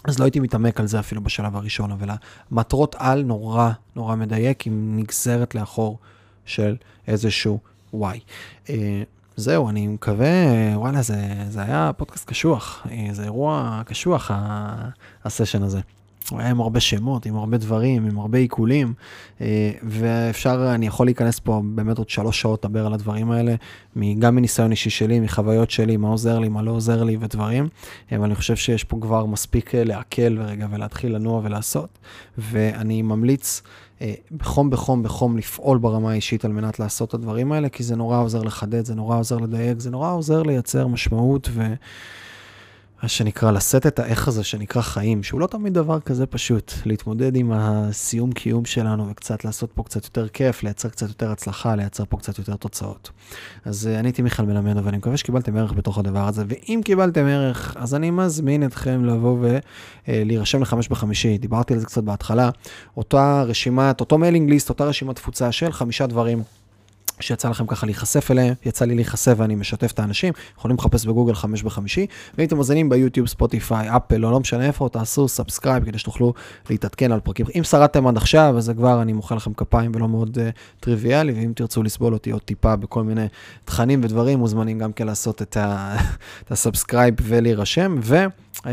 אז 0.06 0.20
לא 0.20 0.24
הייתי 0.24 0.40
מתעמק 0.40 0.80
על 0.80 0.88
זה 0.88 1.00
אפילו 1.00 1.24
בשלב 1.24 1.56
הראשון, 1.56 1.92
אבל 1.92 2.10
המטרות 2.52 2.96
על 3.00 3.24
נורא 3.24 3.72
נורא 3.96 4.16
מדייק, 4.16 4.68
עם 4.68 4.94
נגזרת 4.98 5.56
לאחור 5.56 6.00
של 6.46 6.76
איזשהו 7.08 7.60
וואי. 7.94 8.20
אה, 8.70 9.04
זהו, 9.36 9.70
אני 9.70 9.88
מקווה, 9.88 10.28
וואלה, 10.76 11.02
זה, 11.02 11.16
זה 11.50 11.62
היה 11.62 11.92
פודקאסט 11.98 12.30
קשוח, 12.30 12.88
אה, 12.92 13.08
זה 13.12 13.24
אירוע 13.24 13.82
קשוח, 13.86 14.32
הסשן 15.24 15.64
הזה. 15.64 15.80
הוא 16.30 16.40
היה 16.40 16.50
עם 16.50 16.62
הרבה 16.62 16.80
שמות, 16.80 17.26
עם 17.26 17.36
הרבה 17.36 17.58
דברים, 17.58 18.06
עם 18.06 18.20
הרבה 18.20 18.38
עיקולים, 18.38 18.94
אה, 19.42 19.72
ואפשר, 19.84 20.72
אני 20.76 20.88
יכול 20.88 21.08
להיכנס 21.08 21.40
פה 21.40 21.62
באמת 21.66 21.98
עוד 21.98 22.10
שלוש 22.10 22.42
שעות 22.42 22.66
לדבר 22.66 22.86
על 22.86 22.94
הדברים 22.94 23.32
האלה, 23.32 23.56
גם 24.20 24.36
מניסיון 24.36 24.72
אישי 24.72 24.90
שלי, 24.90 25.20
מחוויות 25.20 25.72
שלי, 25.72 25.98
מה 25.98 26.08
עוזר 26.08 26.40
לי, 26.40 26.50
מה 26.50 26.62
לא 26.62 26.72
עוזר 26.72 27.04
לי 27.04 27.18
ודברים, 27.20 27.68
אבל 28.12 28.24
אני 28.24 28.36
חושב 28.36 28.56
שיש 28.56 28.84
פה 28.84 28.98
כבר 29.02 29.26
מספיק 29.26 29.76
לעכל 29.76 30.40
ורגע 30.40 30.68
ולהתחיל 30.72 31.16
לנוע 31.16 31.42
ולעשות, 31.44 32.00
ואני 32.38 33.02
ממליץ 33.02 33.62
בחום, 34.38 34.70
בחום, 34.70 35.04
בחום 35.04 35.38
לפעול 35.38 35.78
ברמה 35.78 36.12
האישית 36.12 36.46
על 36.46 36.52
מנת 36.52 36.80
לעשות 36.80 37.10
את 37.10 37.14
הדברים 37.14 37.52
האלה, 37.52 37.70
כי 37.70 37.84
זה 37.84 37.96
נורא 37.96 38.18
עוזר 38.18 38.42
לחדד, 38.42 38.86
זה 38.86 38.96
נורא 38.96 39.18
עוזר 39.18 39.38
לדייק, 39.38 39.80
זה 39.80 39.90
נורא 39.90 40.12
עוזר 40.12 40.44
לייצר 40.44 40.88
משמעות 40.88 41.50
ו... 41.52 41.74
שנקרא, 43.08 43.52
לשאת 43.52 43.88
את 43.88 44.00
האיך 44.00 44.28
הזה 44.28 44.44
שנקרא 44.44 44.82
חיים, 44.82 45.24
שהוא 45.24 45.40
לא 45.40 45.48
תמיד 45.48 45.74
דבר 45.74 46.00
כזה 46.00 46.26
פשוט, 46.26 46.74
להתמודד 46.86 47.36
עם 47.36 47.52
הסיום 47.52 48.32
קיום 48.32 48.66
שלנו 48.66 49.08
וקצת 49.10 49.46
לעשות 49.46 49.72
פה 49.72 49.84
קצת 49.84 50.04
יותר 50.04 50.28
כיף, 50.28 50.64
לייצר 50.64 50.90
קצת 50.90 51.08
יותר 51.08 51.32
הצלחה, 51.32 51.76
לייצר 51.76 52.04
פה 52.10 52.18
קצת 52.18 52.40
יותר 52.40 52.56
תוצאות. 52.56 53.10
אז 53.66 53.90
אה, 53.92 54.00
אני 54.00 54.08
הייתי 54.08 54.22
מיכאל 54.22 54.46
מלמדוב, 54.46 54.86
ואני 54.86 54.98
מקווה 54.98 55.18
שקיבלתם 55.18 55.58
ערך 55.58 55.74
בתוך 55.74 55.98
הדבר 55.98 56.28
הזה, 56.28 56.44
ואם 56.48 56.82
קיבלתם 56.86 57.26
ערך, 57.26 57.78
אז 57.80 57.96
אני 57.96 58.12
מזמין 58.12 58.66
אתכם 58.66 59.06
לבוא 59.06 59.38
ולהירשם 60.08 60.62
לחמש 60.62 60.88
בחמישי, 60.88 61.38
דיברתי 61.38 61.74
על 61.74 61.80
זה 61.80 61.86
קצת 61.86 62.04
בהתחלה, 62.04 62.50
אותה 62.98 63.44
רשימת, 63.44 64.00
אותו 64.00 64.18
mailing 64.18 64.50
list, 64.50 64.70
אותה 64.70 64.86
רשימת 64.86 65.16
תפוצה 65.16 65.52
של 65.52 65.72
חמישה 65.72 66.08
דברים. 66.08 66.44
שיצא 67.20 67.50
לכם 67.50 67.66
ככה 67.68 67.86
להיחשף 67.86 68.32
אליהם, 68.32 68.54
יצא 68.66 68.86
לי 68.86 68.96
להיחשף 68.96 69.34
ואני 69.38 69.56
משתף 69.56 69.92
את 69.92 70.00
האנשים, 70.00 70.34
יכולים 70.58 70.78
לחפש 70.78 71.06
בגוגל 71.06 71.34
חמש 71.34 71.64
בחמישי, 71.64 72.08
ואם 72.38 72.46
אתם 72.46 72.58
מאזינים 72.58 72.90
ביוטיוב, 72.90 73.28
ספוטיפיי, 73.28 73.96
אפל, 73.96 74.26
או 74.26 74.32
לא 74.32 74.40
משנה 74.40 74.66
איפה, 74.66 74.90
תעשו 74.92 75.28
subscribe 75.28 75.86
כדי 75.86 75.98
שתוכלו 75.98 76.34
להתעדכן 76.70 77.12
על 77.12 77.20
פרקים. 77.20 77.46
אם 77.58 77.64
שרדתם 77.64 78.08
עד 78.08 78.18
עכשיו, 78.18 78.58
אז 78.58 78.66
זה 78.66 78.74
כבר, 78.74 79.02
אני 79.02 79.14
מוחא 79.14 79.34
לכם 79.34 79.54
כפיים 79.54 79.92
ולא 79.96 80.08
מאוד 80.08 80.38
אה, 80.38 80.42
טריוויאלי, 80.80 81.32
ואם 81.34 81.52
תרצו 81.56 81.84
לסבול 81.84 82.14
אותי 82.14 82.32
עוד 82.32 82.42
טיפה 82.42 82.76
בכל 82.76 83.04
מיני 83.04 83.26
תכנים 83.66 84.02
ודברים, 84.04 84.40
מוזמנים 84.40 84.80
גם 84.80 84.94
כן 84.94 85.08
לעשות 85.08 85.42
את 85.42 85.58
ה 86.52 86.58
subscribe 86.58 87.16
ולהירשם, 87.22 87.96
ו... 88.02 88.26
אה, 88.56 88.68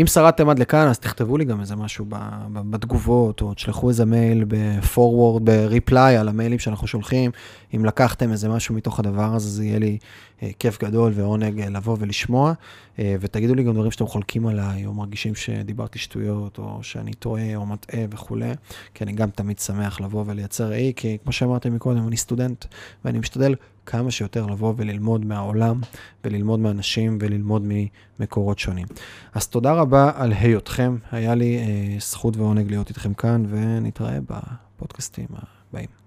אם 0.00 0.06
שרדתם 0.06 0.48
עד 0.48 0.58
לכאן, 0.58 0.88
אז 0.88 0.98
תכתבו 0.98 1.36
לי 1.36 1.44
גם 1.44 1.60
איזה 1.60 1.76
משהו 1.76 2.06
בתגובות, 2.52 3.40
או 3.40 3.54
תשלחו 3.54 3.88
איזה 3.88 4.04
מייל 4.04 4.44
ב-forward, 4.48 5.40
ב-reply 5.44 5.98
על 5.98 6.28
המיילים 6.28 6.58
שאנחנו 6.58 6.86
שולחים. 6.86 7.30
אם 7.76 7.84
לקחתם 7.84 8.32
איזה 8.32 8.48
משהו 8.48 8.74
מתוך 8.74 8.98
הדבר 8.98 9.34
הזה, 9.34 9.48
זה 9.48 9.64
יהיה 9.64 9.78
לי 9.78 9.98
אה, 10.42 10.50
כיף 10.58 10.82
גדול 10.84 11.12
ועונג 11.14 11.60
אה, 11.60 11.68
לבוא 11.68 11.96
ולשמוע. 12.00 12.52
אה, 12.98 13.16
ותגידו 13.20 13.54
לי 13.54 13.62
גם 13.62 13.74
דברים 13.74 13.90
שאתם 13.90 14.06
חולקים 14.06 14.46
עליי, 14.46 14.86
או 14.86 14.94
מרגישים 14.94 15.34
שדיברתי 15.34 15.98
שטויות, 15.98 16.58
או 16.58 16.78
שאני 16.82 17.12
טועה 17.12 17.56
או 17.56 17.66
מטעה 17.66 18.00
וכולי, 18.10 18.52
כי 18.94 19.04
אני 19.04 19.12
גם 19.12 19.30
תמיד 19.30 19.58
שמח 19.58 20.00
לבוא 20.00 20.24
ולייצר 20.26 20.68
ראי, 20.68 20.92
כי 20.96 21.18
כמו 21.22 21.32
שאמרתי 21.32 21.70
מקודם, 21.70 22.08
אני 22.08 22.16
סטודנט, 22.16 22.64
ואני 23.04 23.18
משתדל 23.18 23.54
כמה 23.90 24.10
שיותר 24.10 24.46
לבוא 24.46 24.74
וללמוד 24.76 25.24
מהעולם, 25.24 25.80
וללמוד 26.24 26.60
מאנשים, 26.60 27.18
וללמוד 27.20 27.62
ממקורות 28.18 28.58
שונים. 28.58 28.86
אז 29.34 29.46
תודה 29.46 29.72
רבה 29.72 30.10
על 30.14 30.32
היותכם, 30.32 30.96
היה 31.10 31.34
לי 31.34 31.58
אה, 31.58 32.00
זכות 32.00 32.36
ועונג 32.36 32.70
להיות 32.70 32.88
איתכם 32.88 33.14
כאן, 33.14 33.44
ונתראה 33.48 34.18
בפודקאסטים 34.20 35.26
הבאים. 35.72 35.97